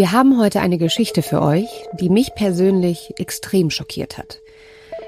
Wir 0.00 0.12
haben 0.12 0.40
heute 0.40 0.62
eine 0.62 0.78
Geschichte 0.78 1.20
für 1.20 1.42
euch, 1.42 1.68
die 1.92 2.08
mich 2.08 2.34
persönlich 2.34 3.12
extrem 3.18 3.68
schockiert 3.68 4.16
hat. 4.16 4.40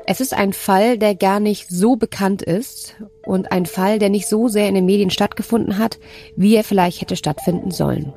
Es 0.06 0.20
ist 0.20 0.34
ein 0.34 0.52
Fall, 0.52 0.98
der 0.98 1.14
gar 1.14 1.40
nicht 1.40 1.70
so 1.70 1.96
bekannt 1.96 2.42
ist 2.42 2.96
und 3.24 3.52
ein 3.52 3.64
Fall, 3.64 3.98
der 3.98 4.10
nicht 4.10 4.28
so 4.28 4.48
sehr 4.48 4.68
in 4.68 4.74
den 4.74 4.84
Medien 4.84 5.08
stattgefunden 5.08 5.78
hat, 5.78 5.98
wie 6.36 6.54
er 6.54 6.62
vielleicht 6.62 7.00
hätte 7.00 7.16
stattfinden 7.16 7.70
sollen. 7.70 8.12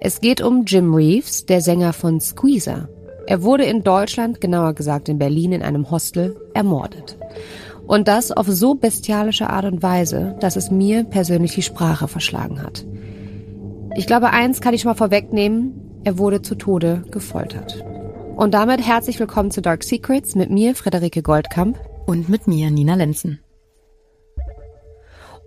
Es 0.00 0.22
geht 0.22 0.40
um 0.40 0.64
Jim 0.64 0.94
Reeves, 0.94 1.44
der 1.44 1.60
Sänger 1.60 1.92
von 1.92 2.18
Squeezer. 2.18 2.88
Er 3.26 3.42
wurde 3.42 3.64
in 3.64 3.82
Deutschland, 3.82 4.40
genauer 4.40 4.72
gesagt 4.72 5.10
in 5.10 5.18
Berlin, 5.18 5.52
in 5.52 5.62
einem 5.62 5.90
Hostel 5.90 6.40
ermordet. 6.54 7.18
Und 7.86 8.08
das 8.08 8.32
auf 8.32 8.46
so 8.46 8.74
bestialische 8.74 9.50
Art 9.50 9.66
und 9.66 9.82
Weise, 9.82 10.34
dass 10.40 10.56
es 10.56 10.70
mir 10.70 11.04
persönlich 11.04 11.54
die 11.54 11.60
Sprache 11.60 12.08
verschlagen 12.08 12.62
hat. 12.62 12.86
Ich 13.96 14.06
glaube, 14.06 14.30
eins 14.30 14.62
kann 14.62 14.72
ich 14.72 14.80
schon 14.80 14.90
mal 14.92 14.96
vorwegnehmen, 14.96 15.85
er 16.06 16.18
wurde 16.18 16.40
zu 16.40 16.54
Tode 16.54 17.02
gefoltert. 17.10 17.84
Und 18.36 18.54
damit 18.54 18.80
herzlich 18.80 19.18
willkommen 19.18 19.50
zu 19.50 19.60
Dark 19.60 19.82
Secrets 19.82 20.36
mit 20.36 20.50
mir, 20.50 20.76
Frederike 20.76 21.20
Goldkamp. 21.20 21.80
Und 22.06 22.28
mit 22.28 22.46
mir, 22.46 22.70
Nina 22.70 22.94
Lenzen. 22.94 23.40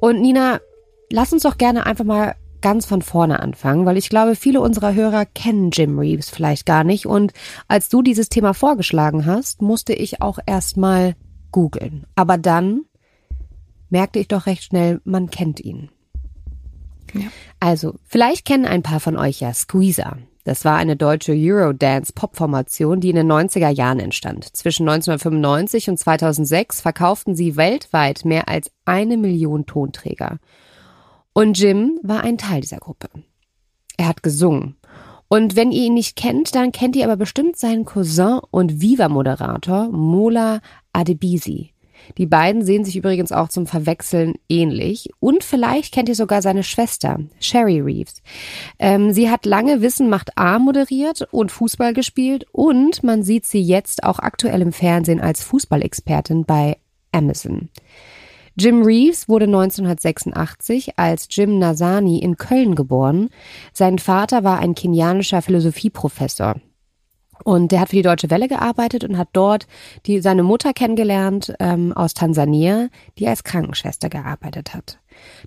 Und 0.02 0.20
Nina, 0.20 0.60
lass 1.10 1.32
uns 1.32 1.44
doch 1.44 1.58
gerne 1.58 1.86
einfach 1.86 2.04
mal 2.04 2.36
ganz 2.60 2.86
von 2.86 3.02
vorne 3.02 3.40
anfangen, 3.40 3.86
weil 3.86 3.96
ich 3.96 4.10
glaube, 4.10 4.36
viele 4.36 4.60
unserer 4.60 4.94
Hörer 4.94 5.26
kennen 5.26 5.72
Jim 5.72 5.98
Reeves 5.98 6.30
vielleicht 6.30 6.66
gar 6.66 6.84
nicht. 6.84 7.06
Und 7.06 7.32
als 7.70 7.88
du 7.88 8.02
dieses 8.02 8.28
Thema 8.28 8.54
vorgeschlagen 8.54 9.26
hast, 9.26 9.62
musste 9.62 9.94
ich 9.94 10.22
auch 10.22 10.40
erstmal 10.46 11.16
googeln. 11.54 12.06
Aber 12.16 12.38
dann 12.38 12.82
merkte 13.90 14.20
ich 14.20 14.28
doch 14.28 14.46
recht 14.46 14.64
schnell, 14.64 15.00
man 15.06 15.30
kennt 15.30 15.62
ihn. 15.62 15.90
Ja. 17.14 17.28
Also, 17.62 17.96
vielleicht 18.04 18.44
kennen 18.44 18.66
ein 18.66 18.84
paar 18.84 19.00
von 19.00 19.16
euch 19.16 19.40
ja 19.40 19.54
Squeezer. 19.54 20.18
Das 20.50 20.66
war 20.66 20.78
eine 20.78 20.96
deutsche 20.96 21.34
Eurodance-Pop-Formation, 21.34 23.02
die 23.02 23.12
in 23.12 23.18
den 23.18 23.32
90er 23.32 23.70
Jahren 23.70 24.00
entstand. 24.00 24.46
Zwischen 24.58 24.90
1995 24.90 25.92
und 25.92 26.00
2006 26.00 26.82
verkauften 26.82 27.36
sie 27.36 27.56
weltweit 27.56 28.26
mehr 28.26 28.50
als 28.50 28.72
eine 28.84 29.16
Million 29.16 29.68
Tonträger. 29.68 30.40
Und 31.34 31.60
Jim 31.60 32.00
war 32.02 32.22
ein 32.22 32.40
Teil 32.40 32.62
dieser 32.62 32.80
Gruppe. 32.80 33.10
Er 33.96 34.08
hat 34.08 34.24
gesungen. 34.24 34.76
Und 35.28 35.56
wenn 35.56 35.72
ihr 35.72 35.84
ihn 35.84 35.94
nicht 35.94 36.16
kennt, 36.16 36.56
dann 36.56 36.72
kennt 36.72 36.96
ihr 36.96 37.06
aber 37.06 37.18
bestimmt 37.18 37.56
seinen 37.56 37.86
Cousin 37.86 38.40
und 38.50 38.82
Viva-Moderator 38.82 39.90
Mola 39.90 40.62
Adebisi. 40.94 41.74
Die 42.18 42.26
beiden 42.26 42.64
sehen 42.64 42.84
sich 42.84 42.96
übrigens 42.96 43.32
auch 43.32 43.50
zum 43.50 43.68
Verwechseln 43.68 44.36
ähnlich. 44.48 45.10
Und 45.20 45.44
vielleicht 45.44 45.94
kennt 45.94 46.10
ihr 46.10 46.16
sogar 46.16 46.42
seine 46.42 46.64
Schwester, 46.64 47.20
Sherry 47.40 47.80
Reeves. 47.80 48.22
Ähm, 48.80 49.12
sie 49.14 49.30
hat 49.30 49.46
lange 49.46 49.82
Wissen 49.82 50.10
macht 50.10 50.38
A 50.38 50.60
moderiert 50.60 51.28
und 51.32 51.52
Fußball 51.52 51.94
gespielt 51.94 52.46
und 52.52 53.04
man 53.04 53.24
sieht 53.24 53.46
sie 53.46 53.62
jetzt 53.62 54.04
auch 54.04 54.20
aktuell 54.20 54.62
im 54.62 54.74
Fernsehen 54.74 55.22
als 55.22 55.44
Fußballexpertin 55.44 56.46
bei 56.46 56.78
Amazon. 57.12 57.70
Jim 58.58 58.84
Reeves 58.84 59.30
wurde 59.30 59.46
1986 59.46 61.00
als 61.00 61.28
Jim 61.32 61.60
Nazani 61.60 62.20
in 62.20 62.36
Köln 62.36 62.76
geboren. 62.76 63.30
Sein 63.72 64.00
Vater 64.00 64.44
war 64.44 64.60
ein 64.60 64.76
kenianischer 64.76 65.42
Philosophieprofessor. 65.42 66.56
Und 67.44 67.72
der 67.72 67.82
hat 67.82 67.90
für 67.90 67.96
die 67.96 68.02
Deutsche 68.02 68.30
Welle 68.30 68.48
gearbeitet 68.48 69.04
und 69.04 69.18
hat 69.18 69.30
dort 69.34 69.68
die, 70.06 70.20
seine 70.22 70.44
Mutter 70.44 70.74
kennengelernt 70.74 71.54
ähm, 71.60 71.94
aus 71.94 72.14
Tansania, 72.14 72.90
die 73.18 73.28
als 73.28 73.44
Krankenschwester 73.44 74.10
gearbeitet 74.10 74.74
hat. 74.74 75.00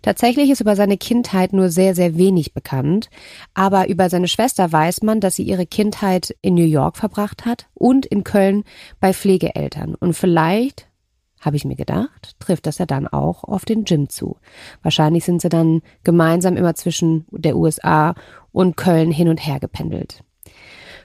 Tatsächlich 0.03 0.51
ist 0.51 0.61
über 0.61 0.77
seine 0.77 0.97
Kindheit 0.97 1.53
nur 1.53 1.71
sehr, 1.71 1.95
sehr 1.95 2.17
wenig 2.17 2.53
bekannt, 2.53 3.09
aber 3.55 3.89
über 3.89 4.11
seine 4.11 4.29
Schwester 4.29 4.71
weiß 4.71 5.03
man, 5.03 5.21
dass 5.21 5.37
sie 5.37 5.45
ihre 5.45 5.67
Kindheit 5.67 6.35
in 6.43 6.55
New 6.55 6.65
York 6.65 6.97
verbracht 6.97 7.47
hat 7.47 7.69
und 7.75 8.07
in 8.07 8.25
Köln 8.25 8.65
bei 9.01 9.13
Pflegeeltern. 9.13 9.95
Und 9.95 10.15
vielleicht, 10.15 10.89
habe 11.41 11.57
ich 11.57 11.65
mir 11.65 11.77
gedacht, 11.77 12.37
trifft 12.39 12.67
das 12.67 12.79
ja 12.79 12.87
dann 12.87 13.09
auch 13.09 13.45
auf 13.45 13.65
den 13.65 13.85
Gym 13.85 14.09
zu. 14.09 14.37
Wahrscheinlich 14.83 15.25
sind 15.25 15.43
sie 15.43 15.49
dann 15.49 15.83
gemeinsam 16.05 16.57
immer 16.57 16.75
zwischen 16.75 17.27
der 17.31 17.57
USA 17.57 18.15
und 18.53 18.77
Köln 18.77 19.11
hin 19.11 19.29
und 19.29 19.45
her 19.45 19.59
gependelt. 19.59 20.23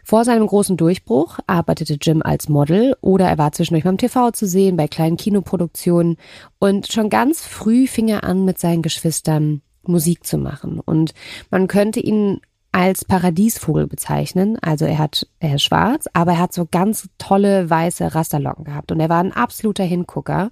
Vor 0.07 0.23
seinem 0.23 0.47
großen 0.47 0.78
Durchbruch 0.78 1.40
arbeitete 1.47 1.97
Jim 2.01 2.22
als 2.22 2.47
Model 2.47 2.95
oder 3.01 3.28
er 3.28 3.38
war 3.38 3.51
zwischendurch 3.51 3.84
beim 3.84 3.97
TV 3.97 4.31
zu 4.31 4.47
sehen, 4.47 4.78
bei 4.78 4.88
kleinen 4.88 5.18
Kinoproduktionen 5.18 6.16
und 6.59 6.90
schon 6.90 7.09
ganz 7.09 7.45
früh 7.45 7.88
fing 7.88 8.07
er 8.07 8.23
an, 8.23 8.45
mit 8.45 8.57
seinen 8.57 8.84
Geschwistern 8.84 9.62
Musik 9.84 10.25
zu 10.25 10.38
machen. 10.38 10.79
Und 10.79 11.13
man 11.51 11.68
könnte 11.68 12.00
ihn 12.00 12.40
als 12.78 13.04
Paradiesvogel 13.04 13.88
bezeichnen. 13.88 14.60
Also 14.62 14.86
er 14.86 15.00
hat, 15.00 15.26
er 15.40 15.56
ist 15.56 15.64
schwarz, 15.64 16.08
aber 16.14 16.34
er 16.34 16.38
hat 16.38 16.54
so 16.54 16.68
ganz 16.70 17.10
tolle 17.18 17.68
weiße 17.68 18.14
Rasterlocken 18.14 18.66
gehabt 18.66 18.92
und 18.92 19.00
er 19.00 19.10
war 19.10 19.20
ein 19.20 19.34
absoluter 19.34 19.84
Hingucker. 19.84 20.52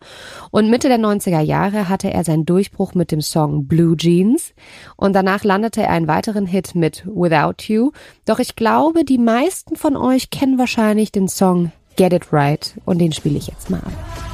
Und 0.49 0.71
Mitte 0.71 0.87
der 0.87 0.97
90er 0.97 1.41
Jahre 1.41 1.87
hatte 1.87 2.11
er 2.11 2.23
seinen 2.23 2.47
Durchbruch 2.47 2.95
mit 2.95 3.11
dem 3.11 3.21
Song 3.21 3.67
Blue 3.67 3.95
Jeans 3.95 4.55
und 4.95 5.13
danach 5.13 5.43
landete 5.43 5.83
er 5.83 5.91
einen 5.91 6.07
weiteren 6.07 6.47
Hit 6.47 6.73
mit 6.73 7.05
Without 7.05 7.71
You. 7.71 7.91
Doch 8.25 8.39
ich 8.39 8.55
glaube, 8.55 9.05
die 9.05 9.19
meisten 9.19 9.75
von 9.75 9.95
euch 9.95 10.31
kennen 10.31 10.57
wahrscheinlich 10.57 11.11
den 11.11 11.27
Song 11.27 11.71
Get 11.95 12.11
It 12.11 12.33
Right 12.33 12.73
und 12.85 12.97
den 12.97 13.11
spiele 13.11 13.37
ich 13.37 13.45
jetzt 13.45 13.69
mal 13.69 13.81
ab. 13.81 14.24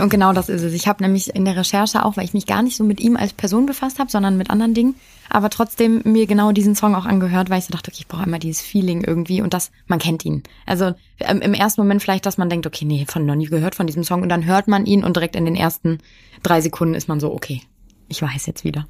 Und 0.00 0.10
genau 0.10 0.32
das 0.32 0.48
ist 0.48 0.62
es. 0.62 0.72
Ich 0.72 0.88
habe 0.88 1.02
nämlich 1.02 1.34
in 1.34 1.44
der 1.44 1.56
Recherche 1.56 2.04
auch, 2.04 2.16
weil 2.16 2.24
ich 2.24 2.34
mich 2.34 2.46
gar 2.46 2.62
nicht 2.62 2.76
so 2.76 2.84
mit 2.84 3.00
ihm 3.00 3.16
als 3.16 3.32
Person 3.32 3.66
befasst 3.66 3.98
habe, 3.98 4.10
sondern 4.10 4.36
mit 4.36 4.50
anderen 4.50 4.74
Dingen, 4.74 4.94
aber 5.28 5.50
trotzdem 5.50 6.02
mir 6.04 6.26
genau 6.26 6.52
diesen 6.52 6.74
Song 6.74 6.94
auch 6.94 7.04
angehört, 7.04 7.50
weil 7.50 7.58
ich 7.58 7.66
so 7.66 7.72
dachte, 7.72 7.90
okay, 7.90 8.00
ich 8.00 8.08
brauche 8.08 8.24
immer 8.24 8.38
dieses 8.38 8.60
Feeling 8.60 9.04
irgendwie 9.04 9.42
und 9.42 9.54
das, 9.54 9.70
man 9.86 9.98
kennt 9.98 10.24
ihn. 10.24 10.42
Also 10.66 10.94
ähm, 11.20 11.40
im 11.40 11.54
ersten 11.54 11.80
Moment 11.80 12.02
vielleicht, 12.02 12.26
dass 12.26 12.38
man 12.38 12.48
denkt, 12.48 12.66
okay, 12.66 12.84
nee, 12.84 13.06
von 13.08 13.26
noch 13.26 13.34
nie 13.34 13.46
gehört 13.46 13.74
von 13.74 13.86
diesem 13.86 14.04
Song 14.04 14.22
und 14.22 14.28
dann 14.28 14.46
hört 14.46 14.68
man 14.68 14.86
ihn 14.86 15.04
und 15.04 15.16
direkt 15.16 15.36
in 15.36 15.44
den 15.44 15.56
ersten 15.56 15.98
drei 16.42 16.60
Sekunden 16.60 16.94
ist 16.94 17.08
man 17.08 17.20
so, 17.20 17.32
okay, 17.32 17.62
ich 18.08 18.22
weiß 18.22 18.46
jetzt 18.46 18.64
wieder. 18.64 18.86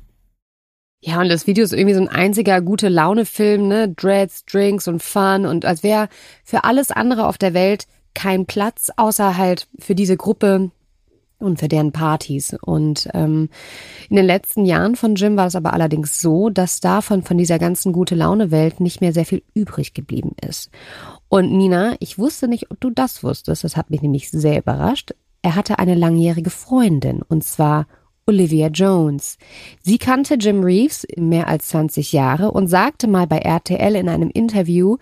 Ja, 1.01 1.21
und 1.21 1.29
das 1.29 1.47
Video 1.47 1.63
ist 1.63 1.73
irgendwie 1.73 1.95
so 1.95 2.01
ein 2.01 2.09
einziger 2.09 2.61
gute 2.61 2.89
Laune-Film, 2.89 3.69
ne? 3.69 3.89
Dreads, 3.89 4.45
Drinks 4.47 4.89
und 4.89 5.01
Fun 5.01 5.47
und 5.47 5.65
als 5.65 5.85
wäre 5.85 6.09
für 6.43 6.65
alles 6.65 6.91
andere 6.91 7.29
auf 7.29 7.39
der 7.39 7.55
Welt 7.55 7.87
kein 8.15 8.47
Platz, 8.47 8.91
außer 8.97 9.37
halt 9.37 9.69
für 9.79 9.95
diese 9.95 10.17
Gruppe 10.17 10.73
und 11.39 11.59
für 11.59 11.69
deren 11.69 11.93
Partys. 11.93 12.57
Und 12.61 13.09
ähm, 13.15 13.49
in 14.09 14.17
den 14.17 14.27
letzten 14.27 14.65
Jahren 14.65 14.97
von 14.97 15.15
Jim 15.15 15.37
war 15.37 15.47
es 15.47 15.57
aber 15.57 15.73
allerdings 15.73 16.21
so, 16.21 16.51
dass 16.51 16.81
davon, 16.81 17.23
von 17.23 17.39
dieser 17.39 17.59
ganzen 17.59 17.93
gute 17.93 18.15
Laune-Welt 18.15 18.81
nicht 18.81 19.01
mehr 19.01 19.13
sehr 19.13 19.27
viel 19.27 19.43
übrig 19.55 19.95
geblieben 19.95 20.35
ist. 20.47 20.71
Und 21.29 21.53
Nina, 21.53 21.95
ich 22.01 22.19
wusste 22.19 22.49
nicht, 22.49 22.71
ob 22.71 22.81
du 22.81 22.91
das 22.91 23.23
wusstest, 23.23 23.65
das 23.65 23.77
hat 23.77 23.91
mich 23.91 24.03
nämlich 24.03 24.31
sehr 24.31 24.59
überrascht. 24.59 25.13
Er 25.43 25.55
hatte 25.55 25.79
eine 25.79 25.95
langjährige 25.95 26.51
Freundin, 26.51 27.23
und 27.23 27.45
zwar 27.45 27.87
Olivia 28.27 28.69
Jones. 28.69 29.39
Sie 29.83 29.99
kannte 29.99 30.35
Jim 30.35 30.63
Reeves 30.63 31.07
mehr 31.17 31.49
als 31.49 31.69
20 31.69 32.13
Jahre 32.13 32.51
und 32.51 32.69
sagte 32.69 33.09
mal 33.09 33.27
bei 33.27 33.39
RTL 33.39 33.97
in 33.97 34.09
einem 34.09 34.31
Interview, 34.31 34.99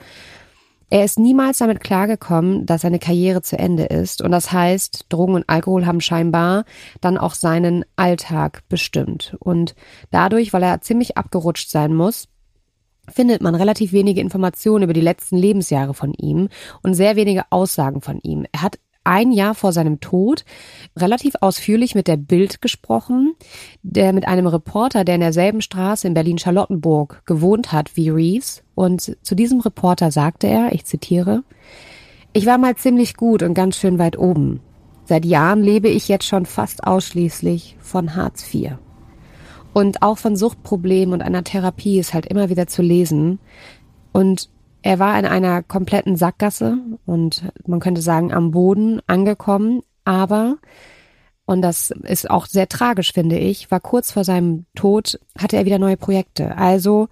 er 0.88 1.04
ist 1.04 1.18
niemals 1.18 1.58
damit 1.58 1.80
klargekommen, 1.80 2.64
dass 2.64 2.82
seine 2.82 2.98
Karriere 2.98 3.42
zu 3.42 3.58
Ende 3.58 3.84
ist. 3.84 4.22
Und 4.22 4.30
das 4.30 4.52
heißt, 4.52 5.06
Drogen 5.08 5.34
und 5.34 5.48
Alkohol 5.48 5.84
haben 5.84 6.00
scheinbar 6.00 6.64
dann 7.00 7.18
auch 7.18 7.34
seinen 7.34 7.84
Alltag 7.96 8.62
bestimmt. 8.68 9.36
Und 9.40 9.74
dadurch, 10.10 10.52
weil 10.52 10.62
er 10.62 10.80
ziemlich 10.80 11.16
abgerutscht 11.16 11.70
sein 11.70 11.92
muss, 11.92 12.28
findet 13.08 13.42
man 13.42 13.54
relativ 13.54 13.92
wenige 13.92 14.20
Informationen 14.20 14.84
über 14.84 14.92
die 14.92 15.00
letzten 15.00 15.36
Lebensjahre 15.36 15.94
von 15.94 16.12
ihm 16.12 16.48
und 16.82 16.94
sehr 16.94 17.16
wenige 17.16 17.44
Aussagen 17.50 18.00
von 18.00 18.18
ihm. 18.22 18.46
Er 18.52 18.62
hat 18.62 18.78
ein 19.06 19.32
Jahr 19.32 19.54
vor 19.54 19.72
seinem 19.72 20.00
Tod 20.00 20.44
relativ 20.96 21.34
ausführlich 21.40 21.94
mit 21.94 22.08
der 22.08 22.16
Bild 22.16 22.60
gesprochen, 22.60 23.34
der 23.82 24.12
mit 24.12 24.26
einem 24.26 24.46
Reporter, 24.46 25.04
der 25.04 25.14
in 25.14 25.20
derselben 25.20 25.62
Straße 25.62 26.06
in 26.06 26.14
Berlin-Charlottenburg 26.14 27.22
gewohnt 27.24 27.72
hat 27.72 27.96
wie 27.96 28.10
Reeves. 28.10 28.62
Und 28.74 29.16
zu 29.22 29.34
diesem 29.34 29.60
Reporter 29.60 30.10
sagte 30.10 30.46
er, 30.46 30.72
ich 30.72 30.84
zitiere, 30.84 31.44
ich 32.32 32.46
war 32.46 32.58
mal 32.58 32.76
ziemlich 32.76 33.16
gut 33.16 33.42
und 33.42 33.54
ganz 33.54 33.76
schön 33.76 33.98
weit 33.98 34.18
oben. 34.18 34.60
Seit 35.04 35.24
Jahren 35.24 35.62
lebe 35.62 35.88
ich 35.88 36.08
jetzt 36.08 36.26
schon 36.26 36.44
fast 36.44 36.84
ausschließlich 36.84 37.76
von 37.78 38.16
Hartz 38.16 38.52
IV. 38.52 38.72
Und 39.72 40.02
auch 40.02 40.18
von 40.18 40.36
Suchtproblemen 40.36 41.14
und 41.14 41.22
einer 41.22 41.44
Therapie 41.44 41.98
ist 41.98 42.12
halt 42.12 42.26
immer 42.26 42.48
wieder 42.48 42.66
zu 42.66 42.82
lesen. 42.82 43.38
Und 44.12 44.48
er 44.86 45.00
war 45.00 45.18
in 45.18 45.24
einer 45.24 45.64
kompletten 45.64 46.14
Sackgasse 46.14 46.78
und 47.06 47.42
man 47.66 47.80
könnte 47.80 48.00
sagen 48.00 48.32
am 48.32 48.52
Boden 48.52 49.00
angekommen, 49.08 49.82
aber 50.04 50.58
und 51.44 51.60
das 51.60 51.90
ist 51.90 52.30
auch 52.30 52.46
sehr 52.46 52.68
tragisch, 52.68 53.12
finde 53.12 53.36
ich, 53.36 53.68
war 53.72 53.80
kurz 53.80 54.12
vor 54.12 54.22
seinem 54.22 54.64
Tod, 54.76 55.18
hatte 55.36 55.56
er 55.56 55.64
wieder 55.64 55.80
neue 55.80 55.96
Projekte. 55.96 56.56
Also 56.56 57.08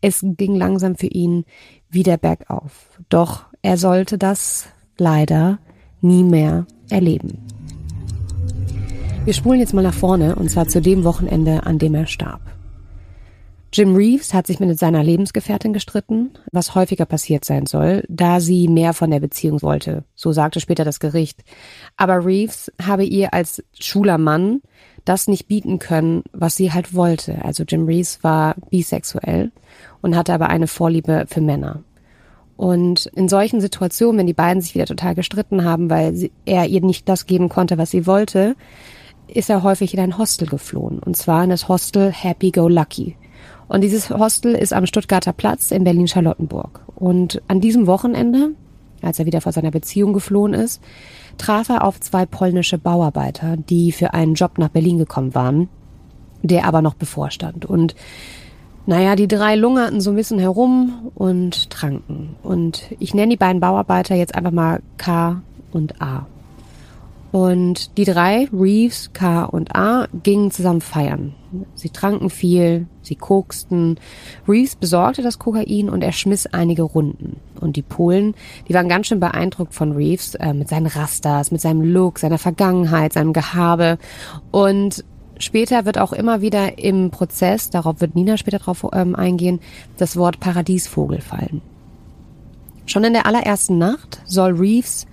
es 0.00 0.24
ging 0.24 0.56
langsam 0.56 0.96
für 0.96 1.06
ihn 1.06 1.44
wieder 1.88 2.16
bergauf. 2.16 2.98
Doch 3.08 3.44
er 3.62 3.76
sollte 3.76 4.18
das 4.18 4.66
leider 4.98 5.60
nie 6.00 6.24
mehr 6.24 6.66
erleben. 6.90 7.38
Wir 9.24 9.32
spulen 9.32 9.60
jetzt 9.60 9.74
mal 9.74 9.82
nach 9.82 9.94
vorne 9.94 10.34
und 10.34 10.50
zwar 10.50 10.66
zu 10.66 10.82
dem 10.82 11.04
Wochenende, 11.04 11.66
an 11.66 11.78
dem 11.78 11.94
er 11.94 12.06
starb. 12.06 12.40
Jim 13.74 13.96
Reeves 13.96 14.34
hat 14.34 14.46
sich 14.46 14.60
mit 14.60 14.78
seiner 14.78 15.02
Lebensgefährtin 15.02 15.72
gestritten, 15.72 16.32
was 16.52 16.74
häufiger 16.74 17.06
passiert 17.06 17.46
sein 17.46 17.64
soll, 17.64 18.04
da 18.08 18.38
sie 18.38 18.68
mehr 18.68 18.92
von 18.92 19.10
der 19.10 19.20
Beziehung 19.20 19.62
wollte. 19.62 20.04
So 20.14 20.32
sagte 20.32 20.60
später 20.60 20.84
das 20.84 21.00
Gericht. 21.00 21.42
Aber 21.96 22.26
Reeves 22.26 22.70
habe 22.80 23.04
ihr 23.04 23.32
als 23.32 23.64
schwuler 23.80 24.18
Mann 24.18 24.60
das 25.06 25.26
nicht 25.26 25.48
bieten 25.48 25.78
können, 25.78 26.22
was 26.32 26.54
sie 26.54 26.72
halt 26.72 26.94
wollte. 26.94 27.42
Also 27.42 27.64
Jim 27.64 27.86
Reeves 27.86 28.22
war 28.22 28.56
bisexuell 28.70 29.52
und 30.02 30.16
hatte 30.16 30.34
aber 30.34 30.50
eine 30.50 30.66
Vorliebe 30.66 31.24
für 31.26 31.40
Männer. 31.40 31.82
Und 32.56 33.06
in 33.06 33.30
solchen 33.30 33.62
Situationen, 33.62 34.18
wenn 34.18 34.26
die 34.26 34.34
beiden 34.34 34.60
sich 34.60 34.74
wieder 34.74 34.84
total 34.84 35.14
gestritten 35.14 35.64
haben, 35.64 35.88
weil 35.88 36.14
sie, 36.14 36.30
er 36.44 36.66
ihr 36.66 36.82
nicht 36.82 37.08
das 37.08 37.24
geben 37.24 37.48
konnte, 37.48 37.78
was 37.78 37.90
sie 37.90 38.06
wollte, 38.06 38.54
ist 39.28 39.48
er 39.48 39.62
häufig 39.62 39.94
in 39.94 40.00
ein 40.00 40.18
Hostel 40.18 40.46
geflohen. 40.46 40.98
Und 40.98 41.16
zwar 41.16 41.42
in 41.42 41.50
das 41.50 41.68
Hostel 41.68 42.12
Happy 42.12 42.50
Go 42.50 42.68
Lucky. 42.68 43.16
Und 43.68 43.82
dieses 43.82 44.10
Hostel 44.10 44.54
ist 44.54 44.72
am 44.72 44.86
Stuttgarter 44.86 45.32
Platz 45.32 45.70
in 45.70 45.84
Berlin-Charlottenburg. 45.84 46.80
Und 46.94 47.40
an 47.48 47.60
diesem 47.60 47.86
Wochenende, 47.86 48.50
als 49.00 49.18
er 49.18 49.26
wieder 49.26 49.40
vor 49.40 49.52
seiner 49.52 49.70
Beziehung 49.70 50.12
geflohen 50.12 50.54
ist, 50.54 50.82
traf 51.38 51.68
er 51.68 51.84
auf 51.84 52.00
zwei 52.00 52.26
polnische 52.26 52.78
Bauarbeiter, 52.78 53.56
die 53.56 53.92
für 53.92 54.14
einen 54.14 54.34
Job 54.34 54.58
nach 54.58 54.68
Berlin 54.68 54.98
gekommen 54.98 55.34
waren, 55.34 55.68
der 56.42 56.66
aber 56.66 56.82
noch 56.82 56.94
bevorstand. 56.94 57.64
Und 57.64 57.94
naja, 58.84 59.14
die 59.14 59.28
drei 59.28 59.54
lungerten 59.54 60.00
so 60.00 60.10
ein 60.10 60.16
bisschen 60.16 60.40
herum 60.40 61.12
und 61.14 61.70
tranken. 61.70 62.36
Und 62.42 62.90
ich 62.98 63.14
nenne 63.14 63.30
die 63.30 63.36
beiden 63.36 63.60
Bauarbeiter 63.60 64.16
jetzt 64.16 64.34
einfach 64.34 64.50
mal 64.50 64.82
K 64.96 65.42
und 65.72 66.02
A. 66.02 66.26
Und 67.32 67.96
die 67.96 68.04
drei, 68.04 68.46
Reeves, 68.52 69.10
K 69.14 69.44
und 69.44 69.74
A, 69.74 70.06
gingen 70.22 70.50
zusammen 70.50 70.82
feiern. 70.82 71.34
Sie 71.74 71.88
tranken 71.88 72.28
viel, 72.28 72.86
sie 73.00 73.14
koksten. 73.14 73.98
Reeves 74.46 74.76
besorgte 74.76 75.22
das 75.22 75.38
Kokain 75.38 75.88
und 75.88 76.04
er 76.04 76.12
schmiss 76.12 76.46
einige 76.46 76.82
Runden. 76.82 77.36
Und 77.58 77.76
die 77.76 77.82
Polen, 77.82 78.34
die 78.68 78.74
waren 78.74 78.88
ganz 78.88 79.06
schön 79.06 79.18
beeindruckt 79.18 79.74
von 79.74 79.92
Reeves, 79.92 80.34
äh, 80.34 80.52
mit 80.52 80.68
seinen 80.68 80.86
Rastas, 80.86 81.50
mit 81.50 81.62
seinem 81.62 81.80
Look, 81.80 82.18
seiner 82.18 82.36
Vergangenheit, 82.36 83.14
seinem 83.14 83.32
Gehabe. 83.32 83.96
Und 84.50 85.02
später 85.38 85.86
wird 85.86 85.96
auch 85.96 86.12
immer 86.12 86.42
wieder 86.42 86.78
im 86.78 87.10
Prozess, 87.10 87.70
darauf 87.70 88.02
wird 88.02 88.14
Nina 88.14 88.36
später 88.36 88.58
drauf 88.58 88.86
ähm, 88.92 89.16
eingehen, 89.16 89.60
das 89.96 90.18
Wort 90.18 90.38
Paradiesvogel 90.38 91.22
fallen. 91.22 91.62
Schon 92.84 93.04
in 93.04 93.14
der 93.14 93.24
allerersten 93.24 93.78
Nacht 93.78 94.20
soll 94.26 94.52
Reeves 94.52 95.06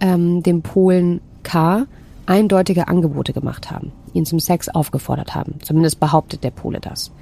ähm, 0.00 0.42
dem 0.42 0.62
Polen 0.62 1.20
K. 1.42 1.86
eindeutige 2.26 2.88
Angebote 2.88 3.32
gemacht 3.32 3.70
haben, 3.70 3.92
ihn 4.12 4.24
zum 4.26 4.40
Sex 4.40 4.68
aufgefordert 4.68 5.34
haben. 5.34 5.54
Zumindest 5.62 6.00
behauptet 6.00 6.44
der 6.44 6.50
Pole 6.50 6.80
das. 6.80 7.12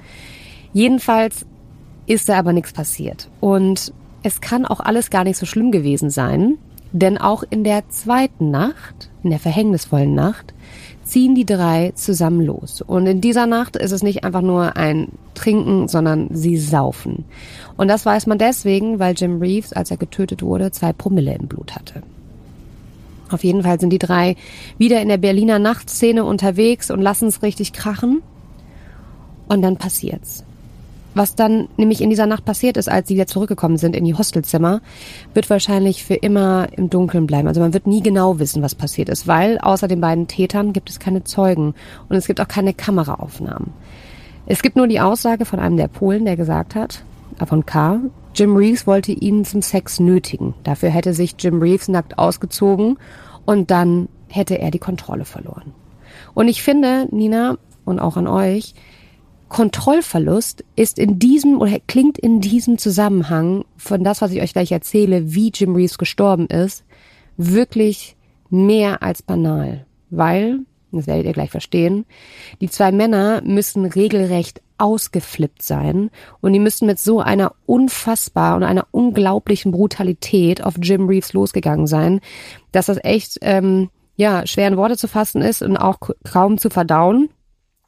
Jedenfalls 0.72 1.46
ist 2.06 2.28
da 2.28 2.38
aber 2.38 2.52
nichts 2.52 2.72
passiert. 2.72 3.28
Und 3.40 3.92
es 4.22 4.40
kann 4.40 4.66
auch 4.66 4.80
alles 4.80 5.10
gar 5.10 5.24
nicht 5.24 5.36
so 5.36 5.46
schlimm 5.46 5.70
gewesen 5.70 6.10
sein, 6.10 6.58
denn 6.92 7.18
auch 7.18 7.44
in 7.48 7.64
der 7.64 7.88
zweiten 7.88 8.50
Nacht, 8.50 9.10
in 9.22 9.30
der 9.30 9.38
verhängnisvollen 9.38 10.14
Nacht, 10.14 10.54
ziehen 11.04 11.34
die 11.34 11.46
drei 11.46 11.92
zusammen 11.94 12.40
los. 12.40 12.82
Und 12.82 13.06
in 13.06 13.20
dieser 13.20 13.46
Nacht 13.46 13.76
ist 13.76 13.92
es 13.92 14.02
nicht 14.02 14.24
einfach 14.24 14.42
nur 14.42 14.76
ein 14.76 15.08
Trinken, 15.34 15.88
sondern 15.88 16.28
sie 16.32 16.56
saufen. 16.56 17.24
Und 17.76 17.88
das 17.88 18.06
weiß 18.06 18.26
man 18.26 18.38
deswegen, 18.38 18.98
weil 18.98 19.14
Jim 19.16 19.40
Reeves, 19.40 19.72
als 19.72 19.90
er 19.90 19.96
getötet 19.96 20.42
wurde, 20.42 20.70
zwei 20.70 20.92
Promille 20.92 21.34
im 21.34 21.48
Blut 21.48 21.74
hatte. 21.74 22.02
Auf 23.30 23.44
jeden 23.44 23.62
Fall 23.62 23.80
sind 23.80 23.90
die 23.90 23.98
drei 23.98 24.36
wieder 24.78 25.00
in 25.00 25.08
der 25.08 25.18
Berliner 25.18 25.58
Nachtszene 25.58 26.24
unterwegs 26.24 26.90
und 26.90 27.00
lassen 27.00 27.28
es 27.28 27.42
richtig 27.42 27.72
krachen. 27.72 28.22
Und 29.48 29.62
dann 29.62 29.76
passiert's. 29.76 30.44
Was 31.14 31.34
dann 31.34 31.68
nämlich 31.76 32.00
in 32.02 32.10
dieser 32.10 32.26
Nacht 32.26 32.44
passiert 32.44 32.76
ist, 32.76 32.88
als 32.88 33.08
sie 33.08 33.14
wieder 33.14 33.26
zurückgekommen 33.26 33.78
sind 33.78 33.96
in 33.96 34.04
die 34.04 34.14
Hostelzimmer, 34.14 34.80
wird 35.34 35.50
wahrscheinlich 35.50 36.04
für 36.04 36.14
immer 36.14 36.68
im 36.76 36.88
Dunkeln 36.88 37.26
bleiben. 37.26 37.48
Also 37.48 37.60
man 37.60 37.74
wird 37.74 37.88
nie 37.88 38.00
genau 38.00 38.38
wissen, 38.38 38.62
was 38.62 38.76
passiert 38.76 39.08
ist, 39.08 39.26
weil 39.26 39.58
außer 39.58 39.88
den 39.88 40.00
beiden 40.00 40.28
Tätern 40.28 40.72
gibt 40.72 40.88
es 40.88 41.00
keine 41.00 41.24
Zeugen 41.24 41.74
und 42.08 42.16
es 42.16 42.28
gibt 42.28 42.40
auch 42.40 42.46
keine 42.46 42.74
Kameraaufnahmen. 42.74 43.72
Es 44.46 44.62
gibt 44.62 44.76
nur 44.76 44.86
die 44.86 45.00
Aussage 45.00 45.44
von 45.44 45.58
einem 45.58 45.76
der 45.76 45.88
Polen, 45.88 46.24
der 46.24 46.36
gesagt 46.36 46.76
hat, 46.76 47.02
von 47.44 47.66
K, 47.66 48.00
Jim 48.34 48.56
Reeves 48.56 48.86
wollte 48.86 49.12
ihn 49.12 49.44
zum 49.44 49.62
Sex 49.62 50.00
nötigen. 50.00 50.54
Dafür 50.62 50.90
hätte 50.90 51.14
sich 51.14 51.34
Jim 51.38 51.60
Reeves 51.60 51.88
nackt 51.88 52.18
ausgezogen 52.18 52.98
und 53.44 53.70
dann 53.70 54.08
hätte 54.28 54.58
er 54.58 54.70
die 54.70 54.78
Kontrolle 54.78 55.24
verloren. 55.24 55.74
Und 56.34 56.48
ich 56.48 56.62
finde, 56.62 57.08
Nina, 57.10 57.58
und 57.84 57.98
auch 57.98 58.16
an 58.16 58.26
euch, 58.26 58.74
Kontrollverlust 59.48 60.64
ist 60.76 60.98
in 60.98 61.18
diesem 61.18 61.60
oder 61.60 61.78
klingt 61.88 62.18
in 62.18 62.40
diesem 62.40 62.78
Zusammenhang 62.78 63.64
von 63.76 64.04
das, 64.04 64.22
was 64.22 64.30
ich 64.30 64.40
euch 64.40 64.52
gleich 64.52 64.70
erzähle, 64.70 65.34
wie 65.34 65.50
Jim 65.52 65.74
Reeves 65.74 65.98
gestorben 65.98 66.46
ist, 66.46 66.84
wirklich 67.36 68.16
mehr 68.48 69.02
als 69.02 69.22
banal. 69.22 69.86
Weil, 70.10 70.60
das 70.92 71.06
werdet 71.06 71.26
ihr 71.26 71.32
gleich 71.32 71.50
verstehen, 71.50 72.06
die 72.60 72.68
zwei 72.68 72.92
Männer 72.92 73.42
müssen 73.44 73.84
regelrecht 73.84 74.60
ausgeflippt 74.78 75.62
sein 75.62 76.10
und 76.40 76.52
die 76.52 76.58
müssten 76.58 76.86
mit 76.86 76.98
so 76.98 77.20
einer 77.20 77.52
unfassbar 77.66 78.56
und 78.56 78.62
einer 78.62 78.86
unglaublichen 78.90 79.72
Brutalität 79.72 80.64
auf 80.64 80.74
Jim 80.80 81.06
Reeves 81.06 81.32
losgegangen 81.32 81.86
sein, 81.86 82.20
dass 82.72 82.86
das 82.86 82.98
echt 83.04 83.38
ähm, 83.42 83.90
ja 84.16 84.46
schwer 84.46 84.68
in 84.68 84.76
Worte 84.76 84.96
zu 84.96 85.06
fassen 85.06 85.42
ist 85.42 85.62
und 85.62 85.76
auch 85.76 85.98
kaum 86.24 86.58
zu 86.58 86.70
verdauen, 86.70 87.28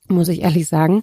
muss 0.09 0.29
ich 0.29 0.43
ehrlich 0.43 0.69
sagen. 0.69 1.03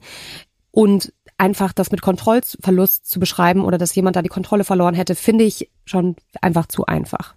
Und 0.72 1.12
einfach 1.38 1.74
das 1.74 1.92
mit 1.92 2.02
Kontrollverlust 2.02 3.10
zu 3.10 3.20
beschreiben 3.20 3.64
oder 3.64 3.78
dass 3.78 3.96
jemand 3.96 4.16
da 4.16 4.22
die 4.22 4.30
Kontrolle 4.30 4.64
verloren 4.64 4.94
hätte, 4.94 5.16
finde 5.16 5.46
ich 5.46 5.70
schon 5.86 6.16
einfach 6.42 6.68
zu 6.68 6.86
einfach. 6.86 7.36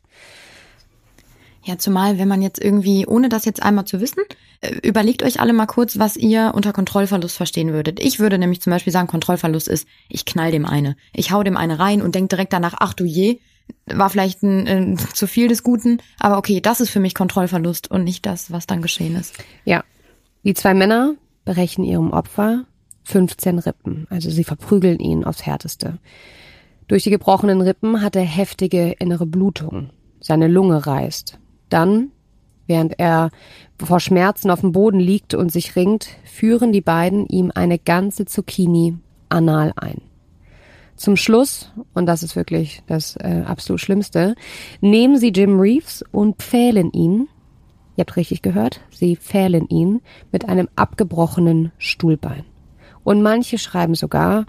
Ja, 1.64 1.78
zumal, 1.78 2.18
wenn 2.18 2.28
man 2.28 2.42
jetzt 2.42 2.62
irgendwie, 2.62 3.06
ohne 3.06 3.28
das 3.28 3.44
jetzt 3.44 3.62
einmal 3.62 3.84
zu 3.84 4.00
wissen, 4.00 4.22
äh, 4.60 4.74
überlegt 4.82 5.22
euch 5.22 5.40
alle 5.40 5.52
mal 5.52 5.66
kurz, 5.66 5.98
was 5.98 6.16
ihr 6.16 6.52
unter 6.54 6.72
Kontrollverlust 6.72 7.36
verstehen 7.36 7.72
würdet. 7.72 8.00
Ich 8.00 8.18
würde 8.18 8.38
nämlich 8.38 8.60
zum 8.60 8.72
Beispiel 8.72 8.92
sagen, 8.92 9.06
Kontrollverlust 9.06 9.68
ist, 9.68 9.86
ich 10.08 10.24
knall 10.24 10.50
dem 10.50 10.66
eine. 10.66 10.96
Ich 11.14 11.30
hau 11.30 11.42
dem 11.42 11.56
eine 11.56 11.78
rein 11.78 12.02
und 12.02 12.14
denk 12.14 12.30
direkt 12.30 12.52
danach, 12.52 12.74
ach 12.78 12.94
du 12.94 13.04
je, 13.04 13.38
war 13.86 14.10
vielleicht 14.10 14.42
ein, 14.42 14.66
ein, 14.66 14.98
zu 15.14 15.26
viel 15.26 15.48
des 15.48 15.62
Guten, 15.62 15.98
aber 16.18 16.38
okay, 16.38 16.60
das 16.60 16.80
ist 16.80 16.90
für 16.90 17.00
mich 17.00 17.14
Kontrollverlust 17.14 17.90
und 17.90 18.02
nicht 18.04 18.26
das, 18.26 18.50
was 18.50 18.66
dann 18.66 18.82
geschehen 18.82 19.16
ist. 19.16 19.34
Ja. 19.64 19.84
Die 20.44 20.54
zwei 20.54 20.74
Männer 20.74 21.14
berechnen 21.44 21.86
ihrem 21.86 22.10
Opfer 22.10 22.64
15 23.04 23.60
Rippen, 23.60 24.06
also 24.10 24.30
sie 24.30 24.44
verprügeln 24.44 24.98
ihn 24.98 25.24
aufs 25.24 25.46
Härteste. 25.46 25.98
Durch 26.88 27.04
die 27.04 27.10
gebrochenen 27.10 27.60
Rippen 27.60 28.02
hat 28.02 28.16
er 28.16 28.22
heftige 28.22 28.92
innere 28.98 29.26
Blutung. 29.26 29.90
Seine 30.20 30.48
Lunge 30.48 30.86
reißt. 30.86 31.38
Dann, 31.72 32.10
während 32.66 32.98
er 32.98 33.30
vor 33.78 34.00
Schmerzen 34.00 34.50
auf 34.50 34.60
dem 34.60 34.72
Boden 34.72 35.00
liegt 35.00 35.34
und 35.34 35.50
sich 35.50 35.76
ringt, 35.76 36.08
führen 36.24 36.72
die 36.72 36.80
beiden 36.80 37.26
ihm 37.26 37.50
eine 37.54 37.78
ganze 37.78 38.24
Zucchini 38.24 38.96
anal 39.28 39.72
ein. 39.76 40.02
Zum 40.96 41.16
Schluss, 41.16 41.72
und 41.94 42.06
das 42.06 42.22
ist 42.22 42.36
wirklich 42.36 42.82
das 42.86 43.16
äh, 43.16 43.42
absolut 43.46 43.80
Schlimmste, 43.80 44.34
nehmen 44.80 45.16
sie 45.16 45.30
Jim 45.30 45.58
Reeves 45.58 46.04
und 46.12 46.36
pfählen 46.36 46.92
ihn, 46.92 47.28
ihr 47.96 48.02
habt 48.02 48.16
richtig 48.16 48.42
gehört, 48.42 48.80
sie 48.90 49.16
pfählen 49.16 49.66
ihn 49.68 50.00
mit 50.30 50.48
einem 50.48 50.68
abgebrochenen 50.76 51.72
Stuhlbein. 51.78 52.44
Und 53.04 53.22
manche 53.22 53.58
schreiben 53.58 53.94
sogar, 53.94 54.46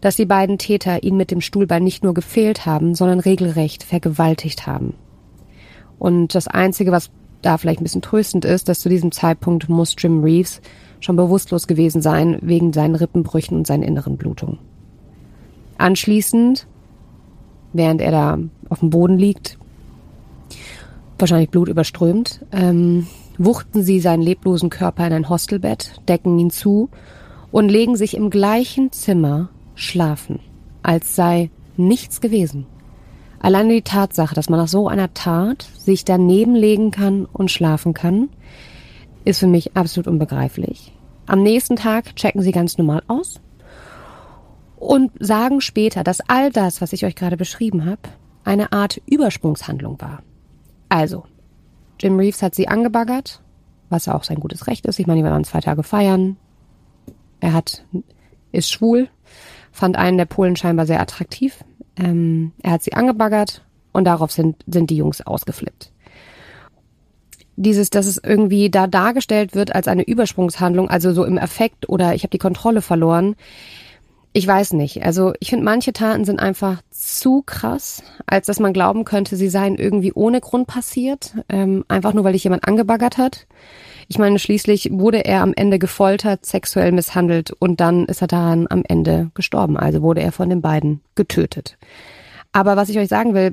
dass 0.00 0.16
die 0.16 0.24
beiden 0.24 0.56
Täter 0.56 1.02
ihn 1.02 1.16
mit 1.16 1.30
dem 1.30 1.40
Stuhlbein 1.40 1.84
nicht 1.84 2.02
nur 2.02 2.14
gefehlt 2.14 2.64
haben, 2.64 2.94
sondern 2.94 3.20
regelrecht 3.20 3.82
vergewaltigt 3.82 4.66
haben. 4.66 4.94
Und 6.00 6.34
das 6.34 6.48
Einzige, 6.48 6.90
was 6.90 7.10
da 7.42 7.58
vielleicht 7.58 7.80
ein 7.80 7.84
bisschen 7.84 8.02
tröstend 8.02 8.44
ist, 8.44 8.68
dass 8.68 8.80
zu 8.80 8.88
diesem 8.88 9.12
Zeitpunkt 9.12 9.68
muss 9.68 9.94
Jim 9.96 10.24
Reeves 10.24 10.60
schon 10.98 11.14
bewusstlos 11.14 11.66
gewesen 11.66 12.02
sein 12.02 12.38
wegen 12.40 12.72
seinen 12.72 12.94
Rippenbrüchen 12.94 13.56
und 13.56 13.66
seinen 13.66 13.82
inneren 13.82 14.16
Blutungen. 14.16 14.58
Anschließend, 15.78 16.66
während 17.74 18.00
er 18.00 18.10
da 18.10 18.38
auf 18.70 18.80
dem 18.80 18.90
Boden 18.90 19.18
liegt, 19.18 19.58
wahrscheinlich 21.18 21.50
blutüberströmt, 21.50 22.46
ähm, 22.50 23.06
wuchten 23.36 23.82
sie 23.82 24.00
seinen 24.00 24.22
leblosen 24.22 24.70
Körper 24.70 25.06
in 25.06 25.12
ein 25.12 25.28
Hostelbett, 25.28 26.00
decken 26.08 26.38
ihn 26.38 26.50
zu 26.50 26.88
und 27.52 27.68
legen 27.68 27.96
sich 27.96 28.16
im 28.16 28.30
gleichen 28.30 28.90
Zimmer 28.90 29.50
schlafen, 29.74 30.40
als 30.82 31.14
sei 31.14 31.50
nichts 31.76 32.22
gewesen. 32.22 32.66
Alleine 33.40 33.72
die 33.72 33.82
Tatsache, 33.82 34.34
dass 34.34 34.50
man 34.50 34.60
nach 34.60 34.68
so 34.68 34.86
einer 34.86 35.14
Tat 35.14 35.66
sich 35.78 36.04
daneben 36.04 36.54
legen 36.54 36.90
kann 36.90 37.24
und 37.24 37.50
schlafen 37.50 37.94
kann, 37.94 38.28
ist 39.24 39.40
für 39.40 39.46
mich 39.46 39.76
absolut 39.76 40.06
unbegreiflich. 40.06 40.92
Am 41.26 41.42
nächsten 41.42 41.76
Tag 41.76 42.14
checken 42.16 42.42
sie 42.42 42.52
ganz 42.52 42.76
normal 42.76 43.02
aus 43.08 43.40
und 44.76 45.12
sagen 45.20 45.62
später, 45.62 46.04
dass 46.04 46.20
all 46.28 46.50
das, 46.50 46.82
was 46.82 46.92
ich 46.92 47.04
euch 47.06 47.14
gerade 47.14 47.38
beschrieben 47.38 47.86
habe, 47.86 48.00
eine 48.44 48.72
Art 48.72 49.00
Übersprungshandlung 49.06 50.00
war. 50.00 50.22
Also, 50.90 51.24
Jim 51.98 52.18
Reeves 52.18 52.42
hat 52.42 52.54
sie 52.54 52.68
angebaggert, 52.68 53.42
was 53.88 54.06
ja 54.06 54.14
auch 54.14 54.24
sein 54.24 54.40
gutes 54.40 54.66
Recht 54.66 54.86
ist. 54.86 54.98
Ich 54.98 55.06
meine, 55.06 55.22
wir 55.22 55.30
waren 55.30 55.44
zwei 55.44 55.60
Tage 55.60 55.82
feiern. 55.82 56.36
Er 57.40 57.54
hat, 57.54 57.84
ist 58.52 58.70
schwul, 58.70 59.08
fand 59.72 59.96
einen 59.96 60.18
der 60.18 60.26
Polen 60.26 60.56
scheinbar 60.56 60.86
sehr 60.86 61.00
attraktiv. 61.00 61.64
Ähm, 62.00 62.52
er 62.62 62.72
hat 62.72 62.82
sie 62.82 62.94
angebaggert 62.94 63.62
und 63.92 64.04
darauf 64.04 64.32
sind, 64.32 64.56
sind 64.66 64.90
die 64.90 64.96
Jungs 64.96 65.20
ausgeflippt. 65.20 65.92
Dieses, 67.56 67.90
dass 67.90 68.06
es 68.06 68.18
irgendwie 68.22 68.70
da 68.70 68.86
dargestellt 68.86 69.54
wird 69.54 69.74
als 69.74 69.86
eine 69.86 70.02
Übersprungshandlung, 70.02 70.88
also 70.88 71.12
so 71.12 71.24
im 71.24 71.36
Effekt 71.36 71.88
oder 71.88 72.14
ich 72.14 72.22
habe 72.22 72.30
die 72.30 72.38
Kontrolle 72.38 72.80
verloren, 72.80 73.36
ich 74.32 74.46
weiß 74.46 74.74
nicht. 74.74 75.02
Also 75.04 75.32
ich 75.40 75.50
finde, 75.50 75.64
manche 75.64 75.92
Taten 75.92 76.24
sind 76.24 76.38
einfach 76.38 76.82
zu 76.90 77.42
krass, 77.44 78.02
als 78.26 78.46
dass 78.46 78.60
man 78.60 78.72
glauben 78.72 79.04
könnte, 79.04 79.36
sie 79.36 79.48
seien 79.48 79.74
irgendwie 79.74 80.12
ohne 80.12 80.40
Grund 80.40 80.68
passiert, 80.68 81.34
ähm, 81.48 81.84
einfach 81.88 82.14
nur 82.14 82.24
weil 82.24 82.34
dich 82.34 82.44
jemand 82.44 82.66
angebaggert 82.66 83.18
hat. 83.18 83.46
Ich 84.12 84.18
meine, 84.18 84.40
schließlich 84.40 84.90
wurde 84.90 85.24
er 85.24 85.40
am 85.40 85.54
Ende 85.54 85.78
gefoltert, 85.78 86.44
sexuell 86.44 86.90
misshandelt 86.90 87.52
und 87.52 87.80
dann 87.80 88.06
ist 88.06 88.20
er 88.20 88.26
daran 88.26 88.66
am 88.68 88.82
Ende 88.88 89.30
gestorben. 89.34 89.76
Also 89.76 90.02
wurde 90.02 90.20
er 90.20 90.32
von 90.32 90.50
den 90.50 90.60
beiden 90.60 91.00
getötet. 91.14 91.78
Aber 92.50 92.74
was 92.74 92.88
ich 92.88 92.98
euch 92.98 93.06
sagen 93.06 93.34
will, 93.34 93.52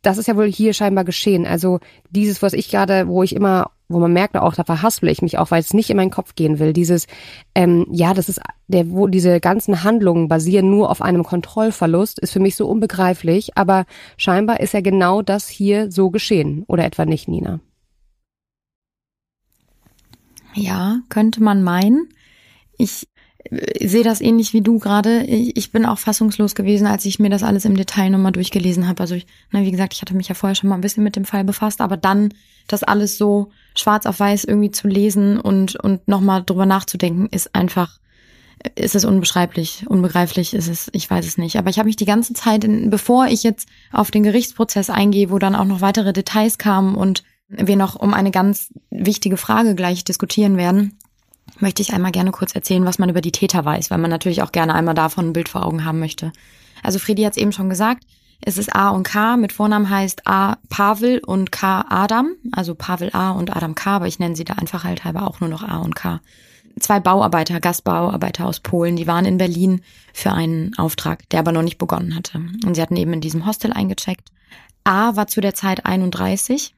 das 0.00 0.16
ist 0.16 0.28
ja 0.28 0.36
wohl 0.38 0.50
hier 0.50 0.72
scheinbar 0.72 1.04
geschehen. 1.04 1.46
Also 1.46 1.78
dieses, 2.08 2.40
was 2.40 2.54
ich 2.54 2.70
gerade, 2.70 3.06
wo 3.06 3.22
ich 3.22 3.36
immer, 3.36 3.70
wo 3.90 3.98
man 3.98 4.14
merkt 4.14 4.34
auch, 4.34 4.54
da 4.54 4.64
verhaspel 4.64 5.10
ich 5.10 5.20
mich 5.20 5.36
auch, 5.36 5.50
weil 5.50 5.60
es 5.60 5.74
nicht 5.74 5.90
in 5.90 5.98
meinen 5.98 6.10
Kopf 6.10 6.34
gehen 6.34 6.58
will. 6.58 6.72
Dieses, 6.72 7.06
ähm, 7.54 7.86
ja, 7.90 8.14
das 8.14 8.30
ist 8.30 8.40
der, 8.66 8.90
wo 8.90 9.08
diese 9.08 9.40
ganzen 9.40 9.84
Handlungen 9.84 10.28
basieren 10.28 10.70
nur 10.70 10.88
auf 10.88 11.02
einem 11.02 11.22
Kontrollverlust, 11.22 12.18
ist 12.18 12.32
für 12.32 12.40
mich 12.40 12.56
so 12.56 12.66
unbegreiflich. 12.66 13.58
Aber 13.58 13.84
scheinbar 14.16 14.60
ist 14.60 14.72
ja 14.72 14.80
genau 14.80 15.20
das 15.20 15.48
hier 15.48 15.92
so 15.92 16.08
geschehen, 16.08 16.64
oder 16.66 16.86
etwa 16.86 17.04
nicht, 17.04 17.28
Nina? 17.28 17.60
Ja, 20.54 21.00
könnte 21.08 21.42
man 21.42 21.62
meinen. 21.62 22.08
Ich 22.76 23.08
sehe 23.80 24.04
das 24.04 24.20
ähnlich 24.20 24.52
wie 24.52 24.60
du 24.60 24.78
gerade. 24.78 25.24
Ich 25.24 25.72
bin 25.72 25.86
auch 25.86 25.98
fassungslos 25.98 26.54
gewesen, 26.54 26.86
als 26.86 27.04
ich 27.04 27.18
mir 27.18 27.30
das 27.30 27.42
alles 27.42 27.64
im 27.64 27.76
Detail 27.76 28.10
nochmal 28.10 28.32
durchgelesen 28.32 28.86
habe. 28.86 29.00
Also 29.00 29.14
ich, 29.14 29.26
na, 29.50 29.62
wie 29.62 29.70
gesagt, 29.70 29.94
ich 29.94 30.02
hatte 30.02 30.14
mich 30.14 30.28
ja 30.28 30.34
vorher 30.34 30.54
schon 30.54 30.68
mal 30.68 30.74
ein 30.74 30.82
bisschen 30.82 31.04
mit 31.04 31.16
dem 31.16 31.24
Fall 31.24 31.44
befasst, 31.44 31.80
aber 31.80 31.96
dann 31.96 32.34
das 32.68 32.82
alles 32.82 33.16
so 33.16 33.50
schwarz 33.74 34.06
auf 34.06 34.20
weiß 34.20 34.44
irgendwie 34.44 34.70
zu 34.70 34.88
lesen 34.88 35.40
und, 35.40 35.76
und 35.76 36.06
nochmal 36.06 36.44
drüber 36.44 36.66
nachzudenken, 36.66 37.28
ist 37.30 37.54
einfach, 37.54 37.98
ist 38.74 38.94
es 38.94 39.04
unbeschreiblich, 39.04 39.86
unbegreiflich 39.88 40.52
ist 40.54 40.68
es, 40.68 40.90
ich 40.92 41.10
weiß 41.10 41.26
es 41.26 41.38
nicht. 41.38 41.56
Aber 41.56 41.70
ich 41.70 41.78
habe 41.78 41.86
mich 41.86 41.96
die 41.96 42.04
ganze 42.04 42.34
Zeit, 42.34 42.64
in, 42.64 42.90
bevor 42.90 43.26
ich 43.26 43.42
jetzt 43.42 43.68
auf 43.90 44.10
den 44.10 44.22
Gerichtsprozess 44.22 44.90
eingehe, 44.90 45.30
wo 45.30 45.38
dann 45.38 45.56
auch 45.56 45.64
noch 45.64 45.80
weitere 45.80 46.12
Details 46.12 46.58
kamen 46.58 46.94
und 46.94 47.24
wir 47.50 47.76
noch 47.76 47.96
um 47.96 48.14
eine 48.14 48.30
ganz 48.30 48.72
wichtige 48.90 49.36
Frage 49.36 49.74
gleich 49.74 50.04
diskutieren 50.04 50.56
werden, 50.56 50.96
möchte 51.58 51.82
ich 51.82 51.92
einmal 51.92 52.12
gerne 52.12 52.30
kurz 52.30 52.54
erzählen, 52.54 52.84
was 52.84 52.98
man 52.98 53.10
über 53.10 53.20
die 53.20 53.32
Täter 53.32 53.64
weiß, 53.64 53.90
weil 53.90 53.98
man 53.98 54.10
natürlich 54.10 54.42
auch 54.42 54.52
gerne 54.52 54.74
einmal 54.74 54.94
davon 54.94 55.28
ein 55.28 55.32
Bild 55.32 55.48
vor 55.48 55.66
Augen 55.66 55.84
haben 55.84 55.98
möchte. 55.98 56.32
Also 56.82 56.98
Fredi 56.98 57.24
hat 57.24 57.32
es 57.32 57.42
eben 57.42 57.52
schon 57.52 57.68
gesagt, 57.68 58.04
es 58.42 58.56
ist 58.56 58.74
A 58.74 58.88
und 58.90 59.02
K, 59.02 59.36
mit 59.36 59.52
Vornamen 59.52 59.90
heißt 59.90 60.26
A 60.26 60.56
Pavel 60.70 61.18
und 61.18 61.52
K 61.52 61.84
Adam, 61.88 62.30
also 62.52 62.74
Pavel 62.74 63.10
A 63.12 63.32
und 63.32 63.54
Adam 63.54 63.74
K, 63.74 63.96
aber 63.96 64.06
ich 64.06 64.18
nenne 64.18 64.34
sie 64.34 64.44
da 64.44 64.54
einfach 64.54 64.84
halt 64.84 65.04
halber 65.04 65.26
auch 65.26 65.40
nur 65.40 65.50
noch 65.50 65.62
A 65.62 65.78
und 65.78 65.94
K. 65.94 66.20
Zwei 66.78 67.00
Bauarbeiter, 67.00 67.60
Gastbauarbeiter 67.60 68.46
aus 68.46 68.60
Polen, 68.60 68.96
die 68.96 69.06
waren 69.06 69.26
in 69.26 69.36
Berlin 69.36 69.82
für 70.14 70.32
einen 70.32 70.76
Auftrag, 70.78 71.28
der 71.30 71.40
aber 71.40 71.52
noch 71.52 71.62
nicht 71.62 71.78
begonnen 71.78 72.14
hatte. 72.14 72.38
Und 72.64 72.74
sie 72.74 72.80
hatten 72.80 72.96
eben 72.96 73.12
in 73.12 73.20
diesem 73.20 73.44
Hostel 73.44 73.72
eingecheckt. 73.72 74.30
A 74.84 75.16
war 75.16 75.26
zu 75.26 75.42
der 75.42 75.54
Zeit 75.54 75.84
31, 75.84 76.74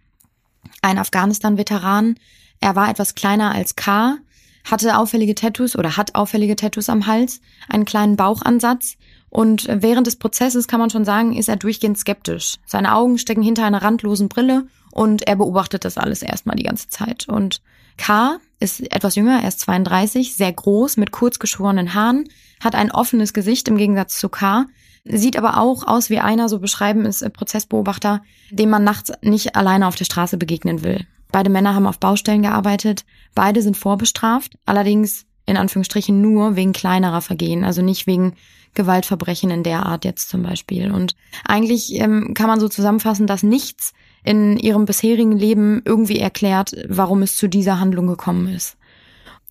ein 0.82 0.98
Afghanistan-Veteran. 0.98 2.16
Er 2.60 2.76
war 2.76 2.90
etwas 2.90 3.14
kleiner 3.14 3.52
als 3.52 3.76
K, 3.76 4.16
hatte 4.64 4.96
auffällige 4.96 5.34
Tattoos 5.34 5.76
oder 5.76 5.96
hat 5.96 6.14
auffällige 6.14 6.56
Tattoos 6.56 6.88
am 6.88 7.06
Hals, 7.06 7.40
einen 7.68 7.84
kleinen 7.84 8.16
Bauchansatz 8.16 8.96
und 9.32 9.66
während 9.66 10.06
des 10.06 10.16
Prozesses 10.16 10.68
kann 10.68 10.78
man 10.78 10.90
schon 10.90 11.06
sagen, 11.06 11.34
ist 11.34 11.48
er 11.48 11.56
durchgehend 11.56 11.96
skeptisch. 11.96 12.58
Seine 12.66 12.94
Augen 12.94 13.16
stecken 13.16 13.42
hinter 13.42 13.64
einer 13.64 13.82
randlosen 13.82 14.28
Brille 14.28 14.66
und 14.90 15.26
er 15.26 15.36
beobachtet 15.36 15.86
das 15.86 15.96
alles 15.96 16.20
erstmal 16.20 16.56
die 16.56 16.64
ganze 16.64 16.90
Zeit. 16.90 17.28
Und 17.28 17.62
K 17.96 18.36
ist 18.60 18.80
etwas 18.92 19.14
jünger, 19.14 19.40
er 19.40 19.48
ist 19.48 19.60
32, 19.60 20.34
sehr 20.34 20.52
groß, 20.52 20.98
mit 20.98 21.12
kurz 21.12 21.38
geschorenen 21.38 21.94
Haaren, 21.94 22.28
hat 22.62 22.74
ein 22.74 22.92
offenes 22.92 23.32
Gesicht 23.32 23.68
im 23.68 23.78
Gegensatz 23.78 24.18
zu 24.18 24.28
K, 24.28 24.66
sieht 25.04 25.36
aber 25.36 25.58
auch 25.58 25.86
aus 25.86 26.10
wie 26.10 26.20
einer, 26.20 26.48
so 26.48 26.58
beschreiben 26.58 27.06
es 27.06 27.24
Prozessbeobachter, 27.32 28.22
dem 28.50 28.70
man 28.70 28.84
nachts 28.84 29.12
nicht 29.22 29.56
alleine 29.56 29.86
auf 29.86 29.96
der 29.96 30.04
Straße 30.04 30.36
begegnen 30.36 30.82
will. 30.82 31.06
Beide 31.32 31.50
Männer 31.50 31.74
haben 31.74 31.86
auf 31.86 31.98
Baustellen 31.98 32.42
gearbeitet. 32.42 33.04
Beide 33.34 33.62
sind 33.62 33.76
vorbestraft, 33.76 34.58
allerdings 34.66 35.24
in 35.46 35.56
Anführungsstrichen 35.56 36.20
nur 36.20 36.56
wegen 36.56 36.72
kleinerer 36.72 37.20
Vergehen, 37.20 37.64
also 37.64 37.82
nicht 37.82 38.06
wegen 38.06 38.34
Gewaltverbrechen 38.74 39.50
in 39.50 39.62
der 39.62 39.84
Art 39.86 40.04
jetzt 40.04 40.28
zum 40.28 40.42
Beispiel. 40.42 40.92
Und 40.92 41.14
eigentlich 41.44 41.94
ähm, 42.00 42.32
kann 42.34 42.46
man 42.46 42.60
so 42.60 42.68
zusammenfassen, 42.68 43.26
dass 43.26 43.42
nichts 43.42 43.92
in 44.24 44.56
ihrem 44.56 44.84
bisherigen 44.84 45.32
Leben 45.32 45.82
irgendwie 45.84 46.18
erklärt, 46.18 46.74
warum 46.88 47.22
es 47.22 47.36
zu 47.36 47.48
dieser 47.48 47.80
Handlung 47.80 48.06
gekommen 48.06 48.48
ist. 48.48 48.76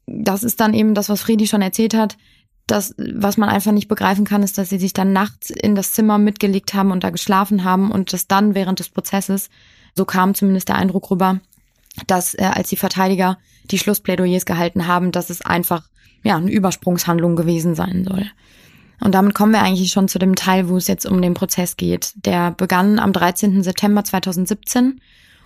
Das 0.07 0.43
ist 0.43 0.59
dann 0.59 0.73
eben 0.73 0.95
das, 0.95 1.09
was 1.09 1.21
Friedi 1.21 1.47
schon 1.47 1.61
erzählt 1.61 1.93
hat. 1.93 2.17
Das, 2.71 2.95
was 2.97 3.35
man 3.35 3.49
einfach 3.49 3.73
nicht 3.73 3.89
begreifen 3.89 4.23
kann, 4.23 4.43
ist, 4.43 4.57
dass 4.57 4.69
sie 4.69 4.79
sich 4.79 4.93
dann 4.93 5.11
nachts 5.11 5.49
in 5.49 5.75
das 5.75 5.91
Zimmer 5.91 6.17
mitgelegt 6.17 6.73
haben 6.73 6.91
und 6.91 7.03
da 7.03 7.09
geschlafen 7.09 7.65
haben 7.65 7.91
und 7.91 8.13
das 8.13 8.27
dann 8.27 8.55
während 8.55 8.79
des 8.79 8.87
Prozesses, 8.87 9.49
so 9.93 10.05
kam 10.05 10.35
zumindest 10.35 10.69
der 10.69 10.77
Eindruck 10.77 11.11
rüber, 11.11 11.41
dass 12.07 12.33
äh, 12.33 12.43
als 12.43 12.69
die 12.69 12.77
Verteidiger 12.77 13.37
die 13.65 13.77
Schlussplädoyers 13.77 14.45
gehalten 14.45 14.87
haben, 14.87 15.11
dass 15.11 15.29
es 15.29 15.41
einfach 15.41 15.83
ja 16.23 16.37
eine 16.37 16.49
Übersprungshandlung 16.49 17.35
gewesen 17.35 17.75
sein 17.75 18.05
soll. 18.07 18.25
Und 19.01 19.15
damit 19.15 19.35
kommen 19.35 19.51
wir 19.51 19.61
eigentlich 19.61 19.91
schon 19.91 20.07
zu 20.07 20.17
dem 20.17 20.35
Teil, 20.35 20.69
wo 20.69 20.77
es 20.77 20.87
jetzt 20.87 21.05
um 21.05 21.21
den 21.21 21.33
Prozess 21.33 21.75
geht. 21.75 22.13
Der 22.25 22.51
begann 22.51 22.99
am 22.99 23.11
13. 23.11 23.63
September 23.63 24.05
2017 24.05 25.01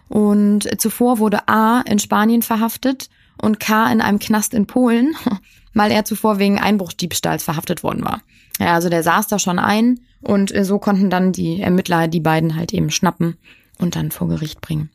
und 0.09 0.79
zuvor 0.79 1.17
wurde 1.17 1.47
A 1.47 1.81
in 1.81 1.97
Spanien 1.97 2.43
verhaftet 2.43 3.09
und 3.41 3.59
K 3.59 3.91
in 3.91 4.01
einem 4.01 4.19
Knast 4.19 4.53
in 4.53 4.67
Polen, 4.67 5.15
weil 5.73 5.91
er 5.91 6.05
zuvor 6.05 6.39
wegen 6.39 6.59
Einbruchdiebstahls 6.59 7.43
verhaftet 7.43 7.83
worden 7.83 8.03
war. 8.03 8.21
Ja, 8.59 8.73
also 8.73 8.89
der 8.89 9.03
saß 9.03 9.27
da 9.27 9.39
schon 9.39 9.59
ein 9.59 9.99
und 10.21 10.53
so 10.65 10.79
konnten 10.79 11.09
dann 11.09 11.31
die 11.31 11.61
Ermittler 11.61 12.07
die 12.07 12.21
beiden 12.21 12.55
halt 12.55 12.73
eben 12.73 12.89
schnappen 12.89 13.37
und 13.77 13.95
dann 13.95 14.11
vor 14.11 14.29
Gericht 14.29 14.61
bringen. 14.61 14.89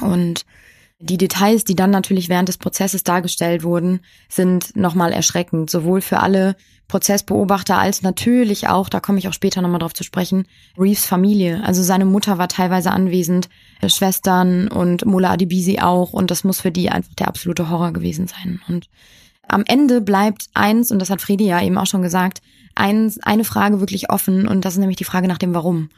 Und 0.00 0.44
die 1.00 1.16
Details, 1.16 1.64
die 1.64 1.74
dann 1.74 1.90
natürlich 1.90 2.28
während 2.28 2.48
des 2.48 2.58
Prozesses 2.58 3.02
dargestellt 3.02 3.62
wurden, 3.62 4.00
sind 4.28 4.76
nochmal 4.76 5.12
erschreckend, 5.12 5.70
sowohl 5.70 6.02
für 6.02 6.20
alle 6.20 6.56
Prozessbeobachter 6.88 7.78
als 7.78 8.02
natürlich 8.02 8.68
auch, 8.68 8.88
da 8.88 9.00
komme 9.00 9.18
ich 9.18 9.26
auch 9.28 9.32
später 9.32 9.62
nochmal 9.62 9.78
drauf 9.78 9.94
zu 9.94 10.04
sprechen, 10.04 10.46
Reeves 10.76 11.06
Familie. 11.06 11.62
Also 11.64 11.82
seine 11.82 12.04
Mutter 12.04 12.36
war 12.36 12.48
teilweise 12.48 12.90
anwesend, 12.90 13.48
äh, 13.80 13.88
Schwestern 13.88 14.68
und 14.68 15.06
Mola 15.06 15.30
Adibisi 15.30 15.78
auch 15.78 16.12
und 16.12 16.30
das 16.30 16.44
muss 16.44 16.60
für 16.60 16.70
die 16.70 16.90
einfach 16.90 17.14
der 17.14 17.28
absolute 17.28 17.70
Horror 17.70 17.92
gewesen 17.92 18.26
sein. 18.26 18.60
Und 18.68 18.88
am 19.48 19.64
Ende 19.66 20.00
bleibt 20.00 20.46
eins, 20.52 20.90
und 20.90 20.98
das 20.98 21.10
hat 21.10 21.22
Fredi 21.22 21.46
ja 21.46 21.62
eben 21.62 21.78
auch 21.78 21.86
schon 21.86 22.02
gesagt, 22.02 22.42
eins, 22.74 23.18
eine 23.22 23.44
Frage 23.44 23.80
wirklich 23.80 24.10
offen 24.10 24.46
und 24.46 24.64
das 24.64 24.74
ist 24.74 24.80
nämlich 24.80 24.98
die 24.98 25.04
Frage 25.04 25.28
nach 25.28 25.38
dem 25.38 25.54
Warum. 25.54 25.88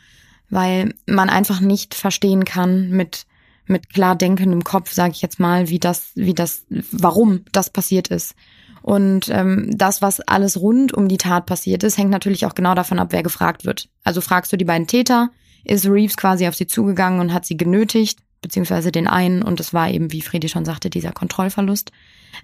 Weil 0.49 0.95
man 1.07 1.31
einfach 1.31 1.61
nicht 1.61 1.95
verstehen 1.95 2.45
kann 2.45 2.91
mit 2.91 3.27
mit 3.73 3.93
klar 3.93 4.17
denkendem 4.17 4.65
Kopf, 4.65 4.93
sage 4.93 5.13
ich 5.13 5.23
jetzt 5.23 5.41
mal, 5.41 5.69
wie 5.69 5.79
das, 5.79 6.13
wie 6.15 6.35
das, 6.35 6.65
warum 6.93 7.45
das 7.53 7.71
passiert 7.71 8.09
ist. 8.09 8.35
Und 8.83 9.29
ähm, 9.29 9.71
das, 9.77 10.03
was 10.03 10.21
alles 10.21 10.61
rund 10.61 10.93
um 10.93 11.09
die 11.09 11.17
Tat 11.17 11.47
passiert 11.47 11.85
ist, 11.85 11.99
hängt 11.99 12.11
natürlich 12.11 12.47
auch 12.47 12.55
genau 12.55 12.75
davon 12.75 12.99
ab, 12.99 13.09
wer 13.11 13.23
gefragt 13.23 13.65
wird. 13.65 13.89
Also 14.03 14.21
fragst 14.21 14.53
du 14.53 14.57
die 14.57 14.65
beiden 14.65 14.89
Täter, 14.89 15.31
ist 15.65 15.87
Reeves 15.87 16.17
quasi 16.17 16.49
auf 16.49 16.57
sie 16.57 16.67
zugegangen 16.67 17.21
und 17.21 17.33
hat 17.33 17.45
sie 17.45 17.57
genötigt, 17.57 18.19
beziehungsweise 18.41 18.91
den 18.91 19.07
einen, 19.07 19.43
und 19.43 19.61
es 19.61 19.73
war 19.73 19.89
eben, 19.89 20.11
wie 20.11 20.21
Fredi 20.21 20.49
schon 20.49 20.65
sagte, 20.65 20.91
dieser 20.91 21.13
Kontrollverlust. 21.13 21.93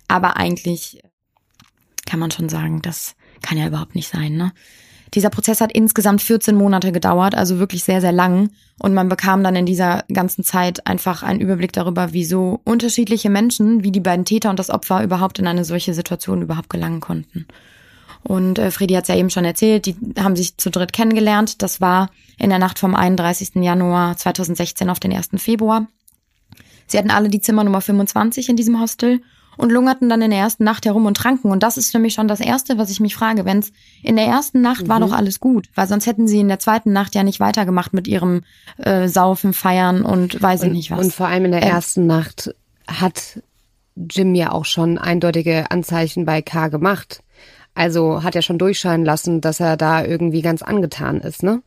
Aber 0.07 0.37
eigentlich 0.37 1.03
kann 2.07 2.21
man 2.21 2.31
schon 2.31 2.49
sagen, 2.49 2.83
das 2.83 3.17
kann 3.43 3.59
ja 3.59 3.67
überhaupt 3.67 3.97
nicht 3.97 4.09
sein, 4.09 4.37
ne? 4.37 4.53
Dieser 5.15 5.31
Prozess 5.31 5.61
hat 5.61 5.73
insgesamt 5.73 6.23
14 6.23 6.55
Monate 6.55 6.93
gedauert, 6.93 7.35
also 7.35 7.59
wirklich 7.59 7.85
sehr, 7.85 8.00
sehr 8.00 8.12
lang. 8.12 8.50
Und 8.79 8.95
man 8.95 9.09
bekam 9.09 9.43
dann 9.43 9.57
in 9.57 9.67
dieser 9.67 10.05
ganzen 10.12 10.45
Zeit 10.45 10.87
einfach 10.87 11.23
einen 11.23 11.41
Überblick 11.41 11.73
darüber, 11.73 12.12
wieso 12.12 12.61
unterschiedliche 12.65 13.31
Menschen, 13.31 13.83
wie 13.83 13.93
die 13.93 14.00
beiden 14.00 14.25
Täter 14.25 14.50
und 14.50 14.59
das 14.59 14.71
Opfer 14.71 15.03
überhaupt 15.03 15.38
in 15.38 15.47
eine 15.47 15.65
solche 15.65 15.95
Situation 15.95 16.43
überhaupt 16.43 16.71
gelangen 16.71 17.00
konnten. 17.00 17.47
Und 18.23 18.59
äh, 18.59 18.71
Fredi 18.71 18.95
hat 18.95 19.05
es 19.05 19.09
ja 19.09 19.17
eben 19.17 19.31
schon 19.31 19.45
erzählt, 19.45 19.87
die 19.87 19.97
haben 20.19 20.37
sich 20.37 20.57
zu 20.57 20.71
dritt 20.71 20.93
kennengelernt. 20.93 21.62
Das 21.62 21.81
war 21.81 22.11
in 22.37 22.50
der 22.50 22.59
Nacht 22.59 22.79
vom 22.79 22.95
31. 22.95 23.57
Januar 23.57 24.17
2016 24.17 24.91
auf 24.91 25.00
den 25.00 25.12
1. 25.12 25.31
Februar. 25.37 25.87
Sie 26.87 26.99
hatten 26.99 27.11
alle 27.11 27.29
die 27.29 27.41
Zimmer 27.41 27.65
Nummer 27.65 27.81
25 27.81 28.49
in 28.49 28.57
diesem 28.57 28.81
Hostel 28.81 29.21
und 29.59 29.71
lungerten 29.71 30.09
dann 30.09 30.23
in 30.23 30.31
der 30.31 30.38
ersten 30.38 30.65
Nacht 30.65 30.87
herum 30.87 31.05
und 31.05 31.17
tranken. 31.17 31.50
Und 31.50 31.62
das 31.62 31.77
ist 31.77 31.91
für 31.91 31.99
mich 31.99 32.15
schon 32.15 32.29
das 32.29 32.41
Erste, 32.41 32.79
was 32.79 32.91
ich 32.91 33.00
mich 33.00 33.15
frage. 33.15 33.45
Wenn 33.45 33.59
es 33.59 33.73
in 34.03 34.17
der 34.17 34.27
ersten 34.27 34.62
Nacht 34.62 34.85
mhm. 34.85 34.88
war 34.88 35.00
doch 35.00 35.12
alles 35.12 35.41
gut, 35.41 35.69
weil 35.75 35.88
sonst 35.88 36.07
hätten 36.07 36.29
sie 36.29 36.38
in 36.38 36.49
der 36.49 36.61
zweiten 36.61 36.93
Nacht 36.93 37.15
ja 37.15 37.25
nicht 37.25 37.41
weitergemacht 37.41 37.93
mit 37.93 38.07
ihrem 38.07 38.43
äh, 38.79 39.09
Saufen, 39.09 39.53
Feiern 39.53 40.03
und 40.03 40.41
weiß 40.41 40.62
und, 40.62 40.69
ich 40.69 40.73
nicht 40.73 40.91
was. 40.93 41.00
Und 41.00 41.12
vor 41.12 41.27
allem 41.27 41.45
in 41.47 41.50
der 41.53 41.62
äh, 41.62 41.69
ersten 41.69 42.07
Nacht 42.07 42.55
hat 42.87 43.43
Jim 43.97 44.35
ja 44.35 44.53
auch 44.53 44.65
schon 44.65 44.97
eindeutige 44.97 45.71
Anzeichen 45.71 46.25
bei 46.25 46.41
K 46.41 46.69
gemacht. 46.69 47.25
Also 47.75 48.23
hat 48.23 48.37
er 48.37 48.43
schon 48.43 48.59
durchscheinen 48.59 49.05
lassen, 49.05 49.41
dass 49.41 49.61
er 49.61 49.77
da 49.77 50.05
irgendwie 50.05 50.43
ganz 50.43 50.62
angetan 50.62 51.21
ist, 51.21 51.43
ne? 51.43 51.62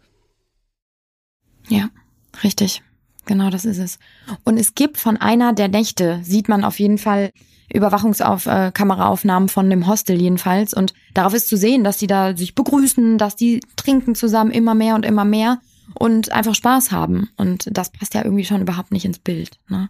Ja, 1.67 1.89
richtig. 2.43 2.81
Genau, 3.25 3.50
das 3.50 3.65
ist 3.65 3.77
es. 3.77 4.00
Und 4.43 4.57
es 4.57 4.75
gibt 4.75 4.98
von 4.98 5.17
einer 5.17 5.53
der 5.53 5.67
Nächte, 5.67 6.19
sieht 6.24 6.50
man 6.50 6.63
auf 6.63 6.79
jeden 6.79 6.98
Fall 6.98 7.31
Überwachungskameraaufnahmen 7.73 9.47
äh, 9.47 9.51
von 9.51 9.69
dem 9.69 9.87
Hostel 9.87 10.19
jedenfalls. 10.19 10.73
Und 10.73 10.93
darauf 11.13 11.33
ist 11.33 11.47
zu 11.47 11.57
sehen, 11.57 11.83
dass 11.83 11.97
die 11.97 12.07
da 12.07 12.35
sich 12.35 12.55
begrüßen, 12.55 13.17
dass 13.17 13.35
die 13.35 13.61
trinken 13.75 14.15
zusammen 14.15 14.51
immer 14.51 14.75
mehr 14.75 14.95
und 14.95 15.05
immer 15.05 15.25
mehr 15.25 15.59
und 15.93 16.31
einfach 16.31 16.55
Spaß 16.55 16.91
haben. 16.91 17.29
Und 17.37 17.69
das 17.71 17.91
passt 17.91 18.13
ja 18.13 18.23
irgendwie 18.23 18.45
schon 18.45 18.61
überhaupt 18.61 18.91
nicht 18.91 19.05
ins 19.05 19.19
Bild. 19.19 19.57
Ne? 19.67 19.89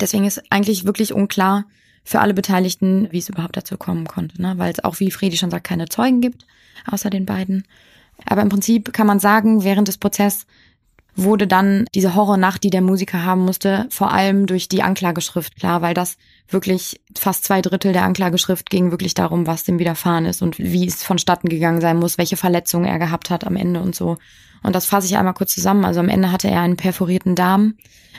Deswegen 0.00 0.24
ist 0.24 0.42
eigentlich 0.50 0.84
wirklich 0.84 1.12
unklar 1.12 1.64
für 2.04 2.20
alle 2.20 2.34
Beteiligten, 2.34 3.08
wie 3.10 3.18
es 3.18 3.28
überhaupt 3.28 3.56
dazu 3.56 3.76
kommen 3.76 4.06
konnte. 4.06 4.40
Ne? 4.40 4.54
Weil 4.56 4.72
es 4.72 4.84
auch, 4.84 5.00
wie 5.00 5.10
Fredi 5.10 5.36
schon 5.36 5.50
sagt, 5.50 5.66
keine 5.66 5.88
Zeugen 5.88 6.20
gibt, 6.20 6.46
außer 6.90 7.10
den 7.10 7.26
beiden. 7.26 7.64
Aber 8.24 8.42
im 8.42 8.48
Prinzip 8.48 8.92
kann 8.92 9.06
man 9.06 9.18
sagen, 9.18 9.64
während 9.64 9.88
des 9.88 9.98
Prozesses 9.98 10.46
wurde 11.16 11.46
dann 11.46 11.86
diese 11.94 12.14
Horrornacht, 12.14 12.62
die 12.62 12.70
der 12.70 12.82
Musiker 12.82 13.24
haben 13.24 13.44
musste, 13.44 13.86
vor 13.90 14.12
allem 14.12 14.46
durch 14.46 14.68
die 14.68 14.82
Anklageschrift 14.82 15.56
klar, 15.56 15.80
weil 15.80 15.94
das 15.94 16.18
wirklich 16.48 17.00
fast 17.18 17.44
zwei 17.44 17.62
Drittel 17.62 17.92
der 17.92 18.04
Anklageschrift 18.04 18.68
ging 18.68 18.90
wirklich 18.90 19.14
darum, 19.14 19.46
was 19.46 19.64
dem 19.64 19.78
widerfahren 19.78 20.26
ist 20.26 20.42
und 20.42 20.58
wie 20.58 20.86
es 20.86 21.02
vonstatten 21.02 21.48
gegangen 21.48 21.80
sein 21.80 21.98
muss, 21.98 22.18
welche 22.18 22.36
Verletzungen 22.36 22.84
er 22.84 22.98
gehabt 22.98 23.30
hat 23.30 23.46
am 23.46 23.56
Ende 23.56 23.80
und 23.80 23.94
so. 23.94 24.18
Und 24.62 24.74
das 24.74 24.86
fasse 24.86 25.06
ich 25.06 25.16
einmal 25.16 25.34
kurz 25.34 25.54
zusammen. 25.54 25.84
Also 25.84 26.00
am 26.00 26.08
Ende 26.08 26.30
hatte 26.30 26.48
er 26.48 26.60
einen 26.60 26.76
perforierten 26.76 27.34
Darm, 27.34 27.74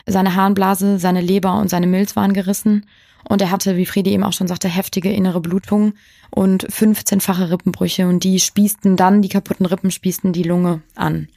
seine 0.06 0.36
Harnblase, 0.36 0.98
seine 0.98 1.22
Leber 1.22 1.60
und 1.60 1.70
seine 1.70 1.88
Milz 1.88 2.16
waren 2.16 2.34
gerissen. 2.34 2.86
Und 3.30 3.42
er 3.42 3.52
hatte, 3.52 3.76
wie 3.76 3.86
Fredi 3.86 4.12
eben 4.12 4.24
auch 4.24 4.34
schon 4.34 4.48
sagte, 4.48 4.70
heftige 4.70 5.12
innere 5.12 5.42
Blutungen 5.42 5.98
und 6.30 6.66
15-fache 6.68 7.52
Rippenbrüche. 7.52 8.08
Und 8.08 8.24
die 8.24 8.40
spießten 8.40 8.96
dann, 8.96 9.22
die 9.22 9.30
kaputten 9.30 9.66
Rippen 9.66 9.92
spießten 9.92 10.32
die 10.32 10.44
Lunge 10.44 10.82
an. 10.96 11.28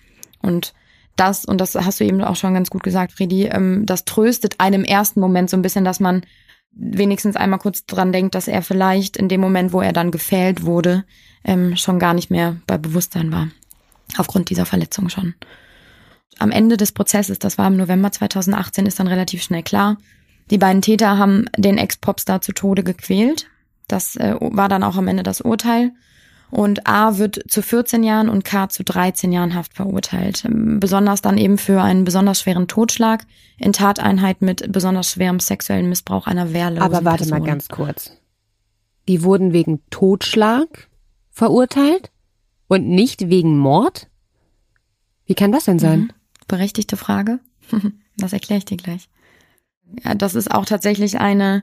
Und 0.40 0.72
das, 1.20 1.44
und 1.44 1.60
das 1.60 1.74
hast 1.74 2.00
du 2.00 2.04
eben 2.04 2.22
auch 2.22 2.36
schon 2.36 2.54
ganz 2.54 2.70
gut 2.70 2.82
gesagt, 2.82 3.12
Fredi, 3.12 3.44
ähm, 3.44 3.84
das 3.84 4.04
tröstet 4.04 4.54
einem 4.58 4.84
ersten 4.84 5.20
Moment 5.20 5.50
so 5.50 5.56
ein 5.56 5.62
bisschen, 5.62 5.84
dass 5.84 6.00
man 6.00 6.22
wenigstens 6.72 7.36
einmal 7.36 7.58
kurz 7.58 7.84
dran 7.84 8.12
denkt, 8.12 8.34
dass 8.34 8.48
er 8.48 8.62
vielleicht 8.62 9.16
in 9.16 9.28
dem 9.28 9.40
Moment, 9.40 9.72
wo 9.72 9.82
er 9.82 9.92
dann 9.92 10.12
gefällt 10.12 10.64
wurde, 10.64 11.04
ähm, 11.44 11.76
schon 11.76 11.98
gar 11.98 12.14
nicht 12.14 12.30
mehr 12.30 12.56
bei 12.66 12.78
Bewusstsein 12.78 13.32
war. 13.32 13.48
Aufgrund 14.16 14.50
dieser 14.50 14.66
Verletzung 14.66 15.08
schon. 15.08 15.34
Am 16.38 16.50
Ende 16.50 16.76
des 16.76 16.92
Prozesses, 16.92 17.38
das 17.38 17.58
war 17.58 17.66
im 17.66 17.76
November 17.76 18.10
2018, 18.10 18.86
ist 18.86 18.98
dann 18.98 19.06
relativ 19.06 19.42
schnell 19.42 19.62
klar, 19.62 19.98
die 20.50 20.58
beiden 20.58 20.82
Täter 20.82 21.18
haben 21.18 21.44
den 21.56 21.78
Ex-Popstar 21.78 22.40
zu 22.40 22.52
Tode 22.52 22.82
gequält. 22.82 23.46
Das 23.88 24.16
äh, 24.16 24.34
war 24.40 24.68
dann 24.68 24.82
auch 24.82 24.96
am 24.96 25.06
Ende 25.06 25.22
das 25.22 25.40
Urteil. 25.40 25.92
Und 26.50 26.86
A 26.86 27.18
wird 27.18 27.40
zu 27.48 27.62
14 27.62 28.02
Jahren 28.02 28.28
und 28.28 28.44
K 28.44 28.68
zu 28.68 28.82
13 28.82 29.30
Jahren 29.30 29.54
Haft 29.54 29.74
verurteilt. 29.74 30.44
Ähm, 30.44 30.80
besonders 30.80 31.22
dann 31.22 31.38
eben 31.38 31.58
für 31.58 31.80
einen 31.82 32.04
besonders 32.04 32.40
schweren 32.40 32.66
Totschlag 32.66 33.26
in 33.58 33.72
Tateinheit 33.72 34.42
mit 34.42 34.70
besonders 34.72 35.12
schwerem 35.12 35.38
sexuellen 35.40 35.88
Missbrauch 35.88 36.26
einer 36.26 36.52
wehrlosen 36.52 36.82
Aber 36.82 37.04
warte 37.04 37.24
Person. 37.24 37.38
mal 37.38 37.46
ganz 37.46 37.68
kurz. 37.68 38.12
Die 39.08 39.22
wurden 39.22 39.52
wegen 39.52 39.80
Totschlag 39.90 40.88
verurteilt 41.30 42.10
und 42.68 42.88
nicht 42.88 43.28
wegen 43.28 43.56
Mord? 43.56 44.08
Wie 45.24 45.34
kann 45.34 45.52
das 45.52 45.64
denn 45.64 45.78
sein? 45.78 46.00
Mhm. 46.00 46.10
Berechtigte 46.48 46.96
Frage. 46.96 47.40
das 48.16 48.32
erkläre 48.32 48.58
ich 48.58 48.64
dir 48.64 48.76
gleich. 48.76 49.08
Ja, 50.04 50.14
das 50.14 50.34
ist 50.34 50.50
auch 50.50 50.64
tatsächlich 50.64 51.18
eine 51.18 51.62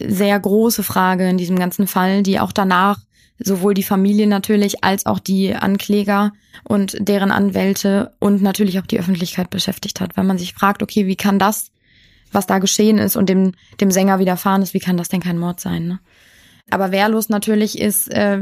sehr 0.00 0.38
große 0.38 0.82
Frage 0.82 1.28
in 1.28 1.38
diesem 1.38 1.58
ganzen 1.58 1.86
Fall, 1.86 2.22
die 2.22 2.38
auch 2.38 2.52
danach 2.52 3.00
sowohl 3.38 3.74
die 3.74 3.82
Familie 3.82 4.26
natürlich 4.26 4.82
als 4.84 5.06
auch 5.06 5.18
die 5.18 5.54
Ankläger 5.54 6.32
und 6.64 6.96
deren 6.98 7.30
Anwälte 7.30 8.12
und 8.18 8.42
natürlich 8.42 8.78
auch 8.78 8.86
die 8.86 8.98
Öffentlichkeit 8.98 9.50
beschäftigt 9.50 10.00
hat, 10.00 10.16
weil 10.16 10.24
man 10.24 10.38
sich 10.38 10.54
fragt, 10.54 10.82
okay, 10.82 11.06
wie 11.06 11.16
kann 11.16 11.38
das, 11.38 11.70
was 12.32 12.46
da 12.46 12.58
geschehen 12.58 12.98
ist 12.98 13.16
und 13.16 13.28
dem, 13.28 13.52
dem 13.80 13.90
Sänger 13.90 14.18
widerfahren 14.18 14.62
ist, 14.62 14.74
wie 14.74 14.80
kann 14.80 14.96
das 14.96 15.08
denn 15.08 15.20
kein 15.20 15.38
Mord 15.38 15.60
sein? 15.60 15.86
Ne? 15.86 16.00
Aber 16.70 16.90
wehrlos 16.90 17.28
natürlich 17.28 17.78
ist, 17.78 18.08
äh, 18.12 18.38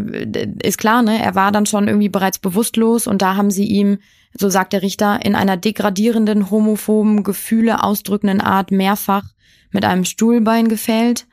ist 0.63 0.79
klar, 0.79 1.03
ne? 1.03 1.23
Er 1.23 1.35
war 1.35 1.53
dann 1.53 1.67
schon 1.67 1.87
irgendwie 1.87 2.09
bereits 2.09 2.39
bewusstlos 2.39 3.07
und 3.07 3.23
da 3.23 3.37
haben 3.37 3.53
sie 3.53 3.67
ihm, 3.67 3.99
so 4.35 4.49
sagt 4.49 4.73
der 4.73 4.83
Richter, 4.83 5.25
in 5.25 5.37
einer 5.37 5.57
degradierenden, 5.57 6.51
homophoben, 6.51 7.23
Gefühle 7.23 7.85
ausdrückenden 7.85 8.41
Art 8.41 8.73
mehrfach 8.73 9.25
mit 9.71 9.85
einem 9.85 10.05
Stuhlbein 10.05 10.69
gefällt 10.69 11.27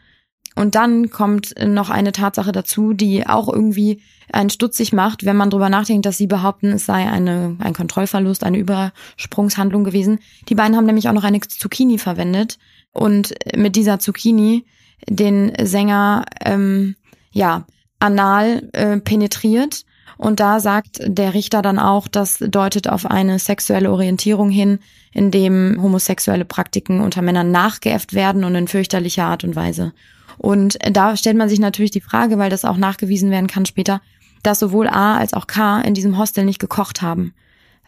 und 0.55 0.75
dann 0.75 1.09
kommt 1.09 1.55
noch 1.65 1.89
eine 1.89 2.11
Tatsache 2.11 2.51
dazu, 2.51 2.93
die 2.93 3.25
auch 3.27 3.51
irgendwie 3.51 4.01
einen 4.31 4.49
stutzig 4.49 4.93
macht, 4.93 5.25
wenn 5.25 5.35
man 5.35 5.49
drüber 5.49 5.69
nachdenkt, 5.69 6.05
dass 6.05 6.17
sie 6.17 6.27
behaupten, 6.27 6.73
es 6.73 6.85
sei 6.85 7.09
eine, 7.09 7.55
ein 7.59 7.73
Kontrollverlust, 7.73 8.43
eine 8.43 8.57
Übersprungshandlung 8.57 9.83
gewesen. 9.83 10.19
Die 10.49 10.55
beiden 10.55 10.75
haben 10.75 10.85
nämlich 10.85 11.09
auch 11.09 11.13
noch 11.13 11.23
eine 11.23 11.39
Zucchini 11.41 11.97
verwendet 11.97 12.57
und 12.91 13.33
mit 13.55 13.75
dieser 13.75 13.99
Zucchini 13.99 14.65
den 15.09 15.53
Sänger 15.61 16.25
ähm, 16.41 16.95
ja 17.31 17.65
anal 17.99 18.69
äh, 18.73 18.97
penetriert. 18.97 19.85
Und 20.17 20.39
da 20.39 20.59
sagt 20.59 20.99
der 21.01 21.33
Richter 21.33 21.61
dann 21.61 21.79
auch, 21.79 22.07
das 22.07 22.37
deutet 22.39 22.87
auf 22.87 23.05
eine 23.05 23.39
sexuelle 23.39 23.91
Orientierung 23.91 24.49
hin, 24.49 24.79
in 25.11 25.31
dem 25.31 25.79
homosexuelle 25.81 26.45
Praktiken 26.45 27.01
unter 27.01 27.21
Männern 27.21 27.51
nachgeäfft 27.51 28.13
werden 28.13 28.43
und 28.43 28.55
in 28.55 28.67
fürchterlicher 28.67 29.25
Art 29.25 29.43
und 29.43 29.55
Weise. 29.55 29.91
Und 30.37 30.77
da 30.91 31.15
stellt 31.17 31.37
man 31.37 31.49
sich 31.49 31.59
natürlich 31.59 31.91
die 31.91 32.01
Frage, 32.01 32.37
weil 32.37 32.49
das 32.49 32.65
auch 32.65 32.77
nachgewiesen 32.77 33.31
werden 33.31 33.47
kann 33.47 33.65
später, 33.65 34.01
dass 34.43 34.59
sowohl 34.59 34.87
A 34.87 35.17
als 35.17 35.33
auch 35.33 35.47
K 35.47 35.81
in 35.81 35.93
diesem 35.93 36.17
Hostel 36.17 36.45
nicht 36.45 36.59
gekocht 36.59 37.01
haben. 37.01 37.33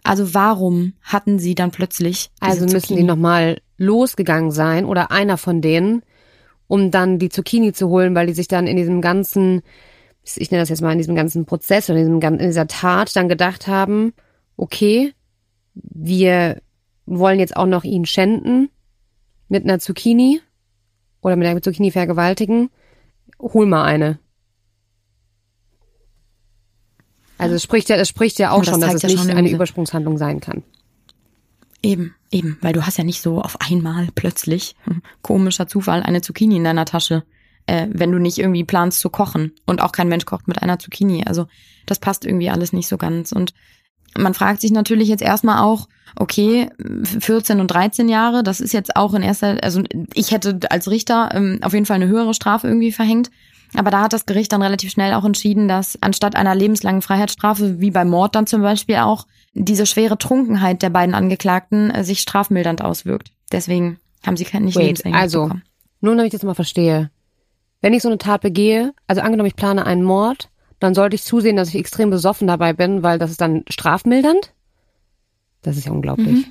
Also 0.03 0.34
warum 0.34 0.93
hatten 1.01 1.39
sie 1.39 1.55
dann 1.55 1.71
plötzlich 1.71 2.29
Also 2.39 2.65
müssen 2.65 2.79
Zucchini? 2.79 3.01
die 3.01 3.05
nochmal 3.05 3.60
losgegangen 3.77 4.51
sein 4.51 4.86
oder 4.86 5.12
einer 5.12 5.38
von 5.38 5.62
denen, 5.62 6.03
um 6.67 6.91
dann 6.91 7.19
die 7.19 7.29
Zucchini 7.29 7.73
zu 7.73 7.89
holen, 7.89 8.15
weil 8.15 8.27
die 8.27 8.34
sich 8.34 8.47
dann 8.47 8.67
in 8.67 8.77
diesem 8.77 9.01
ganzen, 9.01 9.62
ich 10.23 10.51
nenne 10.51 10.62
das 10.62 10.69
jetzt 10.69 10.81
mal 10.81 10.91
in 10.91 10.99
diesem 10.99 11.15
ganzen 11.15 11.45
Prozess 11.45 11.89
oder 11.89 11.99
in, 11.99 12.19
diesem, 12.19 12.39
in 12.39 12.47
dieser 12.47 12.67
Tat 12.67 13.15
dann 13.15 13.27
gedacht 13.27 13.67
haben, 13.67 14.13
okay, 14.58 15.13
wir 15.73 16.62
wollen 17.05 17.39
jetzt 17.39 17.58
auch 17.58 17.67
noch 17.67 17.84
ihn 17.84 18.05
schänden 18.05 18.69
mit 19.49 19.63
einer 19.63 19.79
Zucchini 19.79 20.39
oder 21.25 21.35
mit 21.35 21.47
der 21.47 21.59
Zucchini 21.59 21.89
vergewaltigen, 21.89 22.69
hol 23.39 23.65
mal 23.65 23.83
eine. 23.83 24.19
Also 27.39 27.55
es 27.55 27.63
spricht 27.63 27.89
ja, 27.89 27.95
es 27.95 28.07
spricht 28.07 28.38
ja 28.38 28.51
auch 28.51 28.63
ja, 28.63 28.71
schon, 28.71 28.79
dass 28.79 28.93
es 28.93 29.01
ja 29.01 29.09
nicht 29.09 29.27
eine 29.27 29.49
Übersprungshandlung 29.49 30.19
sein 30.19 30.39
kann. 30.39 30.61
Eben, 31.81 32.13
eben, 32.29 32.59
weil 32.61 32.73
du 32.73 32.85
hast 32.85 32.97
ja 32.97 33.03
nicht 33.03 33.23
so 33.23 33.41
auf 33.41 33.59
einmal 33.59 34.07
plötzlich, 34.13 34.75
komischer 35.23 35.67
Zufall, 35.67 36.03
eine 36.03 36.21
Zucchini 36.21 36.57
in 36.57 36.63
deiner 36.63 36.85
Tasche, 36.85 37.23
äh, 37.65 37.88
wenn 37.89 38.11
du 38.11 38.19
nicht 38.19 38.38
irgendwie 38.38 38.63
planst 38.63 38.99
zu 38.99 39.09
kochen. 39.09 39.51
Und 39.65 39.81
auch 39.81 39.93
kein 39.93 40.07
Mensch 40.07 40.25
kocht 40.25 40.47
mit 40.47 40.61
einer 40.61 40.77
Zucchini. 40.77 41.23
Also 41.25 41.47
das 41.88 41.97
passt 41.97 42.23
irgendwie 42.23 42.51
alles 42.51 42.71
nicht 42.71 42.88
so 42.88 42.97
ganz. 42.97 43.31
Und 43.31 43.55
man 44.17 44.34
fragt 44.34 44.62
sich 44.62 44.71
natürlich 44.71 45.10
jetzt 45.10 45.21
erstmal 45.21 45.60
auch, 45.60 45.88
okay, 46.15 46.69
14 47.19 47.60
und 47.60 47.67
13 47.67 48.10
Jahre, 48.10 48.43
das 48.43 48.62
ist 48.62 48.73
jetzt 48.73 48.95
auch 48.95 49.13
in 49.13 49.21
erster, 49.21 49.58
also 49.63 49.84
ich 50.13 50.32
hätte 50.32 50.60
als 50.69 50.89
Richter 50.89 51.30
ähm, 51.34 51.60
auf 51.62 51.73
jeden 51.73 51.86
Fall 51.86 51.95
eine 51.95 52.08
höhere 52.08 52.34
Strafe 52.34 52.67
irgendwie 52.67 52.91
verhängt. 52.91 53.30
Aber 53.73 53.91
da 53.91 54.01
hat 54.04 54.13
das 54.13 54.25
Gericht 54.25 54.54
dann 54.54 54.62
relativ 54.62 54.91
schnell 54.91 55.13
auch 55.13 55.25
entschieden, 55.25 55.67
dass 55.67 56.01
anstatt 56.01 56.36
einer 56.36 56.56
lebenslangen 56.56 57.01
Freiheitsstrafe, 57.01 57.82
wie 57.82 57.91
bei 57.91 58.06
Mord 58.06 58.36
dann 58.36 58.47
zum 58.47 58.62
Beispiel 58.62 58.97
auch, 58.97 59.25
diese 59.54 59.86
schwere 59.86 60.17
Trunkenheit 60.17 60.82
der 60.82 60.89
beiden 60.89 61.15
Angeklagten 61.15 61.89
äh, 61.89 62.04
sich 62.04 62.21
strafmildernd 62.21 62.82
auswirkt. 62.82 63.32
Deswegen 63.51 63.99
haben 64.25 64.38
sie 64.38 64.43
nicht 64.43 64.75
Wait, 64.75 64.84
lebenslänglich 64.84 65.21
also, 65.21 65.43
bekommen. 65.43 65.63
Nur 66.01 66.15
damit 66.15 66.34
ich 66.34 66.39
das 66.39 66.45
mal 66.45 66.56
verstehe. 66.56 67.10
Wenn 67.82 67.93
ich 67.93 68.01
so 68.01 68.10
eine 68.10 68.17
Tat 68.17 68.41
begehe, 68.41 68.93
also 69.08 69.21
angenommen, 69.21 69.47
ich 69.47 69.56
plane 69.56 69.86
einen 69.86 70.04
Mord, 70.04 70.49
dann 70.86 70.95
sollte 70.95 71.15
ich 71.15 71.24
zusehen, 71.24 71.58
dass 71.58 71.69
ich 71.69 71.76
extrem 71.76 72.10
besoffen 72.10 72.48
dabei 72.48 72.71
bin, 72.74 73.04
weil 73.04 73.19
das 73.19 73.32
ist 73.32 73.41
dann 73.41 73.63
strafmildernd? 73.69 74.54
Das 75.63 75.78
ist 75.78 75.86
ja 75.86 75.91
unglaublich. 75.91 76.28
Mhm. 76.28 76.45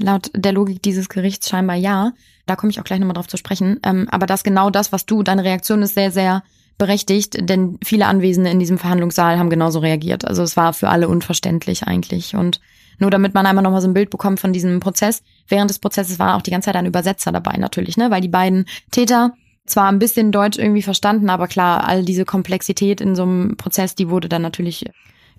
Laut 0.00 0.30
der 0.34 0.52
Logik 0.52 0.82
dieses 0.82 1.08
Gerichts 1.08 1.48
scheinbar 1.48 1.76
ja. 1.76 2.12
Da 2.46 2.56
komme 2.56 2.70
ich 2.70 2.80
auch 2.80 2.84
gleich 2.84 2.98
nochmal 2.98 3.14
drauf 3.14 3.28
zu 3.28 3.36
sprechen. 3.36 3.80
Ähm, 3.84 4.08
aber 4.10 4.26
das 4.26 4.44
genau 4.44 4.70
das, 4.70 4.92
was 4.92 5.06
du, 5.06 5.22
deine 5.22 5.44
Reaktion 5.44 5.82
ist 5.82 5.94
sehr, 5.94 6.10
sehr 6.10 6.42
berechtigt, 6.76 7.36
denn 7.48 7.78
viele 7.84 8.06
Anwesende 8.06 8.50
in 8.50 8.60
diesem 8.60 8.78
Verhandlungssaal 8.78 9.38
haben 9.38 9.50
genauso 9.50 9.80
reagiert. 9.80 10.24
Also 10.24 10.42
es 10.42 10.56
war 10.56 10.72
für 10.72 10.88
alle 10.88 11.08
unverständlich 11.08 11.84
eigentlich. 11.84 12.36
Und 12.36 12.60
Nur 12.98 13.10
damit 13.10 13.34
man 13.34 13.46
einmal 13.46 13.64
nochmal 13.64 13.80
so 13.80 13.88
ein 13.88 13.94
Bild 13.94 14.10
bekommt 14.10 14.40
von 14.40 14.52
diesem 14.52 14.80
Prozess. 14.80 15.22
Während 15.48 15.70
des 15.70 15.78
Prozesses 15.78 16.18
war 16.18 16.36
auch 16.36 16.42
die 16.42 16.50
ganze 16.50 16.66
Zeit 16.66 16.76
ein 16.76 16.86
Übersetzer 16.86 17.32
dabei 17.32 17.56
natürlich, 17.58 17.96
ne? 17.96 18.10
Weil 18.10 18.20
die 18.20 18.28
beiden 18.28 18.66
Täter 18.90 19.34
zwar 19.70 19.88
ein 19.88 19.98
bisschen 19.98 20.32
Deutsch 20.32 20.58
irgendwie 20.58 20.82
verstanden, 20.82 21.30
aber 21.30 21.48
klar, 21.48 21.86
all 21.86 22.04
diese 22.04 22.24
Komplexität 22.24 23.00
in 23.00 23.14
so 23.14 23.22
einem 23.22 23.56
Prozess, 23.56 23.94
die 23.94 24.10
wurde 24.10 24.28
dann 24.28 24.42
natürlich 24.42 24.84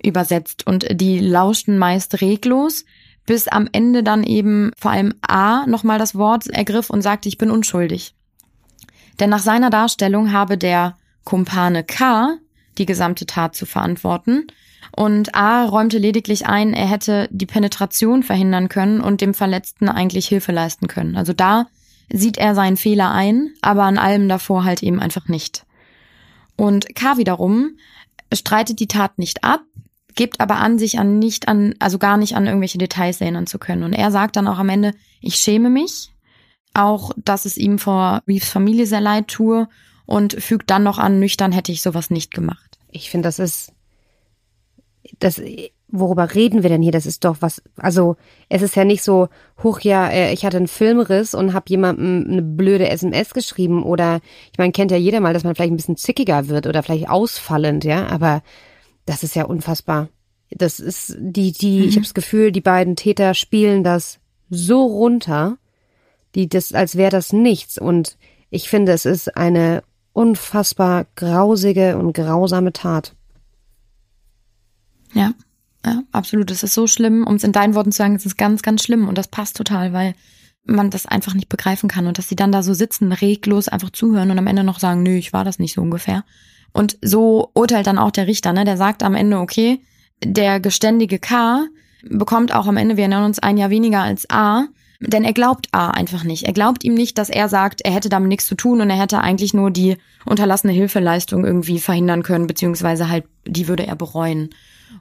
übersetzt. 0.03 0.65
Und 0.65 0.87
die 0.91 1.19
lauschten 1.19 1.77
meist 1.77 2.21
reglos, 2.21 2.85
bis 3.25 3.47
am 3.47 3.67
Ende 3.71 4.03
dann 4.03 4.23
eben 4.23 4.71
vor 4.77 4.91
allem 4.91 5.13
A 5.21 5.65
nochmal 5.67 5.99
das 5.99 6.15
Wort 6.15 6.47
ergriff 6.47 6.89
und 6.89 7.01
sagte, 7.01 7.29
ich 7.29 7.37
bin 7.37 7.51
unschuldig. 7.51 8.15
Denn 9.19 9.29
nach 9.29 9.39
seiner 9.39 9.69
Darstellung 9.69 10.31
habe 10.31 10.57
der 10.57 10.97
Kumpane 11.25 11.83
K 11.83 12.37
die 12.77 12.85
gesamte 12.85 13.25
Tat 13.25 13.55
zu 13.55 13.65
verantworten. 13.65 14.47
Und 14.95 15.35
A 15.35 15.65
räumte 15.65 15.97
lediglich 15.97 16.47
ein, 16.47 16.73
er 16.73 16.87
hätte 16.87 17.27
die 17.31 17.45
Penetration 17.45 18.23
verhindern 18.23 18.69
können 18.69 19.01
und 19.01 19.21
dem 19.21 19.33
Verletzten 19.33 19.89
eigentlich 19.89 20.27
Hilfe 20.27 20.51
leisten 20.51 20.87
können. 20.87 21.15
Also 21.15 21.33
da 21.33 21.67
sieht 22.11 22.37
er 22.37 22.55
seinen 22.55 22.77
Fehler 22.77 23.11
ein, 23.11 23.53
aber 23.61 23.83
an 23.83 23.97
allem 23.97 24.27
davor 24.29 24.63
halt 24.63 24.83
eben 24.83 24.99
einfach 24.99 25.27
nicht. 25.27 25.65
Und 26.55 26.95
K 26.95 27.17
wiederum 27.17 27.77
streitet 28.33 28.79
die 28.79 28.87
Tat 28.87 29.17
nicht 29.17 29.43
ab, 29.43 29.61
gibt 30.15 30.41
aber 30.41 30.57
an, 30.57 30.77
sich 30.77 30.99
an 30.99 31.19
nicht 31.19 31.47
an, 31.47 31.75
also 31.79 31.97
gar 31.97 32.17
nicht 32.17 32.35
an 32.35 32.45
irgendwelche 32.45 32.77
Details 32.77 33.21
erinnern 33.21 33.47
zu 33.47 33.59
können. 33.59 33.83
Und 33.83 33.93
er 33.93 34.11
sagt 34.11 34.35
dann 34.35 34.47
auch 34.47 34.57
am 34.59 34.69
Ende, 34.69 34.93
ich 35.21 35.35
schäme 35.35 35.69
mich, 35.69 36.11
auch, 36.73 37.11
dass 37.17 37.45
es 37.45 37.57
ihm 37.57 37.79
vor 37.79 38.21
Reeves 38.27 38.49
Familie 38.49 38.85
sehr 38.85 39.01
leid 39.01 39.27
tue 39.27 39.67
und 40.05 40.33
fügt 40.33 40.69
dann 40.69 40.83
noch 40.83 40.97
an, 40.97 41.19
nüchtern 41.19 41.51
hätte 41.51 41.71
ich 41.71 41.81
sowas 41.81 42.09
nicht 42.09 42.33
gemacht. 42.33 42.77
Ich 42.91 43.09
finde, 43.09 43.27
das 43.27 43.39
ist, 43.39 43.71
das, 45.19 45.41
worüber 45.87 46.33
reden 46.35 46.63
wir 46.63 46.69
denn 46.69 46.81
hier? 46.81 46.91
Das 46.91 47.05
ist 47.05 47.25
doch 47.25 47.37
was, 47.39 47.61
also 47.77 48.15
es 48.47 48.61
ist 48.61 48.75
ja 48.75 48.85
nicht 48.85 49.03
so, 49.03 49.27
hoch 49.63 49.79
ja, 49.81 50.07
äh, 50.09 50.33
ich 50.33 50.45
hatte 50.45 50.57
einen 50.57 50.67
Filmriss 50.67 51.33
und 51.33 51.53
habe 51.53 51.65
jemandem 51.69 52.27
eine 52.29 52.41
blöde 52.41 52.89
SMS 52.89 53.33
geschrieben 53.33 53.83
oder 53.83 54.19
ich 54.51 54.57
meine, 54.57 54.71
kennt 54.71 54.91
ja 54.91 54.97
jeder 54.97 55.19
mal, 55.19 55.33
dass 55.33 55.43
man 55.43 55.55
vielleicht 55.55 55.71
ein 55.71 55.77
bisschen 55.77 55.97
zickiger 55.97 56.47
wird 56.47 56.67
oder 56.67 56.83
vielleicht 56.83 57.09
ausfallend, 57.09 57.83
ja, 57.83 58.07
aber 58.07 58.43
das 59.05 59.23
ist 59.23 59.35
ja 59.35 59.45
unfassbar. 59.45 60.09
Das 60.51 60.79
ist 60.79 61.15
die 61.19 61.51
die 61.51 61.79
mhm. 61.79 61.87
ich 61.87 61.95
habe 61.95 62.05
das 62.05 62.13
Gefühl, 62.13 62.51
die 62.51 62.61
beiden 62.61 62.95
Täter 62.95 63.33
spielen 63.33 63.83
das 63.83 64.19
so 64.49 64.83
runter, 64.83 65.57
die 66.35 66.49
das 66.49 66.73
als 66.73 66.95
wäre 66.95 67.11
das 67.11 67.33
nichts 67.33 67.77
und 67.77 68.17
ich 68.51 68.67
finde, 68.67 68.93
es 68.93 69.05
ist 69.05 69.37
eine 69.37 69.83
unfassbar 70.13 71.05
grausige 71.15 71.97
und 71.97 72.13
grausame 72.13 72.73
Tat. 72.73 73.15
Ja, 75.13 75.33
ja, 75.85 76.03
absolut. 76.11 76.51
Es 76.51 76.63
ist 76.63 76.73
so 76.73 76.87
schlimm. 76.87 77.25
Um 77.25 77.35
es 77.35 77.43
in 77.43 77.51
deinen 77.51 77.75
Worten 77.75 77.91
zu 77.91 77.97
sagen, 77.97 78.15
es 78.15 78.25
ist 78.25 78.37
ganz, 78.37 78.61
ganz 78.61 78.83
schlimm. 78.83 79.07
Und 79.07 79.17
das 79.17 79.27
passt 79.27 79.57
total, 79.57 79.93
weil 79.93 80.13
man 80.65 80.89
das 80.89 81.05
einfach 81.05 81.33
nicht 81.33 81.49
begreifen 81.49 81.89
kann. 81.89 82.07
Und 82.07 82.17
dass 82.17 82.29
sie 82.29 82.35
dann 82.35 82.51
da 82.51 82.63
so 82.63 82.73
sitzen, 82.73 83.11
reglos 83.11 83.67
einfach 83.67 83.89
zuhören 83.89 84.31
und 84.31 84.37
am 84.37 84.47
Ende 84.47 84.63
noch 84.63 84.79
sagen, 84.79 85.03
nö, 85.03 85.15
ich 85.15 85.33
war 85.33 85.43
das 85.43 85.59
nicht 85.59 85.73
so 85.73 85.81
ungefähr. 85.81 86.23
Und 86.73 86.97
so 87.01 87.51
urteilt 87.55 87.87
dann 87.87 87.97
auch 87.97 88.11
der 88.11 88.27
Richter, 88.27 88.53
ne? 88.53 88.65
Der 88.65 88.77
sagt 88.77 89.03
am 89.03 89.15
Ende, 89.15 89.39
okay, 89.39 89.81
der 90.23 90.59
geständige 90.59 91.17
K 91.17 91.65
bekommt 92.03 92.53
auch 92.53 92.67
am 92.67 92.77
Ende, 92.77 92.95
wir 92.95 93.03
erinnern 93.03 93.25
uns, 93.25 93.39
ein 93.39 93.57
Jahr 93.57 93.69
weniger 93.69 94.01
als 94.01 94.29
A. 94.29 94.65
Denn 95.01 95.23
er 95.23 95.33
glaubt 95.33 95.69
A 95.71 95.91
einfach 95.91 96.25
nicht. 96.25 96.43
Er 96.43 96.51
glaubt 96.51 96.83
ihm 96.83 96.93
nicht, 96.93 97.17
dass 97.17 97.29
er 97.29 97.47
sagt, 97.47 97.81
er 97.81 97.93
hätte 97.93 98.09
damit 98.09 98.27
nichts 98.27 98.45
zu 98.45 98.55
tun 98.55 98.81
und 98.81 98.89
er 98.89 98.99
hätte 98.99 99.19
eigentlich 99.19 99.53
nur 99.53 99.71
die 99.71 99.95
unterlassene 100.25 100.73
Hilfeleistung 100.73 101.45
irgendwie 101.45 101.79
verhindern 101.79 102.21
können, 102.21 102.47
beziehungsweise 102.47 103.07
halt, 103.09 103.23
die 103.47 103.69
würde 103.69 103.87
er 103.87 103.95
bereuen. 103.95 104.49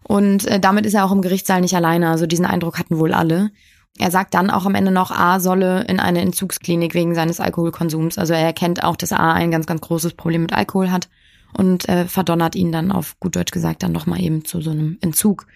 Und 0.04 0.46
äh, 0.46 0.61
damit 0.61 0.87
ist 0.87 0.94
er 0.94 1.04
auch 1.04 1.12
im 1.12 1.22
Gerichtssaal 1.22 1.61
nicht 1.61 1.74
alleine. 1.74 2.08
Also 2.11 2.26
diesen 2.26 2.46
Eindruck 2.46 2.78
hatten 2.78 2.98
wohl 2.98 3.12
alle. 3.12 3.50
Er 3.98 4.11
sagt 4.11 4.34
dann 4.34 4.50
auch 4.50 4.64
am 4.64 4.74
Ende 4.74 4.92
noch, 4.92 5.11
A 5.11 5.40
solle 5.40 5.84
in 5.84 5.98
eine 5.98 6.20
Entzugsklinik 6.20 6.94
wegen 6.94 7.14
seines 7.14 7.40
Alkoholkonsums. 7.40 8.16
Also 8.16 8.32
er 8.32 8.40
erkennt 8.40 8.84
auch, 8.84 8.96
dass 8.96 9.12
A 9.12 9.32
ein 9.32 9.50
ganz, 9.50 9.66
ganz 9.66 9.80
großes 9.80 10.14
Problem 10.14 10.42
mit 10.42 10.52
Alkohol 10.52 10.90
hat 10.90 11.08
und 11.56 11.88
äh, 11.88 12.04
verdonnert 12.04 12.54
ihn 12.54 12.70
dann 12.70 12.92
auf 12.92 13.18
gut 13.18 13.34
Deutsch 13.34 13.52
gesagt 13.52 13.82
dann 13.82 13.92
nochmal 13.92 14.20
eben 14.20 14.44
zu 14.44 14.61
so 14.61 14.70
einem 14.70 14.98
Entzug. 15.00 15.46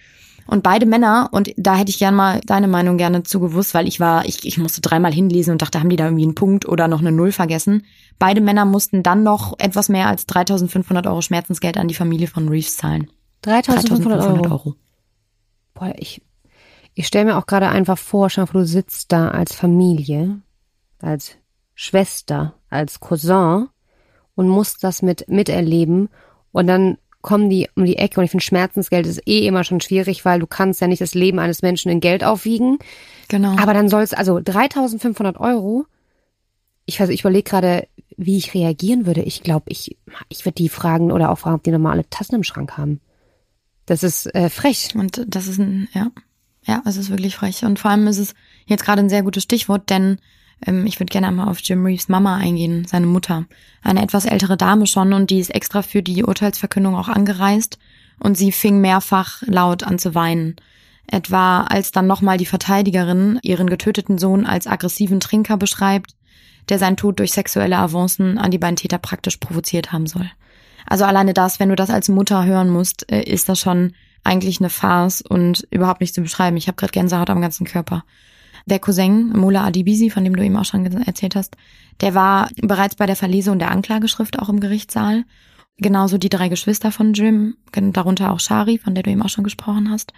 Und 0.47 0.65
beide 0.65 0.87
Männer, 0.87 1.29
und 1.31 1.53
da 1.57 1.77
hätte 1.77 1.91
ich 1.91 2.01
gern 2.01 2.17
mal 2.17 2.41
deine 2.45 2.67
Meinung 2.67 2.97
gerne 2.97 3.23
zu 3.23 3.39
gewusst, 3.39 3.75
weil 3.75 3.87
ich 3.87 4.01
war, 4.01 4.25
ich, 4.25 4.45
ich 4.45 4.59
musste 4.59 4.81
dreimal 4.81 5.13
hinlesen 5.13 5.53
und 5.53 5.63
dachte, 5.63 5.79
haben 5.79 5.89
die 5.89 5.97
da 5.97 6.07
irgendwie 6.07 6.25
einen 6.25 6.35
Punkt 6.35 6.67
oder 6.67 6.89
noch 6.89 7.01
eine 7.01 7.13
Null 7.13 7.31
vergessen. 7.31 7.85
Beide 8.19 8.41
Männer 8.41 8.65
mussten 8.65 9.05
dann 9.05 9.23
noch 9.23 9.57
etwas 9.59 9.89
mehr 9.89 10.09
als 10.09 10.27
3500 10.27 11.07
Euro 11.07 11.23
Schmerzensgeld 11.23 11.77
an 11.77 11.87
die 11.87 11.95
Familie 11.95 12.27
von 12.27 12.49
Reeves 12.49 12.77
zahlen. 12.77 13.09
3500 13.43 14.21
Euro. 14.21 14.43
Euro. 14.43 14.75
Boah, 15.75 15.95
ich, 15.97 16.23
ich 16.95 17.07
stelle 17.07 17.27
mir 17.27 17.37
auch 17.37 17.47
gerade 17.47 17.69
einfach 17.69 17.99
vor, 17.99 18.31
schau, 18.31 18.45
du 18.45 18.65
sitzt 18.65 19.13
da 19.13 19.29
als 19.29 19.55
Familie, 19.55 20.41
als 21.01 21.37
Schwester, 21.75 22.55
als 22.71 23.01
Cousin 23.01 23.69
und 24.35 24.49
musst 24.49 24.85
das 24.85 25.03
mit 25.03 25.29
miterleben 25.29 26.09
und 26.53 26.67
dann 26.67 26.99
kommen 27.23 27.49
die 27.49 27.69
um 27.77 27.85
die 27.85 27.97
Ecke 27.97 28.21
und 28.21 28.25
ich 28.25 28.31
finde 28.31 28.45
Schmerzensgeld 28.45 29.07
ist 29.07 29.27
eh 29.27 29.47
immer 29.47 29.65
schon 29.65 29.81
schwierig, 29.81 30.25
weil 30.25 30.41
du 30.41 30.47
kannst 30.47 30.81
ja 30.81 30.89
nicht 30.89 31.01
das 31.01 31.15
Leben 31.15 31.39
eines 31.39 31.63
Menschen 31.63 31.91
in 31.91 32.01
Geld 32.01 32.25
aufwiegen. 32.25 32.79
Genau. 33.29 33.57
Aber 33.59 33.75
dann 33.75 33.89
soll 33.89 34.03
es 34.03 34.13
also 34.13 34.37
3.500 34.37 35.39
Euro. 35.39 35.87
Ich 36.85 36.99
weiß, 37.01 37.11
ich 37.11 37.21
überlege 37.21 37.49
gerade, 37.49 37.87
wie 38.17 38.37
ich 38.37 38.55
reagieren 38.55 39.07
würde. 39.07 39.23
Ich 39.23 39.43
glaube, 39.43 39.67
ich 39.69 39.97
ich 40.29 40.45
würde 40.45 40.57
die 40.57 40.69
fragen 40.69 41.13
oder 41.13 41.31
auch 41.31 41.39
fragen, 41.39 41.57
ob 41.57 41.63
die 41.63 41.71
normale 41.71 42.09
Tassen 42.11 42.35
im 42.35 42.43
Schrank 42.43 42.77
haben. 42.77 43.01
Das 43.87 44.03
ist 44.03 44.33
äh, 44.35 44.49
frech. 44.51 44.95
Und 44.95 45.25
das 45.27 45.47
ist 45.47 45.59
ein, 45.59 45.89
ja, 45.93 46.11
ja, 46.65 46.83
es 46.85 46.97
ist 46.97 47.11
wirklich 47.11 47.37
frech. 47.37 47.65
Und 47.65 47.79
vor 47.79 47.91
allem 47.91 48.07
ist 48.07 48.19
es 48.19 48.35
jetzt 48.67 48.85
gerade 48.85 49.01
ein 49.01 49.09
sehr 49.09 49.23
gutes 49.23 49.43
Stichwort, 49.43 49.91
denn 49.91 50.19
ähm, 50.67 50.87
ich 50.87 51.01
würde 51.01 51.11
gerne 51.11 51.29
einmal 51.29 51.49
auf 51.49 51.61
Jim 51.61 51.85
Reeves 51.85 52.09
Mama 52.09 52.37
eingehen, 52.37 52.85
seine 52.87 53.07
Mutter. 53.07 53.47
Eine 53.83 54.03
etwas 54.03 54.25
ältere 54.25 54.57
Dame 54.57 54.87
schon 54.87 55.13
und 55.13 55.31
die 55.31 55.41
ist 55.41 55.55
extra 55.55 55.83
für 55.83 56.03
die 56.03 56.25
Urteilsverkündung 56.25 56.95
auch 56.95 57.09
angereist 57.09 57.79
und 58.21 58.37
sie 58.37 58.53
fing 58.53 58.81
mehrfach 58.81 59.43
laut 59.43 59.83
an 59.83 59.99
zu 59.99 60.15
weinen. 60.15 60.57
Etwa 61.09 61.63
als 61.63 61.91
dann 61.91 62.07
nochmal 62.07 62.39
die 62.39 62.47
Verteidigerin 62.47 63.41
ihren 63.43 63.69
getöteten 63.69 64.19
Sohn 64.19 64.47
als 64.47 64.67
aggressiven 64.67 65.21
Trinker 65.21 65.57
beschreibt, 65.57 66.15
der 66.69 66.79
seinen 66.79 66.97
Tod 66.97 67.19
durch 67.19 67.33
sexuelle 67.33 67.77
Avancen 67.77 68.39
an 68.39 68.53
die 68.53 68.59
beiden 68.59 68.77
Täter 68.77 68.99
praktisch 68.99 69.39
provoziert 69.39 69.93
haben 69.93 70.07
soll. 70.07 70.31
Also 70.93 71.07
alleine 71.07 71.33
das, 71.33 71.59
wenn 71.59 71.71
du 71.71 71.75
das 71.75 71.89
als 71.89 72.11
Mutter 72.11 72.45
hören 72.45 72.69
musst, 72.69 73.11
äh, 73.11 73.23
ist 73.23 73.49
das 73.49 73.59
schon 73.59 73.95
eigentlich 74.25 74.61
eine 74.61 74.69
Farce 74.69 75.23
und 75.23 75.67
überhaupt 75.71 76.03
nicht 76.03 76.15
zu 76.15 76.21
beschreiben. 76.21 76.59
Ich 76.59 76.67
habe 76.67 76.77
gerade 76.77 76.93
Gänsehaut 76.93 77.31
am 77.31 77.41
ganzen 77.41 77.67
Körper. 77.67 78.05
Der 78.67 78.79
Cousin, 78.79 79.31
Mola 79.35 79.65
Adibisi, 79.65 80.11
von 80.11 80.23
dem 80.23 80.37
du 80.37 80.45
eben 80.45 80.55
auch 80.55 80.67
schon 80.67 80.85
erzählt 81.07 81.35
hast, 81.35 81.57
der 82.03 82.15
war 82.15 82.51
bereits 82.61 82.97
bei 82.97 83.07
der 83.07 83.17
Verlesung 83.17 83.59
der 83.59 83.71
Anklageschrift 83.71 84.39
auch 84.39 84.51
im 84.51 84.61
Gerichtssaal. 84.61 85.25
Genauso 85.79 86.19
die 86.19 86.29
drei 86.29 86.51
Geschwister 86.51 86.93
von 86.93 87.15
Jim, 87.15 87.57
darunter 87.73 88.31
auch 88.31 88.41
Shari, 88.41 88.77
von 88.77 88.95
der 88.95 89.03
du 89.03 89.13
eben 89.13 89.23
auch 89.23 89.31
schon 89.31 89.45
gesprochen 89.45 89.91
hast. 89.91 90.13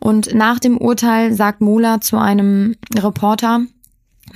Und 0.00 0.34
nach 0.34 0.58
dem 0.58 0.78
Urteil 0.78 1.34
sagt 1.34 1.60
Mola 1.60 2.00
zu 2.00 2.16
einem 2.16 2.74
Reporter, 2.94 3.66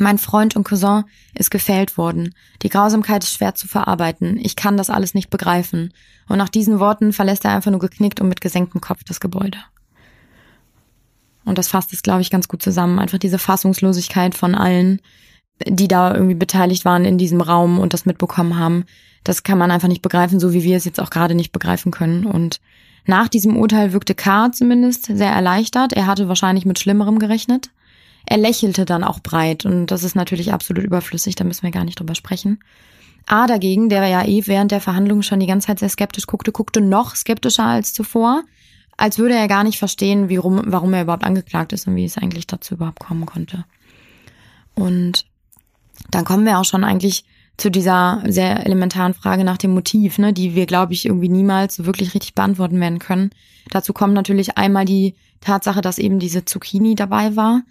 mein 0.00 0.18
Freund 0.18 0.56
und 0.56 0.64
Cousin 0.64 1.04
ist 1.34 1.50
gefällt 1.50 1.96
worden. 1.96 2.34
Die 2.62 2.68
Grausamkeit 2.68 3.22
ist 3.24 3.34
schwer 3.34 3.54
zu 3.54 3.68
verarbeiten. 3.68 4.38
Ich 4.42 4.56
kann 4.56 4.76
das 4.76 4.90
alles 4.90 5.14
nicht 5.14 5.30
begreifen. 5.30 5.92
Und 6.28 6.38
nach 6.38 6.48
diesen 6.48 6.80
Worten 6.80 7.12
verlässt 7.12 7.44
er 7.44 7.54
einfach 7.54 7.70
nur 7.70 7.80
geknickt 7.80 8.20
und 8.20 8.28
mit 8.28 8.40
gesenktem 8.40 8.80
Kopf 8.80 9.04
das 9.04 9.20
Gebäude. 9.20 9.58
Und 11.44 11.58
das 11.58 11.68
fasst 11.68 11.92
es, 11.92 12.02
glaube 12.02 12.20
ich, 12.20 12.30
ganz 12.30 12.48
gut 12.48 12.62
zusammen. 12.62 12.98
Einfach 12.98 13.18
diese 13.18 13.38
Fassungslosigkeit 13.38 14.34
von 14.34 14.54
allen, 14.54 15.00
die 15.66 15.88
da 15.88 16.14
irgendwie 16.14 16.34
beteiligt 16.34 16.84
waren 16.84 17.04
in 17.04 17.18
diesem 17.18 17.40
Raum 17.40 17.78
und 17.78 17.92
das 17.92 18.06
mitbekommen 18.06 18.58
haben. 18.58 18.84
Das 19.24 19.42
kann 19.42 19.58
man 19.58 19.70
einfach 19.70 19.88
nicht 19.88 20.02
begreifen, 20.02 20.40
so 20.40 20.52
wie 20.52 20.62
wir 20.62 20.76
es 20.76 20.84
jetzt 20.84 21.00
auch 21.00 21.10
gerade 21.10 21.34
nicht 21.34 21.52
begreifen 21.52 21.92
können. 21.92 22.24
Und 22.24 22.60
nach 23.06 23.28
diesem 23.28 23.56
Urteil 23.56 23.92
wirkte 23.92 24.14
K. 24.14 24.52
zumindest 24.52 25.06
sehr 25.06 25.30
erleichtert. 25.30 25.92
Er 25.92 26.06
hatte 26.06 26.28
wahrscheinlich 26.28 26.64
mit 26.64 26.78
Schlimmerem 26.78 27.18
gerechnet. 27.18 27.70
Er 28.30 28.38
lächelte 28.38 28.86
dann 28.86 29.04
auch 29.04 29.20
breit 29.20 29.66
und 29.66 29.88
das 29.88 30.04
ist 30.04 30.14
natürlich 30.14 30.52
absolut 30.52 30.84
überflüssig, 30.84 31.34
da 31.34 31.44
müssen 31.44 31.64
wir 31.64 31.70
gar 31.70 31.84
nicht 31.84 31.98
drüber 31.98 32.14
sprechen. 32.14 32.60
A 33.26 33.46
dagegen, 33.46 33.90
der 33.90 34.06
ja 34.06 34.24
eh 34.24 34.46
während 34.46 34.70
der 34.70 34.80
Verhandlungen 34.80 35.22
schon 35.22 35.40
die 35.40 35.46
ganze 35.46 35.66
Zeit 35.66 35.80
sehr 35.80 35.88
skeptisch 35.90 36.26
guckte, 36.26 36.52
guckte 36.52 36.80
noch 36.80 37.14
skeptischer 37.14 37.66
als 37.66 37.92
zuvor 37.92 38.44
als 39.00 39.16
würde 39.16 39.34
er 39.34 39.48
gar 39.48 39.64
nicht 39.64 39.78
verstehen, 39.78 40.28
wie 40.28 40.36
rum, 40.36 40.60
warum 40.66 40.92
er 40.92 41.02
überhaupt 41.02 41.24
angeklagt 41.24 41.72
ist 41.72 41.86
und 41.86 41.96
wie 41.96 42.04
es 42.04 42.18
eigentlich 42.18 42.46
dazu 42.46 42.74
überhaupt 42.74 43.00
kommen 43.00 43.24
konnte. 43.24 43.64
Und 44.74 45.24
dann 46.10 46.26
kommen 46.26 46.44
wir 46.44 46.58
auch 46.58 46.66
schon 46.66 46.84
eigentlich 46.84 47.24
zu 47.56 47.70
dieser 47.70 48.22
sehr 48.26 48.66
elementaren 48.66 49.14
Frage 49.14 49.42
nach 49.42 49.56
dem 49.56 49.72
Motiv, 49.72 50.18
ne, 50.18 50.34
die 50.34 50.54
wir, 50.54 50.66
glaube 50.66 50.92
ich, 50.92 51.06
irgendwie 51.06 51.30
niemals 51.30 51.76
so 51.76 51.86
wirklich 51.86 52.12
richtig 52.14 52.34
beantworten 52.34 52.78
werden 52.78 52.98
können. 52.98 53.30
Dazu 53.70 53.94
kommt 53.94 54.12
natürlich 54.12 54.58
einmal 54.58 54.84
die 54.84 55.14
Tatsache, 55.40 55.80
dass 55.80 55.96
eben 55.96 56.18
diese 56.18 56.44
Zucchini 56.44 56.94
dabei 56.94 57.36
war 57.36 57.62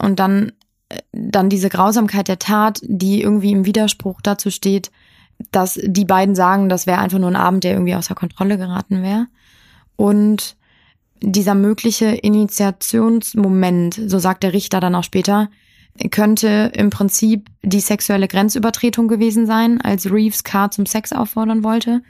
und 0.00 0.18
dann, 0.18 0.52
äh, 0.88 0.98
dann 1.12 1.48
diese 1.48 1.68
Grausamkeit 1.68 2.28
der 2.28 2.38
Tat, 2.38 2.80
die 2.82 3.22
irgendwie 3.22 3.52
im 3.52 3.66
Widerspruch 3.66 4.20
dazu 4.20 4.50
steht, 4.50 4.90
dass 5.52 5.78
die 5.82 6.04
beiden 6.04 6.34
sagen, 6.34 6.68
das 6.68 6.86
wäre 6.86 6.98
einfach 6.98 7.18
nur 7.18 7.30
ein 7.30 7.36
Abend, 7.36 7.64
der 7.64 7.72
irgendwie 7.72 7.94
außer 7.94 8.14
Kontrolle 8.14 8.56
geraten 8.56 9.02
wäre. 9.02 9.26
Und 9.96 10.56
dieser 11.22 11.54
mögliche 11.54 12.06
Initiationsmoment, 12.06 14.00
so 14.06 14.18
sagt 14.18 14.42
der 14.42 14.52
Richter 14.52 14.80
dann 14.80 14.94
auch 14.94 15.04
später, 15.04 15.48
könnte 16.10 16.70
im 16.74 16.90
Prinzip 16.90 17.48
die 17.62 17.80
sexuelle 17.80 18.28
Grenzübertretung 18.28 19.08
gewesen 19.08 19.46
sein, 19.46 19.80
als 19.80 20.10
Reeves 20.10 20.44
Carr 20.44 20.70
zum 20.70 20.84
Sex 20.86 21.12
auffordern 21.12 21.64
wollte. 21.64 22.02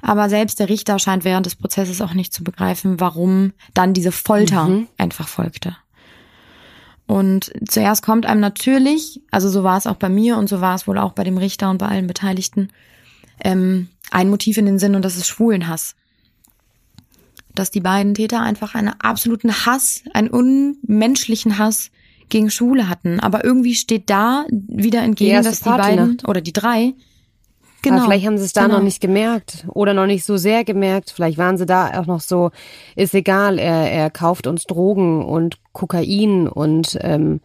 Aber 0.00 0.28
selbst 0.28 0.60
der 0.60 0.68
Richter 0.68 0.98
scheint 0.98 1.24
während 1.24 1.44
des 1.44 1.56
Prozesses 1.56 2.00
auch 2.00 2.14
nicht 2.14 2.32
zu 2.32 2.44
begreifen, 2.44 3.00
warum 3.00 3.52
dann 3.74 3.92
diese 3.94 4.12
Folter 4.12 4.64
mhm. 4.64 4.88
einfach 4.96 5.28
folgte. 5.28 5.76
Und 7.08 7.52
zuerst 7.66 8.02
kommt 8.02 8.26
einem 8.26 8.40
natürlich, 8.40 9.20
also 9.32 9.48
so 9.48 9.64
war 9.64 9.76
es 9.76 9.88
auch 9.88 9.96
bei 9.96 10.08
mir 10.08 10.36
und 10.36 10.48
so 10.48 10.60
war 10.60 10.76
es 10.76 10.86
wohl 10.86 10.98
auch 10.98 11.12
bei 11.12 11.24
dem 11.24 11.38
Richter 11.38 11.70
und 11.70 11.78
bei 11.78 11.86
allen 11.86 12.06
Beteiligten, 12.06 12.68
ähm, 13.42 13.88
ein 14.12 14.30
Motiv 14.30 14.56
in 14.58 14.66
den 14.66 14.78
Sinn 14.78 14.94
und 14.94 15.04
das 15.04 15.16
ist 15.16 15.26
Schwulenhass 15.26 15.96
dass 17.58 17.70
die 17.70 17.80
beiden 17.80 18.14
Täter 18.14 18.40
einfach 18.40 18.74
einen 18.74 18.94
absoluten 19.00 19.66
Hass, 19.66 20.04
einen 20.14 20.28
unmenschlichen 20.28 21.58
Hass 21.58 21.90
gegen 22.28 22.50
Schule 22.50 22.88
hatten. 22.88 23.20
Aber 23.20 23.44
irgendwie 23.44 23.74
steht 23.74 24.08
da 24.10 24.46
wieder 24.50 25.02
entgegen, 25.02 25.38
die 25.38 25.48
dass 25.48 25.60
die 25.60 25.68
beiden 25.68 26.18
oder 26.26 26.40
die 26.40 26.52
drei 26.52 26.94
Genau. 27.82 27.96
Aber 27.96 28.04
vielleicht 28.06 28.26
haben 28.26 28.38
sie 28.38 28.44
es 28.44 28.52
da 28.52 28.62
genau. 28.62 28.76
noch 28.76 28.82
nicht 28.82 29.00
gemerkt 29.00 29.66
oder 29.68 29.94
noch 29.94 30.06
nicht 30.06 30.24
so 30.24 30.36
sehr 30.36 30.64
gemerkt. 30.64 31.10
Vielleicht 31.10 31.38
waren 31.38 31.58
sie 31.58 31.66
da 31.66 32.00
auch 32.00 32.06
noch 32.06 32.20
so, 32.20 32.50
ist 32.96 33.14
egal, 33.14 33.58
er, 33.58 33.90
er 33.90 34.10
kauft 34.10 34.46
uns 34.46 34.64
Drogen 34.64 35.24
und 35.24 35.58
Kokain 35.72 36.48
und 36.48 36.98
ähm, 37.02 37.40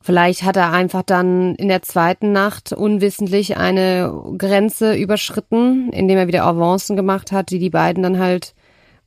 vielleicht 0.00 0.42
hat 0.42 0.56
er 0.56 0.72
einfach 0.72 1.02
dann 1.02 1.54
in 1.54 1.68
der 1.68 1.82
zweiten 1.82 2.32
Nacht 2.32 2.72
unwissentlich 2.72 3.56
eine 3.56 4.12
Grenze 4.36 4.94
überschritten, 4.94 5.90
indem 5.92 6.18
er 6.18 6.26
wieder 6.26 6.44
Avancen 6.44 6.96
gemacht 6.96 7.32
hat, 7.32 7.50
die 7.50 7.58
die 7.58 7.70
beiden 7.70 8.02
dann 8.02 8.18
halt 8.18 8.54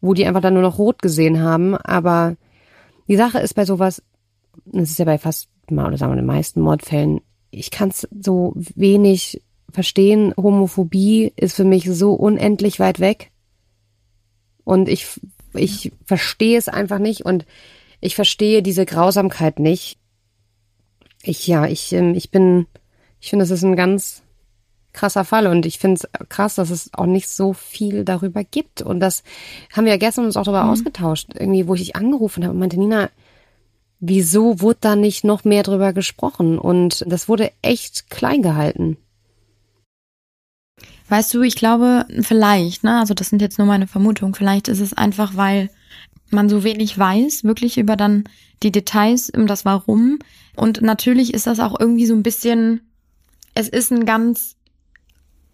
wo 0.02 0.14
die 0.14 0.26
einfach 0.26 0.42
dann 0.42 0.56
nur 0.56 0.64
noch 0.64 0.80
rot 0.80 1.02
gesehen 1.02 1.42
haben. 1.42 1.78
Aber 1.78 2.36
die 3.08 3.16
Sache 3.16 3.40
ist 3.40 3.54
bei 3.54 3.66
sowas, 3.66 4.04
das 4.66 4.90
ist 4.90 5.00
ja 5.00 5.06
bei 5.06 5.18
fast 5.18 5.48
mal 5.70 5.88
oder 5.88 5.98
sagen 5.98 6.12
wir 6.12 6.18
den 6.18 6.26
meisten 6.26 6.60
Mordfällen, 6.60 7.22
ich 7.52 7.72
kann 7.72 7.90
es 7.90 8.08
so 8.20 8.54
wenig 8.56 9.42
verstehen. 9.72 10.34
Homophobie 10.38 11.34
ist 11.36 11.56
für 11.56 11.64
mich 11.64 11.86
so 11.90 12.14
unendlich 12.14 12.80
weit 12.80 13.00
weg. 13.00 13.32
Und 14.64 14.90
ich, 14.90 15.20
ich 15.54 15.92
verstehe 16.06 16.58
es 16.58 16.68
einfach 16.68 17.00
nicht 17.00 17.26
und 17.26 17.46
ich 18.00 18.16
verstehe 18.16 18.62
diese 18.64 18.86
Grausamkeit 18.86 19.60
nicht. 19.60 19.98
Ich, 21.24 21.46
ja, 21.48 21.66
ich, 21.66 21.94
ähm, 21.94 22.16
ich 22.16 22.32
bin, 22.32 22.68
ich 23.20 23.30
finde, 23.30 23.44
das 23.44 23.52
ist 23.52 23.64
ein 23.64 23.76
ganz 23.76 24.24
krasser 24.94 25.24
Fall 25.24 25.48
und 25.48 25.66
ich 25.66 25.80
finde 25.80 26.02
es 26.02 26.28
krass, 26.30 26.56
dass 26.56 26.70
es 26.70 26.94
auch 26.94 27.06
nicht 27.06 27.30
so 27.30 27.54
viel 27.54 28.04
darüber 28.04 28.44
gibt 28.44 28.82
und 28.82 29.00
das 29.00 29.24
haben 29.72 29.86
wir 29.86 29.94
ja 29.94 29.98
gestern 29.98 30.26
uns 30.26 30.36
auch 30.36 30.44
darüber 30.44 30.66
mhm. 30.66 30.72
ausgetauscht, 30.72 31.30
irgendwie, 31.34 31.68
wo 31.68 31.76
ich 31.76 31.82
dich 31.82 31.96
angerufen 31.96 32.44
habe 32.44 32.54
und 32.54 32.60
meinte, 32.60 32.78
Nina, 32.78 33.10
wieso 34.00 34.60
wurde 34.60 34.80
da 34.82 34.96
nicht 34.96 35.24
noch 35.24 35.44
mehr 35.44 35.64
drüber 35.64 35.94
gesprochen 35.94 36.60
und 36.60 37.06
das 37.08 37.30
wurde 37.30 37.52
echt 37.62 38.10
klein 38.10 38.42
gehalten. 38.42 38.98
Weißt 41.12 41.34
du, 41.34 41.42
ich 41.42 41.56
glaube, 41.56 42.06
vielleicht, 42.22 42.86
ne, 42.86 42.98
also 42.98 43.14
das 43.14 43.28
sind 43.28 43.42
jetzt 43.42 43.58
nur 43.58 43.68
meine 43.68 43.86
Vermutungen, 43.86 44.34
vielleicht 44.34 44.70
ist 44.70 44.80
es 44.80 44.94
einfach, 44.94 45.36
weil 45.36 45.70
man 46.30 46.48
so 46.48 46.64
wenig 46.64 46.98
weiß, 46.98 47.44
wirklich 47.44 47.78
über 47.78 47.98
dann 47.98 48.24
die 48.64 48.72
Details, 48.72 49.30
um 49.30 49.46
das 49.46 49.66
Warum. 49.66 50.20
Und 50.56 50.82
natürlich 50.82 51.34
ist 51.34 51.48
das 51.48 51.60
auch 51.60 51.78
irgendwie 51.78 52.06
so 52.06 52.14
ein 52.14 52.24
bisschen, 52.24 52.80
es 53.56 53.68
ist 53.68 53.92
ein 53.92 54.06
ganz 54.06 54.56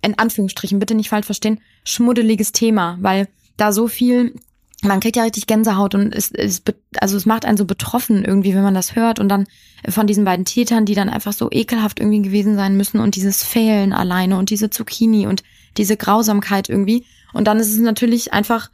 in 0.04 0.20
Anführungsstrichen, 0.20 0.78
bitte 0.78 0.94
nicht 0.94 1.10
falsch 1.10 1.26
verstehen, 1.26 1.60
schmuddeliges 1.84 2.52
Thema, 2.52 3.00
weil 3.02 3.28
da 3.58 3.72
so 3.72 3.88
viel, 3.88 4.36
man 4.84 5.00
kriegt 5.00 5.16
ja 5.16 5.24
richtig 5.24 5.48
Gänsehaut 5.48 5.96
und 5.96 6.14
es, 6.14 6.32
es, 6.32 6.62
also 7.00 7.18
es 7.18 7.26
macht 7.26 7.46
einen 7.46 7.58
so 7.58 7.66
betroffen 7.66 8.24
irgendwie, 8.24 8.54
wenn 8.54 8.64
man 8.64 8.76
das 8.76 8.96
hört 8.96 9.20
und 9.20 9.28
dann 9.30 9.48
von 9.90 10.06
diesen 10.06 10.24
beiden 10.24 10.46
Tätern, 10.46 10.86
die 10.86 10.94
dann 10.94 11.10
einfach 11.10 11.34
so 11.34 11.50
ekelhaft 11.52 12.00
irgendwie 12.00 12.22
gewesen 12.22 12.56
sein 12.56 12.78
müssen 12.78 13.00
und 13.00 13.16
dieses 13.16 13.44
Fehlen 13.44 13.92
alleine 13.92 14.38
und 14.38 14.50
diese 14.52 14.70
Zucchini 14.70 15.26
und 15.26 15.44
diese 15.78 15.98
Grausamkeit 15.98 16.70
irgendwie. 16.70 17.06
Und 17.34 17.46
dann 17.46 17.60
ist 17.60 17.72
es 17.72 17.80
natürlich 17.80 18.34
einfach 18.34 18.70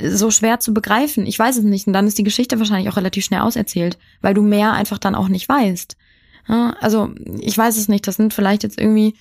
so 0.00 0.30
schwer 0.30 0.60
zu 0.60 0.74
begreifen. 0.74 1.26
Ich 1.26 1.38
weiß 1.38 1.56
es 1.56 1.64
nicht. 1.64 1.86
Und 1.86 1.92
dann 1.92 2.06
ist 2.06 2.18
die 2.18 2.24
Geschichte 2.24 2.58
wahrscheinlich 2.58 2.90
auch 2.90 2.96
relativ 2.96 3.24
schnell 3.24 3.40
auserzählt, 3.40 3.98
weil 4.20 4.34
du 4.34 4.42
mehr 4.42 4.72
einfach 4.72 4.98
dann 4.98 5.14
auch 5.14 5.28
nicht 5.28 5.48
weißt. 5.48 5.96
Also 6.48 7.10
ich 7.40 7.56
weiß 7.56 7.76
es 7.76 7.88
nicht. 7.88 8.06
Das 8.06 8.16
sind 8.16 8.34
vielleicht 8.34 8.62
jetzt 8.62 8.78
irgendwie 8.78 9.14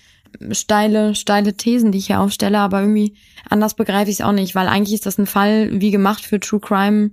steile, 0.51 1.15
steile 1.15 1.55
Thesen, 1.55 1.91
die 1.91 1.97
ich 1.97 2.07
hier 2.07 2.19
aufstelle, 2.19 2.59
aber 2.59 2.81
irgendwie 2.81 3.15
anders 3.49 3.75
begreife 3.75 4.09
ich 4.09 4.19
es 4.19 4.25
auch 4.25 4.31
nicht, 4.31 4.55
weil 4.55 4.67
eigentlich 4.67 4.93
ist 4.93 5.05
das 5.05 5.17
ein 5.17 5.27
Fall 5.27 5.69
wie 5.71 5.91
gemacht 5.91 6.23
für 6.23 6.39
True 6.39 6.59
Crime 6.59 7.11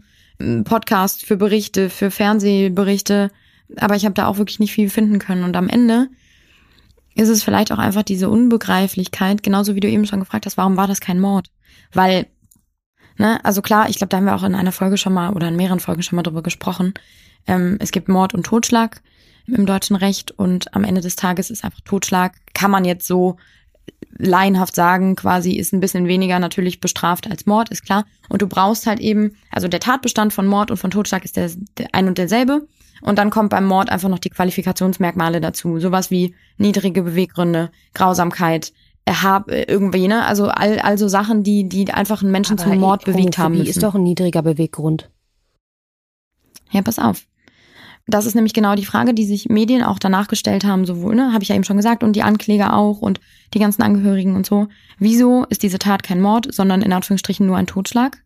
Podcast, 0.65 1.25
für 1.25 1.37
Berichte, 1.37 1.91
für 1.91 2.11
Fernsehberichte, 2.11 3.31
aber 3.77 3.97
ich 3.97 4.05
habe 4.05 4.15
da 4.15 4.27
auch 4.27 4.39
wirklich 4.39 4.59
nicht 4.59 4.73
viel 4.73 4.91
finden 4.91 5.19
können 5.19 5.45
und 5.45 5.57
am 5.57 5.69
Ende 5.69 6.09
ist 7.15 7.29
es 7.29 7.43
vielleicht 7.43 7.73
auch 7.73 7.79
einfach 7.79 8.03
diese 8.03 8.29
Unbegreiflichkeit, 8.29 9.43
genauso 9.43 9.75
wie 9.75 9.81
du 9.81 9.89
eben 9.89 10.07
schon 10.07 10.21
gefragt 10.21 10.47
hast, 10.47 10.57
warum 10.57 10.77
war 10.77 10.87
das 10.87 11.01
kein 11.01 11.21
Mord? 11.21 11.51
Weil 11.93 12.27
Ne? 13.19 13.45
Also 13.45 13.63
klar, 13.63 13.89
ich 13.89 13.97
glaube, 13.97 14.09
da 14.09 14.17
haben 14.17 14.25
wir 14.25 14.35
auch 14.35 14.43
in 14.43 14.55
einer 14.55 14.73
Folge 14.73 14.97
schon 14.97 15.13
mal 15.13 15.33
oder 15.33 15.49
in 15.49 15.57
mehreren 15.57 15.81
Folgen 15.81 16.03
schon 16.03 16.17
mal 16.17 16.23
drüber 16.23 16.43
gesprochen. 16.43 16.95
Ähm, 17.47 17.77
es 17.81 17.93
gibt 17.93 18.09
Mord 18.09 18.35
und 18.35 18.45
Totschlag 18.45 19.03
im 19.47 19.67
deutschen 19.67 19.97
Recht 19.97 20.31
und 20.31 20.75
am 20.75 20.85
Ende 20.85 21.01
des 21.01 21.17
Tages 21.17 21.51
ist 21.51 21.65
einfach 21.65 21.81
Totschlag, 21.85 22.35
kann 22.55 22.71
man 22.71 22.85
jetzt 22.85 23.07
so 23.07 23.37
laienhaft 24.19 24.75
sagen, 24.75 25.17
quasi 25.17 25.53
ist 25.53 25.73
ein 25.73 25.81
bisschen 25.81 26.07
weniger 26.07 26.39
natürlich 26.39 26.81
bestraft 26.81 27.31
als 27.31 27.47
Mord, 27.47 27.71
ist 27.71 27.85
klar. 27.85 28.05
Und 28.29 28.43
du 28.43 28.47
brauchst 28.47 28.87
halt 28.87 29.01
eben, 29.01 29.37
also 29.51 29.69
der 29.69 29.81
Tatbestand 29.81 30.33
von 30.33 30.47
Mord 30.47 30.71
und 30.71 30.77
von 30.77 30.91
Totschlag 30.91 31.25
ist 31.25 31.37
der, 31.37 31.51
der 31.79 31.89
ein 31.93 32.09
und 32.09 32.19
derselbe. 32.19 32.67
Und 33.01 33.19
dann 33.19 33.31
kommt 33.31 33.51
beim 33.51 33.67
Mord 33.67 33.91
einfach 33.91 34.09
noch 34.09 34.21
die 34.21 34.31
Qualifikationsmerkmale 34.31 35.41
dazu. 35.41 35.81
Sowas 35.81 36.11
wie 36.11 36.35
niedrige 36.57 37.03
Beweggründe, 37.03 37.71
Grausamkeit, 37.95 38.73
Erhab, 39.05 39.51
irgendwie, 39.51 40.07
ne? 40.07 40.25
Also 40.25 40.47
all, 40.47 40.79
also 40.79 41.09
Sachen, 41.09 41.43
die, 41.43 41.69
die 41.69 41.91
einfach 41.93 42.23
einen 42.23 42.31
Menschen 42.31 42.61
Aber 42.61 42.71
zum 42.71 42.79
Mord 42.79 43.05
bewegt 43.05 43.39
haben 43.39 43.59
müssen. 43.59 43.71
ist 43.71 43.83
doch 43.83 43.97
ein 43.97 44.05
niedriger 44.05 44.43
Beweggrund. 44.43 45.11
Ja, 46.71 46.83
pass 46.83 47.01
auf. 47.01 47.27
Das 48.07 48.27
ist 48.27 48.35
nämlich 48.35 48.53
genau 48.53 48.75
die 48.75 48.85
Frage, 48.85 49.15
die 49.15 49.25
sich 49.25 49.49
Medien 49.49 49.83
auch 49.83 49.99
danach 49.99 50.27
gestellt 50.27 50.65
haben, 50.65 50.87
sowohl, 50.87 51.15
ne, 51.15 51.33
habe 51.33 51.43
ich 51.45 51.51
ja 51.51 51.55
eben 51.55 51.65
schon 51.65 51.77
gesagt, 51.77 52.03
und 52.03 52.15
die 52.15 52.23
Ankläger 52.23 52.77
auch 52.77 53.01
und 53.01 53.21
die 53.55 53.61
ganzen 53.61 53.83
Angehörigen 53.83 54.35
und 54.35 54.45
so. 54.45 54.67
Wieso 54.99 55.45
ist 55.45 55.63
diese 55.63 55.79
Tat 55.79 56.03
kein 56.03 56.21
Mord, 56.21 56.53
sondern 56.53 56.83
in 56.83 56.93
Anführungsstrichen 56.93 57.47
nur 57.47 57.57
ein 57.57 57.67
Totschlag? 57.67 58.19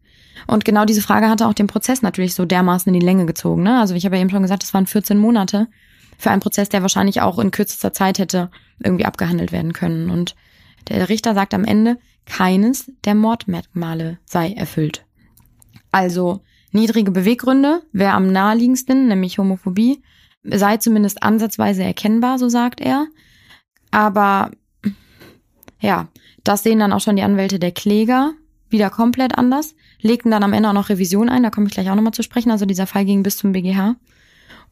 Und 0.47 0.65
genau 0.65 0.85
diese 0.85 1.03
Frage 1.03 1.29
hatte 1.29 1.47
auch 1.47 1.55
den 1.55 1.67
Prozess 1.67 2.03
natürlich 2.03 2.35
so 2.35 2.45
dermaßen 2.45 2.93
in 2.93 2.99
die 2.99 3.05
Länge 3.05 3.27
gezogen. 3.27 3.63
Ne? 3.63 3.81
Also 3.81 3.95
ich 3.95 4.05
habe 4.05 4.17
ja 4.17 4.23
eben 4.23 4.31
schon 4.31 4.43
gesagt, 4.43 4.65
es 4.65 4.75
waren 4.75 4.87
14 4.87 5.19
Monate 5.19 5.69
für 6.19 6.31
einen 6.31 6.41
Prozess, 6.41 6.69
der 6.69 6.83
wahrscheinlich 6.83 7.21
auch 7.21 7.39
in 7.39 7.51
kürzester 7.51 7.93
Zeit 7.93 8.19
hätte 8.19 8.51
irgendwie 8.83 9.05
abgehandelt 9.05 9.53
werden 9.53 9.73
können. 9.73 10.11
Und 10.11 10.35
der 10.89 11.09
Richter 11.09 11.35
sagt 11.35 11.55
am 11.55 11.65
Ende, 11.65 11.99
keines 12.27 12.91
der 13.05 13.15
Mordmerkmale 13.15 14.19
sei 14.25 14.53
erfüllt. 14.53 15.05
Also 15.93 16.41
Niedrige 16.77 17.11
Beweggründe 17.11 17.83
wäre 17.93 18.13
am 18.13 18.31
naheliegendsten, 18.31 19.09
nämlich 19.09 19.39
Homophobie, 19.39 20.03
sei 20.45 20.77
zumindest 20.77 21.23
ansatzweise 21.23 21.83
erkennbar, 21.83 22.39
so 22.39 22.49
sagt 22.49 22.81
er. 22.81 23.07
Aber 23.91 24.51
ja, 25.81 26.09
das 26.45 26.63
sehen 26.63 26.79
dann 26.79 26.93
auch 26.93 27.01
schon 27.01 27.17
die 27.17 27.23
Anwälte 27.23 27.59
der 27.59 27.73
Kläger 27.73 28.33
wieder 28.69 28.91
komplett 28.91 29.37
anders, 29.39 29.75
legten 30.01 30.31
dann 30.31 30.43
am 30.43 30.53
Ende 30.53 30.69
auch 30.69 30.75
noch 30.75 30.89
Revision 30.89 31.29
ein, 31.29 31.43
da 31.43 31.51
komme 31.51 31.67
ich 31.67 31.73
gleich 31.73 31.91
auch 31.91 31.95
nochmal 31.95 32.15
zu 32.15 32.23
sprechen. 32.23 32.51
Also 32.51 32.67
dieser 32.67 32.87
Fall 32.87 33.05
ging 33.05 33.23
bis 33.23 33.37
zum 33.37 33.53
BGH. 33.53 33.97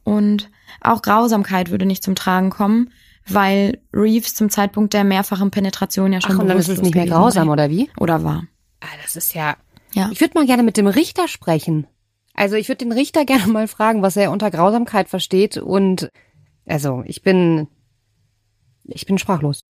Und 0.03 0.49
auch 0.81 1.01
Grausamkeit 1.01 1.71
würde 1.71 1.85
nicht 1.85 2.03
zum 2.03 2.15
Tragen 2.15 2.49
kommen, 2.49 2.91
weil 3.27 3.81
Reeves 3.93 4.35
zum 4.35 4.49
Zeitpunkt 4.49 4.93
der 4.93 5.03
mehrfachen 5.03 5.49
Penetration 5.49 6.13
ja 6.13 6.21
schon 6.21 6.35
Ach, 6.35 6.39
und 6.39 6.47
dann 6.47 6.57
ist 6.59 6.69
es 6.69 6.81
nicht 6.81 6.93
mehr 6.93 7.07
grausam, 7.07 7.49
oder 7.49 7.69
wie? 7.69 7.89
Oder 7.97 8.23
war. 8.23 8.43
Ah, 8.81 8.87
das 9.01 9.15
ist 9.15 9.33
ja. 9.33 9.55
ja. 9.93 10.09
Ich 10.11 10.21
würde 10.21 10.37
mal 10.37 10.45
gerne 10.45 10.61
mit 10.61 10.77
dem 10.77 10.87
Richter 10.87 11.27
sprechen. 11.27 11.87
Also 12.35 12.55
ich 12.55 12.67
würde 12.67 12.85
den 12.85 12.91
Richter 12.91 13.25
gerne 13.25 13.47
mal 13.47 13.67
fragen, 13.67 14.01
was 14.01 14.17
er 14.17 14.31
unter 14.31 14.51
Grausamkeit 14.51 15.09
versteht 15.09 15.57
und 15.57 16.09
also 16.65 17.03
ich 17.05 17.21
bin 17.21 17.67
ich 18.83 19.05
bin 19.05 19.17
sprachlos. 19.17 19.61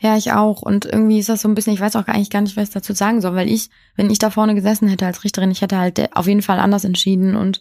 Ja, 0.00 0.16
ich 0.16 0.32
auch. 0.32 0.62
Und 0.62 0.86
irgendwie 0.86 1.18
ist 1.18 1.28
das 1.28 1.42
so 1.42 1.48
ein 1.48 1.54
bisschen, 1.54 1.74
ich 1.74 1.80
weiß 1.80 1.96
auch 1.96 2.06
eigentlich 2.06 2.30
gar 2.30 2.40
nicht, 2.40 2.56
was 2.56 2.68
ich 2.68 2.74
dazu 2.74 2.92
sagen 2.92 3.20
soll, 3.20 3.34
weil 3.34 3.50
ich, 3.50 3.68
wenn 3.96 4.10
ich 4.10 4.18
da 4.18 4.30
vorne 4.30 4.54
gesessen 4.54 4.88
hätte 4.88 5.06
als 5.06 5.24
Richterin, 5.24 5.50
ich 5.50 5.60
hätte 5.60 5.76
halt 5.76 6.16
auf 6.16 6.28
jeden 6.28 6.42
Fall 6.42 6.60
anders 6.60 6.84
entschieden. 6.84 7.34
Und 7.34 7.60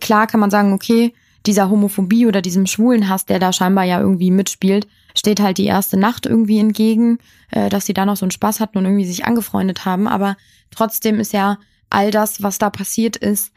klar 0.00 0.26
kann 0.26 0.40
man 0.40 0.50
sagen, 0.50 0.72
okay, 0.72 1.12
dieser 1.44 1.68
Homophobie 1.70 2.26
oder 2.26 2.40
diesem 2.40 2.66
Schwulenhass, 2.66 3.26
der 3.26 3.38
da 3.38 3.52
scheinbar 3.52 3.84
ja 3.84 4.00
irgendwie 4.00 4.30
mitspielt, 4.30 4.88
steht 5.14 5.38
halt 5.38 5.58
die 5.58 5.66
erste 5.66 5.98
Nacht 5.98 6.24
irgendwie 6.24 6.58
entgegen, 6.58 7.18
äh, 7.50 7.68
dass 7.68 7.86
sie 7.86 7.94
da 7.94 8.06
noch 8.06 8.16
so 8.16 8.24
einen 8.24 8.30
Spaß 8.30 8.60
hatten 8.60 8.78
und 8.78 8.86
irgendwie 8.86 9.04
sich 9.04 9.26
angefreundet 9.26 9.84
haben. 9.84 10.08
Aber 10.08 10.36
trotzdem 10.70 11.20
ist 11.20 11.34
ja 11.34 11.58
all 11.90 12.10
das, 12.10 12.42
was 12.42 12.58
da 12.58 12.70
passiert 12.70 13.16
ist, 13.16 13.52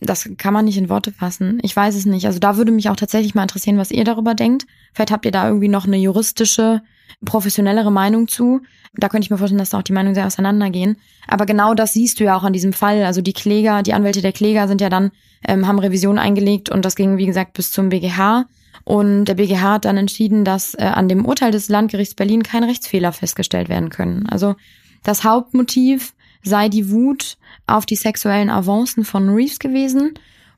das 0.00 0.28
kann 0.36 0.54
man 0.54 0.64
nicht 0.64 0.78
in 0.78 0.88
Worte 0.88 1.12
fassen. 1.12 1.58
Ich 1.62 1.74
weiß 1.74 1.96
es 1.96 2.06
nicht. 2.06 2.26
Also 2.26 2.38
da 2.38 2.56
würde 2.56 2.70
mich 2.70 2.88
auch 2.88 2.96
tatsächlich 2.96 3.34
mal 3.34 3.42
interessieren, 3.42 3.78
was 3.78 3.90
ihr 3.90 4.04
darüber 4.04 4.34
denkt. 4.34 4.66
Vielleicht 4.94 5.10
habt 5.10 5.24
ihr 5.24 5.32
da 5.32 5.48
irgendwie 5.48 5.68
noch 5.68 5.86
eine 5.86 5.96
juristische 5.96 6.82
professionellere 7.24 7.90
Meinung 7.90 8.28
zu. 8.28 8.60
Da 8.94 9.08
könnte 9.08 9.24
ich 9.24 9.30
mir 9.30 9.38
vorstellen, 9.38 9.58
dass 9.58 9.70
da 9.70 9.78
auch 9.78 9.82
die 9.82 9.92
Meinungen 9.92 10.14
sehr 10.14 10.26
auseinandergehen. 10.26 10.96
Aber 11.26 11.46
genau 11.46 11.74
das 11.74 11.92
siehst 11.94 12.20
du 12.20 12.24
ja 12.24 12.36
auch 12.36 12.44
an 12.44 12.52
diesem 12.52 12.72
Fall. 12.72 13.04
Also 13.04 13.22
die 13.22 13.32
Kläger, 13.32 13.82
die 13.82 13.92
Anwälte 13.92 14.22
der 14.22 14.32
Kläger 14.32 14.68
sind 14.68 14.80
ja 14.80 14.88
dann, 14.88 15.10
ähm, 15.46 15.66
haben 15.66 15.78
Revision 15.78 16.18
eingelegt 16.18 16.68
und 16.68 16.84
das 16.84 16.94
ging, 16.94 17.16
wie 17.16 17.26
gesagt, 17.26 17.54
bis 17.54 17.72
zum 17.72 17.88
BGH. 17.88 18.46
Und 18.84 19.26
der 19.26 19.34
BGH 19.34 19.74
hat 19.74 19.84
dann 19.84 19.96
entschieden, 19.96 20.44
dass 20.44 20.74
äh, 20.74 20.84
an 20.84 21.08
dem 21.08 21.26
Urteil 21.26 21.50
des 21.50 21.68
Landgerichts 21.68 22.14
Berlin 22.14 22.42
keine 22.42 22.68
Rechtsfehler 22.68 23.12
festgestellt 23.12 23.68
werden 23.68 23.90
können. 23.90 24.26
Also 24.28 24.54
das 25.02 25.24
Hauptmotiv 25.24 26.14
sei 26.42 26.68
die 26.68 26.90
Wut 26.90 27.38
auf 27.66 27.86
die 27.86 27.96
sexuellen 27.96 28.50
Avancen 28.50 29.04
von 29.04 29.28
Reeves 29.28 29.58
gewesen 29.58 30.14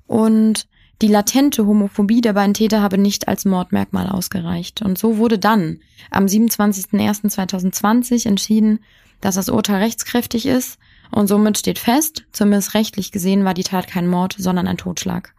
und 0.06 0.66
die 1.02 1.08
latente 1.08 1.66
Homophobie 1.66 2.20
der 2.20 2.34
beiden 2.34 2.54
Täter 2.54 2.82
habe 2.82 2.98
nicht 2.98 3.26
als 3.26 3.46
Mordmerkmal 3.46 4.08
ausgereicht. 4.08 4.82
Und 4.82 4.98
so 4.98 5.16
wurde 5.16 5.38
dann 5.38 5.80
am 6.10 6.26
27.01.2020 6.26 8.28
entschieden, 8.28 8.80
dass 9.22 9.36
das 9.36 9.48
Urteil 9.48 9.76
rechtskräftig 9.76 10.46
ist 10.46 10.78
und 11.10 11.26
somit 11.26 11.58
steht 11.58 11.78
fest, 11.78 12.24
zumindest 12.32 12.74
rechtlich 12.74 13.12
gesehen 13.12 13.44
war 13.44 13.54
die 13.54 13.64
Tat 13.64 13.86
kein 13.86 14.06
Mord, 14.06 14.36
sondern 14.38 14.66
ein 14.66 14.76
Totschlag. 14.76 15.34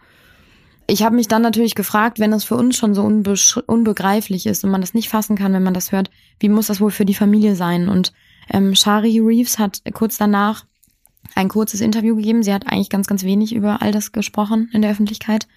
Ich 0.87 1.03
habe 1.03 1.15
mich 1.15 1.27
dann 1.27 1.41
natürlich 1.41 1.75
gefragt, 1.75 2.19
wenn 2.19 2.33
es 2.33 2.43
für 2.43 2.55
uns 2.55 2.75
schon 2.75 2.93
so 2.93 3.03
unbe 3.03 3.35
unbegreiflich 3.67 4.45
ist 4.45 4.63
und 4.63 4.71
man 4.71 4.81
das 4.81 4.93
nicht 4.93 5.09
fassen 5.09 5.37
kann, 5.37 5.53
wenn 5.53 5.63
man 5.63 5.73
das 5.73 5.91
hört, 5.91 6.09
wie 6.39 6.49
muss 6.49 6.67
das 6.67 6.81
wohl 6.81 6.91
für 6.91 7.05
die 7.05 7.13
Familie 7.13 7.55
sein? 7.55 7.87
Und 7.87 8.11
ähm, 8.51 8.75
Shari 8.75 9.19
Reeves 9.19 9.59
hat 9.59 9.81
kurz 9.93 10.17
danach 10.17 10.65
ein 11.35 11.49
kurzes 11.49 11.81
Interview 11.81 12.15
gegeben. 12.15 12.43
Sie 12.43 12.53
hat 12.53 12.67
eigentlich 12.67 12.89
ganz, 12.89 13.07
ganz 13.07 13.23
wenig 13.23 13.53
über 13.53 13.81
all 13.81 13.91
das 13.91 14.11
gesprochen 14.11 14.69
in 14.73 14.81
der 14.81 14.91
Öffentlichkeit. 14.91 15.47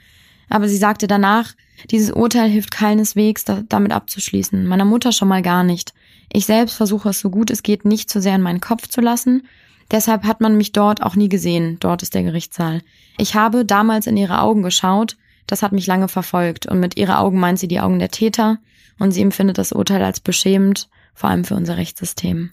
Aber 0.48 0.68
sie 0.68 0.76
sagte 0.76 1.06
danach, 1.06 1.54
dieses 1.90 2.10
Urteil 2.10 2.48
hilft 2.48 2.70
keineswegs, 2.70 3.44
da, 3.44 3.62
damit 3.68 3.92
abzuschließen. 3.92 4.66
Meiner 4.66 4.84
Mutter 4.84 5.12
schon 5.12 5.28
mal 5.28 5.42
gar 5.42 5.64
nicht. 5.64 5.94
Ich 6.32 6.46
selbst 6.46 6.76
versuche 6.76 7.10
es 7.10 7.20
so 7.20 7.30
gut 7.30 7.50
es 7.50 7.62
geht 7.62 7.84
nicht 7.84 8.10
zu 8.10 8.20
sehr 8.20 8.34
in 8.34 8.42
meinen 8.42 8.60
Kopf 8.60 8.88
zu 8.88 9.00
lassen. 9.00 9.46
Deshalb 9.90 10.24
hat 10.24 10.40
man 10.40 10.56
mich 10.56 10.72
dort 10.72 11.02
auch 11.02 11.16
nie 11.16 11.28
gesehen. 11.28 11.78
Dort 11.80 12.02
ist 12.02 12.14
der 12.14 12.22
Gerichtssaal. 12.22 12.82
Ich 13.18 13.34
habe 13.34 13.64
damals 13.64 14.06
in 14.06 14.16
ihre 14.16 14.40
Augen 14.40 14.62
geschaut. 14.62 15.16
Das 15.46 15.62
hat 15.62 15.72
mich 15.72 15.86
lange 15.86 16.08
verfolgt. 16.08 16.66
Und 16.66 16.80
mit 16.80 16.96
ihre 16.96 17.18
Augen 17.18 17.38
meint 17.38 17.58
sie 17.58 17.68
die 17.68 17.80
Augen 17.80 17.98
der 17.98 18.10
Täter. 18.10 18.58
Und 18.98 19.10
sie 19.10 19.22
empfindet 19.22 19.58
das 19.58 19.72
Urteil 19.72 20.02
als 20.02 20.20
beschämend, 20.20 20.88
vor 21.14 21.30
allem 21.30 21.44
für 21.44 21.56
unser 21.56 21.76
Rechtssystem. 21.76 22.50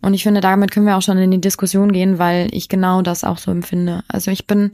Und 0.00 0.14
ich 0.14 0.22
finde, 0.22 0.40
damit 0.40 0.70
können 0.70 0.86
wir 0.86 0.96
auch 0.96 1.02
schon 1.02 1.18
in 1.18 1.30
die 1.30 1.40
Diskussion 1.40 1.92
gehen, 1.92 2.18
weil 2.18 2.48
ich 2.52 2.68
genau 2.68 3.02
das 3.02 3.24
auch 3.24 3.38
so 3.38 3.50
empfinde. 3.50 4.04
Also 4.08 4.30
ich 4.30 4.46
bin, 4.46 4.70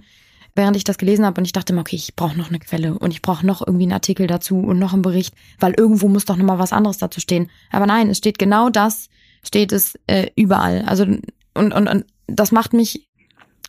während 0.55 0.77
ich 0.77 0.85
das 0.85 0.99
gelesen 0.99 1.25
habe 1.25 1.41
und 1.41 1.47
ich 1.47 1.53
dachte 1.53 1.73
mir, 1.73 1.81
okay, 1.81 1.97
ich 1.97 2.15
brauche 2.15 2.37
noch 2.37 2.51
eine 2.51 2.59
Quelle 2.59 2.99
und 2.99 3.11
ich 3.11 3.23
brauche 3.23 3.47
noch 3.47 3.67
irgendwie 3.67 3.85
einen 3.85 3.93
Artikel 3.93 4.27
dazu 4.27 4.59
und 4.59 4.79
noch 4.79 4.93
einen 4.93 5.03
Bericht, 5.03 5.35
weil 5.59 5.75
irgendwo 5.75 6.09
muss 6.09 6.27
doch 6.27 6.37
noch 6.37 6.45
mal 6.45 6.59
was 6.59 6.73
anderes 6.73 6.99
dazu 6.99 7.21
stehen. 7.21 7.51
Aber 7.71 7.87
nein, 7.87 8.11
es 8.11 8.19
steht 8.19 8.39
genau 8.39 8.69
das, 8.69 9.09
steht 9.43 9.73
es 9.73 9.99
äh, 10.07 10.31
überall. 10.37 10.83
Also 10.87 11.05
und, 11.05 11.73
und, 11.73 11.89
und 11.89 12.05
das 12.27 12.53
macht 12.53 12.73
mich 12.73 13.09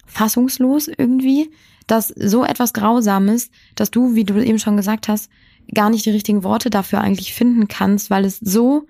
fassungslos 0.05 0.87
irgendwie, 0.87 1.51
dass 1.87 2.07
so 2.09 2.43
etwas 2.43 2.73
Grausames, 2.73 3.49
dass 3.75 3.91
du, 3.91 4.15
wie 4.15 4.23
du 4.23 4.43
eben 4.43 4.59
schon 4.59 4.77
gesagt 4.77 5.07
hast, 5.07 5.29
gar 5.73 5.89
nicht 5.89 6.05
die 6.05 6.11
richtigen 6.11 6.43
Worte 6.43 6.69
dafür 6.69 7.01
eigentlich 7.01 7.33
finden 7.33 7.67
kannst, 7.67 8.09
weil 8.09 8.25
es 8.25 8.39
so 8.39 8.87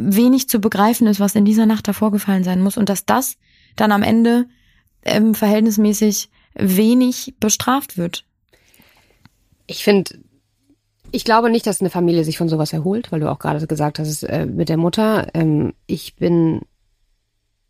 wenig 0.00 0.48
zu 0.48 0.60
begreifen 0.60 1.06
ist, 1.06 1.20
was 1.20 1.34
in 1.34 1.44
dieser 1.44 1.66
Nacht 1.66 1.88
davor 1.88 2.10
gefallen 2.10 2.44
sein 2.44 2.62
muss 2.62 2.76
und 2.76 2.88
dass 2.88 3.04
das 3.04 3.36
dann 3.76 3.92
am 3.92 4.02
Ende 4.02 4.46
ähm, 5.04 5.34
verhältnismäßig 5.34 6.30
wenig 6.54 7.34
bestraft 7.38 7.96
wird. 7.96 8.24
Ich 9.66 9.84
finde, 9.84 10.18
ich 11.12 11.24
glaube 11.24 11.50
nicht, 11.50 11.66
dass 11.66 11.80
eine 11.80 11.90
Familie 11.90 12.24
sich 12.24 12.38
von 12.38 12.48
sowas 12.48 12.72
erholt, 12.72 13.12
weil 13.12 13.20
du 13.20 13.30
auch 13.30 13.38
gerade 13.38 13.66
gesagt 13.66 13.98
hast, 13.98 14.22
äh, 14.24 14.46
mit 14.46 14.68
der 14.68 14.76
Mutter. 14.76 15.28
Ähm, 15.34 15.74
ich 15.86 16.16
bin, 16.16 16.62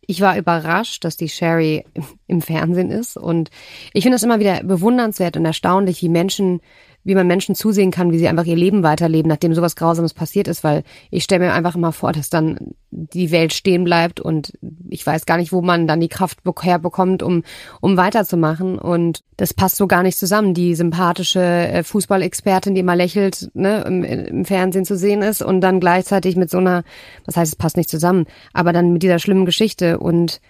ich 0.01 0.21
war 0.21 0.37
überrascht, 0.37 1.03
dass 1.05 1.17
die 1.17 1.29
Sherry 1.29 1.85
im, 1.93 2.03
im 2.27 2.41
Fernsehen 2.41 2.91
ist 2.91 3.17
und 3.17 3.49
ich 3.93 4.03
finde 4.03 4.15
es 4.15 4.23
immer 4.23 4.39
wieder 4.39 4.63
bewundernswert 4.63 5.37
und 5.37 5.45
erstaunlich, 5.45 6.01
wie 6.01 6.09
Menschen 6.09 6.61
wie 7.03 7.15
man 7.15 7.27
Menschen 7.27 7.55
zusehen 7.55 7.91
kann, 7.91 8.11
wie 8.11 8.17
sie 8.17 8.27
einfach 8.27 8.45
ihr 8.45 8.55
Leben 8.55 8.83
weiterleben, 8.83 9.29
nachdem 9.29 9.53
sowas 9.53 9.75
Grausames 9.75 10.13
passiert 10.13 10.47
ist, 10.47 10.63
weil 10.63 10.83
ich 11.09 11.23
stelle 11.23 11.45
mir 11.45 11.53
einfach 11.53 11.75
immer 11.75 11.91
vor, 11.91 12.11
dass 12.11 12.29
dann 12.29 12.75
die 12.91 13.31
Welt 13.31 13.53
stehen 13.53 13.83
bleibt 13.83 14.19
und 14.19 14.53
ich 14.89 15.05
weiß 15.05 15.25
gar 15.25 15.37
nicht, 15.37 15.51
wo 15.51 15.61
man 15.61 15.87
dann 15.87 15.99
die 15.99 16.09
Kraft 16.09 16.39
herbekommt, 16.61 17.23
um, 17.23 17.43
um 17.79 17.97
weiterzumachen 17.97 18.77
und 18.77 19.23
das 19.37 19.53
passt 19.53 19.77
so 19.77 19.87
gar 19.87 20.03
nicht 20.03 20.17
zusammen. 20.17 20.53
Die 20.53 20.75
sympathische 20.75 21.41
äh, 21.41 21.83
Fußballexpertin, 21.83 22.75
die 22.75 22.81
immer 22.81 22.95
lächelt, 22.95 23.49
ne, 23.53 23.81
im, 23.87 24.03
im 24.03 24.45
Fernsehen 24.45 24.85
zu 24.85 24.97
sehen 24.97 25.21
ist 25.21 25.41
und 25.41 25.61
dann 25.61 25.79
gleichzeitig 25.79 26.35
mit 26.35 26.49
so 26.49 26.59
einer, 26.59 26.83
das 27.25 27.37
heißt, 27.37 27.53
es 27.53 27.55
passt 27.55 27.77
nicht 27.77 27.89
zusammen, 27.89 28.25
aber 28.53 28.73
dann 28.73 28.93
mit 28.93 29.01
dieser 29.01 29.19
schlimmen 29.19 29.45
Geschichte 29.45 29.97
und 29.99 30.41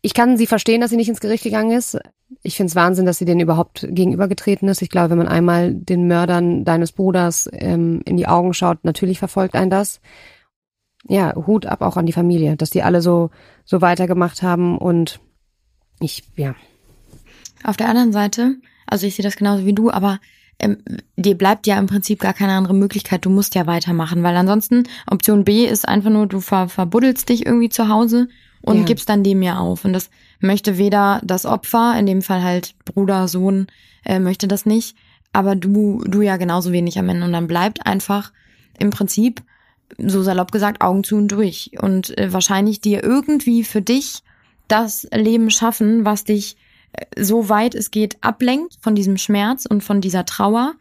ich 0.00 0.14
kann 0.14 0.36
sie 0.36 0.46
verstehen, 0.46 0.80
dass 0.80 0.90
sie 0.90 0.96
nicht 0.96 1.08
ins 1.08 1.20
Gericht 1.20 1.44
gegangen 1.44 1.72
ist. 1.72 1.98
Ich 2.42 2.56
finde 2.56 2.70
es 2.70 2.76
Wahnsinn, 2.76 3.06
dass 3.06 3.18
sie 3.18 3.24
denen 3.24 3.40
überhaupt 3.40 3.86
gegenübergetreten 3.88 4.68
ist. 4.68 4.82
Ich 4.82 4.90
glaube, 4.90 5.10
wenn 5.10 5.18
man 5.18 5.28
einmal 5.28 5.74
den 5.74 6.06
Mördern 6.06 6.64
deines 6.64 6.92
Bruders 6.92 7.48
ähm, 7.52 8.02
in 8.04 8.16
die 8.16 8.28
Augen 8.28 8.54
schaut, 8.54 8.84
natürlich 8.84 9.18
verfolgt 9.18 9.54
einen 9.54 9.70
das. 9.70 10.00
Ja, 11.08 11.34
Hut 11.34 11.66
ab 11.66 11.82
auch 11.82 11.96
an 11.96 12.06
die 12.06 12.12
Familie, 12.12 12.56
dass 12.56 12.70
die 12.70 12.82
alle 12.82 13.00
so, 13.00 13.30
so 13.64 13.80
weitergemacht 13.80 14.42
haben 14.42 14.78
und 14.78 15.20
ich, 16.00 16.22
ja. 16.36 16.54
Auf 17.64 17.76
der 17.76 17.88
anderen 17.88 18.12
Seite, 18.12 18.56
also 18.86 19.06
ich 19.06 19.16
sehe 19.16 19.24
das 19.24 19.36
genauso 19.36 19.66
wie 19.66 19.72
du, 19.72 19.90
aber 19.90 20.20
ähm, 20.60 20.78
dir 21.16 21.36
bleibt 21.36 21.66
ja 21.66 21.78
im 21.78 21.86
Prinzip 21.86 22.20
gar 22.20 22.34
keine 22.34 22.52
andere 22.52 22.74
Möglichkeit. 22.74 23.24
Du 23.24 23.30
musst 23.30 23.54
ja 23.54 23.66
weitermachen, 23.66 24.22
weil 24.22 24.36
ansonsten 24.36 24.84
Option 25.08 25.44
B 25.44 25.64
ist 25.64 25.88
einfach 25.88 26.10
nur, 26.10 26.26
du 26.26 26.40
ver 26.40 26.68
verbuddelst 26.68 27.28
dich 27.28 27.46
irgendwie 27.46 27.68
zu 27.68 27.88
Hause 27.88 28.28
und 28.62 28.78
ja. 28.78 28.84
gibst 28.84 29.08
dann 29.08 29.22
dem 29.22 29.42
ja 29.42 29.58
auf. 29.58 29.84
Und 29.84 29.92
das 29.92 30.10
möchte 30.40 30.78
weder 30.78 31.20
das 31.24 31.46
Opfer, 31.46 31.98
in 31.98 32.06
dem 32.06 32.22
Fall 32.22 32.42
halt 32.42 32.74
Bruder, 32.84 33.28
Sohn, 33.28 33.66
äh, 34.04 34.18
möchte 34.18 34.48
das 34.48 34.66
nicht, 34.66 34.96
aber 35.32 35.56
du, 35.56 36.02
du 36.04 36.22
ja 36.22 36.36
genauso 36.36 36.72
wenig 36.72 36.98
am 36.98 37.08
Ende. 37.08 37.24
Und 37.24 37.32
dann 37.32 37.46
bleibt 37.46 37.86
einfach 37.86 38.32
im 38.78 38.90
Prinzip, 38.90 39.42
so 39.96 40.22
salopp 40.22 40.52
gesagt, 40.52 40.82
Augen 40.82 41.02
zu 41.04 41.16
und 41.16 41.28
durch. 41.28 41.72
Und 41.80 42.16
äh, 42.18 42.32
wahrscheinlich 42.32 42.80
dir 42.80 43.02
irgendwie 43.02 43.64
für 43.64 43.82
dich 43.82 44.22
das 44.68 45.08
Leben 45.12 45.50
schaffen, 45.50 46.04
was 46.04 46.24
dich 46.24 46.56
äh, 46.92 47.22
so 47.22 47.48
weit 47.48 47.74
es 47.74 47.90
geht 47.90 48.18
ablenkt 48.20 48.76
von 48.80 48.94
diesem 48.94 49.16
Schmerz 49.16 49.66
und 49.66 49.82
von 49.82 50.00
dieser 50.00 50.24
Trauer 50.24 50.74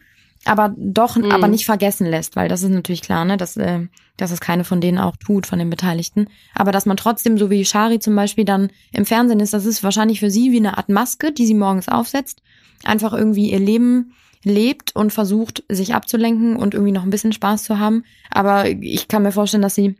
aber 0.48 0.74
doch, 0.78 1.16
mhm. 1.16 1.32
aber 1.32 1.48
nicht 1.48 1.66
vergessen 1.66 2.08
lässt, 2.08 2.36
weil 2.36 2.50
das 2.50 2.64
ist 2.64 2.70
natürlich 2.70 3.02
klar, 3.02 3.26
ne, 3.26 3.38
dass, 3.38 3.58
äh, 3.58 3.88
dass 4.18 4.32
es 4.32 4.40
keine 4.40 4.64
von 4.64 4.82
denen 4.82 4.98
auch 4.98 5.16
tut, 5.16 5.46
von 5.46 5.60
den 5.60 5.70
Beteiligten. 5.70 6.28
Aber 6.54 6.72
dass 6.72 6.86
man 6.86 6.98
trotzdem, 6.98 7.38
so 7.38 7.50
wie 7.50 7.66
Shari 7.66 8.00
zum 8.00 8.16
Beispiel 8.16 8.46
dann 8.46 8.70
im 8.92 9.06
Fernsehen 9.06 9.40
ist, 9.40 9.54
das 9.54 9.66
ist 9.66 9.84
wahrscheinlich 9.84 10.20
für 10.20 10.32
sie 10.32 10.52
wie 10.52 10.58
eine 10.58 10.78
Art 10.78 10.90
Maske, 10.90 11.32
die 11.32 11.46
sie 11.46 11.54
morgens 11.54 11.88
aufsetzt, 11.88 12.42
einfach 12.84 13.14
irgendwie 13.14 13.52
ihr 13.52 13.60
Leben 13.60 14.14
lebt 14.44 14.96
und 14.96 15.12
versucht, 15.12 15.64
sich 15.70 15.94
abzulenken 15.94 16.56
und 16.56 16.74
irgendwie 16.74 16.94
noch 16.94 17.04
ein 17.04 17.10
bisschen 17.10 17.34
Spaß 17.34 17.64
zu 17.64 17.80
haben. 17.80 18.04
Aber 18.30 18.68
ich 18.68 19.08
kann 19.08 19.24
mir 19.24 19.32
vorstellen, 19.32 19.64
dass 19.64 19.76
sie, 19.76 19.96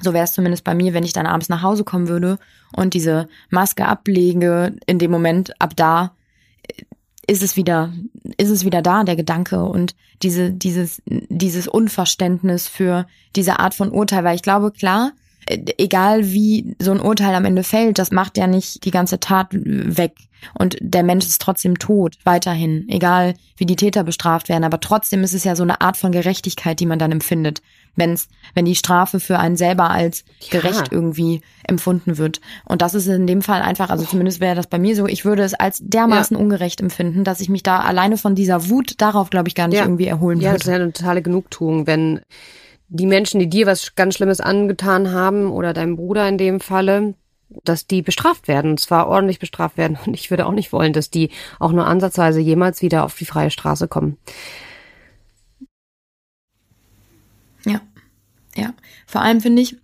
so 0.00 0.12
wäre 0.12 0.24
es 0.24 0.32
zumindest 0.32 0.64
bei 0.64 0.74
mir, 0.74 0.94
wenn 0.94 1.04
ich 1.04 1.12
dann 1.12 1.26
abends 1.26 1.48
nach 1.48 1.62
Hause 1.62 1.84
kommen 1.84 2.08
würde 2.08 2.38
und 2.74 2.94
diese 2.94 3.28
Maske 3.50 3.86
ablege, 3.86 4.76
in 4.86 4.98
dem 4.98 5.10
Moment 5.10 5.60
ab 5.60 5.74
da 5.76 6.14
ist 7.26 7.42
es 7.42 7.56
wieder, 7.56 7.92
ist 8.36 8.50
es 8.50 8.64
wieder 8.64 8.82
da, 8.82 9.04
der 9.04 9.16
Gedanke 9.16 9.64
und 9.64 9.94
diese, 10.22 10.50
dieses, 10.50 11.02
dieses 11.06 11.68
Unverständnis 11.68 12.68
für 12.68 13.06
diese 13.36 13.58
Art 13.58 13.74
von 13.74 13.90
Urteil, 13.90 14.24
weil 14.24 14.36
ich 14.36 14.42
glaube, 14.42 14.70
klar, 14.70 15.12
egal 15.46 16.26
wie 16.26 16.76
so 16.78 16.92
ein 16.92 17.00
Urteil 17.00 17.34
am 17.34 17.44
Ende 17.44 17.64
fällt, 17.64 17.98
das 17.98 18.10
macht 18.10 18.38
ja 18.38 18.46
nicht 18.46 18.84
die 18.84 18.90
ganze 18.90 19.20
Tat 19.20 19.48
weg. 19.52 20.14
Und 20.58 20.76
der 20.80 21.02
Mensch 21.02 21.24
ist 21.24 21.40
trotzdem 21.40 21.78
tot, 21.78 22.16
weiterhin, 22.24 22.86
egal 22.88 23.34
wie 23.56 23.66
die 23.66 23.76
Täter 23.76 24.04
bestraft 24.04 24.48
werden. 24.48 24.64
Aber 24.64 24.80
trotzdem 24.80 25.22
ist 25.22 25.32
es 25.32 25.44
ja 25.44 25.56
so 25.56 25.62
eine 25.62 25.80
Art 25.80 25.96
von 25.96 26.12
Gerechtigkeit, 26.12 26.80
die 26.80 26.86
man 26.86 26.98
dann 26.98 27.12
empfindet, 27.12 27.62
wenn's, 27.96 28.28
wenn 28.54 28.64
die 28.64 28.74
Strafe 28.74 29.20
für 29.20 29.38
einen 29.38 29.56
selber 29.56 29.90
als 29.90 30.24
ja. 30.40 30.60
gerecht 30.60 30.88
irgendwie 30.90 31.40
empfunden 31.66 32.18
wird. 32.18 32.40
Und 32.64 32.82
das 32.82 32.94
ist 32.94 33.06
in 33.06 33.26
dem 33.26 33.42
Fall 33.42 33.62
einfach, 33.62 33.90
also 33.90 34.04
zumindest 34.04 34.40
wäre 34.40 34.56
das 34.56 34.66
bei 34.66 34.78
mir 34.78 34.96
so, 34.96 35.06
ich 35.06 35.24
würde 35.24 35.44
es 35.44 35.54
als 35.54 35.80
dermaßen 35.82 36.36
ja. 36.36 36.42
ungerecht 36.42 36.80
empfinden, 36.80 37.24
dass 37.24 37.40
ich 37.40 37.48
mich 37.48 37.62
da 37.62 37.80
alleine 37.80 38.18
von 38.18 38.34
dieser 38.34 38.68
Wut 38.68 38.94
darauf, 38.98 39.30
glaube 39.30 39.48
ich, 39.48 39.54
gar 39.54 39.68
nicht 39.68 39.78
ja. 39.78 39.84
irgendwie 39.84 40.06
erholen 40.06 40.38
würde. 40.38 40.46
Ja, 40.46 40.52
das 40.52 40.62
ist 40.62 40.68
ja 40.68 40.74
eine 40.74 40.92
totale 40.92 41.22
Genugtuung, 41.22 41.86
wenn 41.86 42.20
die 42.88 43.06
Menschen, 43.06 43.40
die 43.40 43.48
dir 43.48 43.66
was 43.66 43.94
ganz 43.94 44.14
Schlimmes 44.16 44.40
angetan 44.40 45.12
haben 45.12 45.50
oder 45.50 45.72
deinem 45.72 45.96
Bruder 45.96 46.28
in 46.28 46.38
dem 46.38 46.60
Falle, 46.60 47.14
dass 47.64 47.86
die 47.86 48.02
bestraft 48.02 48.48
werden, 48.48 48.72
und 48.72 48.80
zwar 48.80 49.06
ordentlich 49.08 49.38
bestraft 49.38 49.76
werden. 49.76 49.98
Und 50.06 50.14
ich 50.14 50.30
würde 50.30 50.46
auch 50.46 50.52
nicht 50.52 50.72
wollen, 50.72 50.92
dass 50.92 51.10
die 51.10 51.30
auch 51.58 51.72
nur 51.72 51.86
ansatzweise 51.86 52.40
jemals 52.40 52.82
wieder 52.82 53.04
auf 53.04 53.16
die 53.16 53.26
freie 53.26 53.50
Straße 53.50 53.88
kommen. 53.88 54.18
Ja, 57.64 57.80
ja. 58.56 58.74
Vor 59.06 59.22
allem 59.22 59.40
finde 59.40 59.62
ich, 59.62 59.76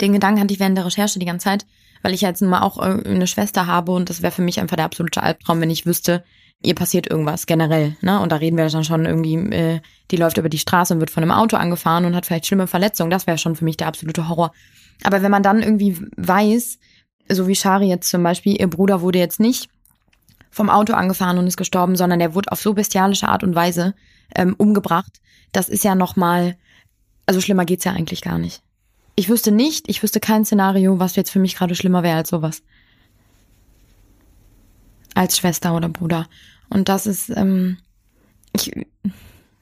den 0.00 0.12
Gedanken 0.12 0.40
hatte 0.40 0.54
ich 0.54 0.60
während 0.60 0.76
der 0.76 0.86
Recherche 0.86 1.18
die 1.18 1.26
ganze 1.26 1.44
Zeit, 1.44 1.66
weil 2.02 2.14
ich 2.14 2.20
jetzt 2.20 2.40
nun 2.40 2.50
mal 2.50 2.62
auch 2.62 2.78
äh, 2.78 3.08
eine 3.08 3.26
Schwester 3.26 3.66
habe 3.66 3.92
und 3.92 4.08
das 4.08 4.22
wäre 4.22 4.32
für 4.32 4.42
mich 4.42 4.60
einfach 4.60 4.76
der 4.76 4.84
absolute 4.84 5.22
Albtraum, 5.22 5.60
wenn 5.60 5.70
ich 5.70 5.86
wüsste, 5.86 6.24
ihr 6.62 6.74
passiert 6.74 7.08
irgendwas 7.08 7.46
generell, 7.46 7.96
ne? 8.00 8.20
Und 8.20 8.32
da 8.32 8.36
reden 8.36 8.56
wir 8.56 8.68
dann 8.68 8.84
schon 8.84 9.04
irgendwie, 9.04 9.34
äh, 9.34 9.80
die 10.10 10.16
läuft 10.16 10.38
über 10.38 10.48
die 10.48 10.58
Straße 10.58 10.92
und 10.92 11.00
wird 11.00 11.10
von 11.10 11.22
einem 11.22 11.32
Auto 11.32 11.56
angefahren 11.56 12.04
und 12.04 12.16
hat 12.16 12.26
vielleicht 12.26 12.46
schlimme 12.46 12.66
Verletzungen. 12.66 13.10
Das 13.10 13.26
wäre 13.26 13.38
schon 13.38 13.56
für 13.56 13.64
mich 13.64 13.76
der 13.76 13.86
absolute 13.86 14.28
Horror. 14.28 14.52
Aber 15.04 15.22
wenn 15.22 15.30
man 15.30 15.42
dann 15.42 15.62
irgendwie 15.62 15.96
weiß, 16.16 16.78
so 17.30 17.46
wie 17.46 17.54
Shari 17.54 17.88
jetzt 17.88 18.10
zum 18.10 18.22
Beispiel, 18.22 18.60
ihr 18.60 18.68
Bruder 18.68 19.00
wurde 19.00 19.18
jetzt 19.18 19.38
nicht 19.38 19.68
vom 20.50 20.70
Auto 20.70 20.94
angefahren 20.94 21.38
und 21.38 21.46
ist 21.46 21.56
gestorben, 21.56 21.94
sondern 21.94 22.18
der 22.18 22.34
wurde 22.34 22.50
auf 22.50 22.60
so 22.60 22.74
bestialische 22.74 23.28
Art 23.28 23.44
und 23.44 23.54
Weise 23.54 23.94
ähm, 24.34 24.54
umgebracht. 24.58 25.20
Das 25.52 25.68
ist 25.68 25.84
ja 25.84 25.94
nochmal, 25.94 26.56
also 27.26 27.40
schlimmer 27.40 27.64
geht's 27.64 27.84
ja 27.84 27.92
eigentlich 27.92 28.22
gar 28.22 28.38
nicht. 28.38 28.62
Ich 29.14 29.28
wüsste 29.28 29.52
nicht, 29.52 29.88
ich 29.88 30.02
wüsste 30.02 30.20
kein 30.20 30.44
Szenario, 30.44 30.98
was 30.98 31.16
jetzt 31.16 31.30
für 31.30 31.38
mich 31.38 31.56
gerade 31.56 31.74
schlimmer 31.74 32.02
wäre 32.02 32.16
als 32.16 32.30
sowas. 32.30 32.62
Als 35.18 35.36
Schwester 35.36 35.74
oder 35.74 35.88
Bruder. 35.88 36.28
Und 36.70 36.88
das 36.88 37.04
ist, 37.04 37.28
ähm, 37.30 37.78
ich, 38.52 38.70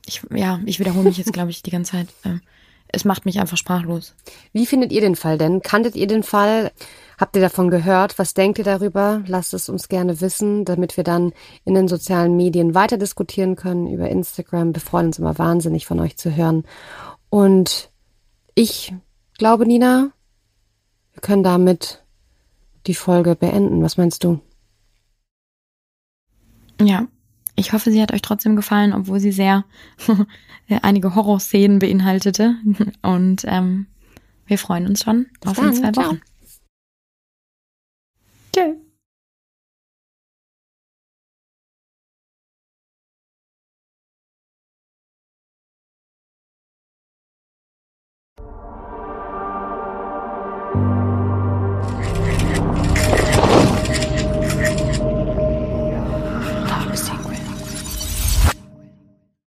ich, 0.05 0.21
ja, 0.31 0.61
ich 0.67 0.79
wiederhole 0.79 1.09
mich 1.09 1.17
jetzt, 1.17 1.33
glaube 1.33 1.51
ich, 1.51 1.63
die 1.63 1.71
ganze 1.71 1.93
Zeit. 1.93 2.09
Ähm, 2.27 2.43
es 2.89 3.07
macht 3.07 3.25
mich 3.25 3.41
einfach 3.41 3.57
sprachlos. 3.57 4.15
Wie 4.53 4.67
findet 4.67 4.93
ihr 4.93 5.01
den 5.01 5.17
Fall 5.17 5.39
denn? 5.39 5.63
Kanntet 5.63 5.97
ihr 5.97 6.07
den 6.07 6.23
Fall? 6.23 6.73
Habt 7.17 7.37
ihr 7.37 7.41
davon 7.41 7.71
gehört? 7.71 8.19
Was 8.19 8.35
denkt 8.35 8.59
ihr 8.59 8.65
darüber? 8.65 9.23
Lasst 9.27 9.55
es 9.55 9.71
uns 9.71 9.89
gerne 9.89 10.21
wissen, 10.21 10.67
damit 10.67 10.99
wir 10.99 11.05
dann 11.05 11.33
in 11.65 11.73
den 11.73 11.89
sozialen 11.89 12.37
Medien 12.37 12.75
weiter 12.75 12.99
diskutieren 12.99 13.57
können 13.57 13.87
über 13.87 14.11
Instagram. 14.11 14.75
Wir 14.75 14.83
freuen 14.83 15.07
uns 15.07 15.19
immer 15.19 15.39
wahnsinnig 15.39 15.87
von 15.87 16.01
euch 16.01 16.19
zu 16.19 16.37
hören. 16.37 16.65
Und 17.31 17.91
ich 18.55 18.93
glaube, 19.39 19.65
Nina, 19.65 20.11
wir 21.15 21.23
können 21.23 21.43
damit 21.43 22.05
die 22.87 22.95
Folge 22.95 23.37
beenden. 23.37 23.83
Was 23.83 23.97
meinst 23.97 24.23
du? 24.23 24.41
Ja, 26.81 27.09
ich 27.57 27.73
hoffe, 27.73 27.91
sie 27.91 28.03
hat 28.03 28.13
euch 28.13 28.23
trotzdem 28.23 28.55
gefallen, 28.55 28.93
obwohl 28.93 29.19
sie 29.19 29.33
sehr 29.33 29.65
einige 30.83 31.15
Horrorszenen 31.15 31.79
beinhaltete. 31.79 32.57
Und 33.03 33.45
ähm, 33.47 33.87
wir 34.47 34.59
freuen 34.59 34.87
uns 34.87 35.03
schon 35.03 35.27
Bis 35.41 35.51
auf 35.51 35.57
dann. 35.57 35.69
in 35.69 35.75
zwei 35.75 35.97
Wochen. 35.97 36.21
Ciao. 38.53 38.67
Tschö. 38.67 38.86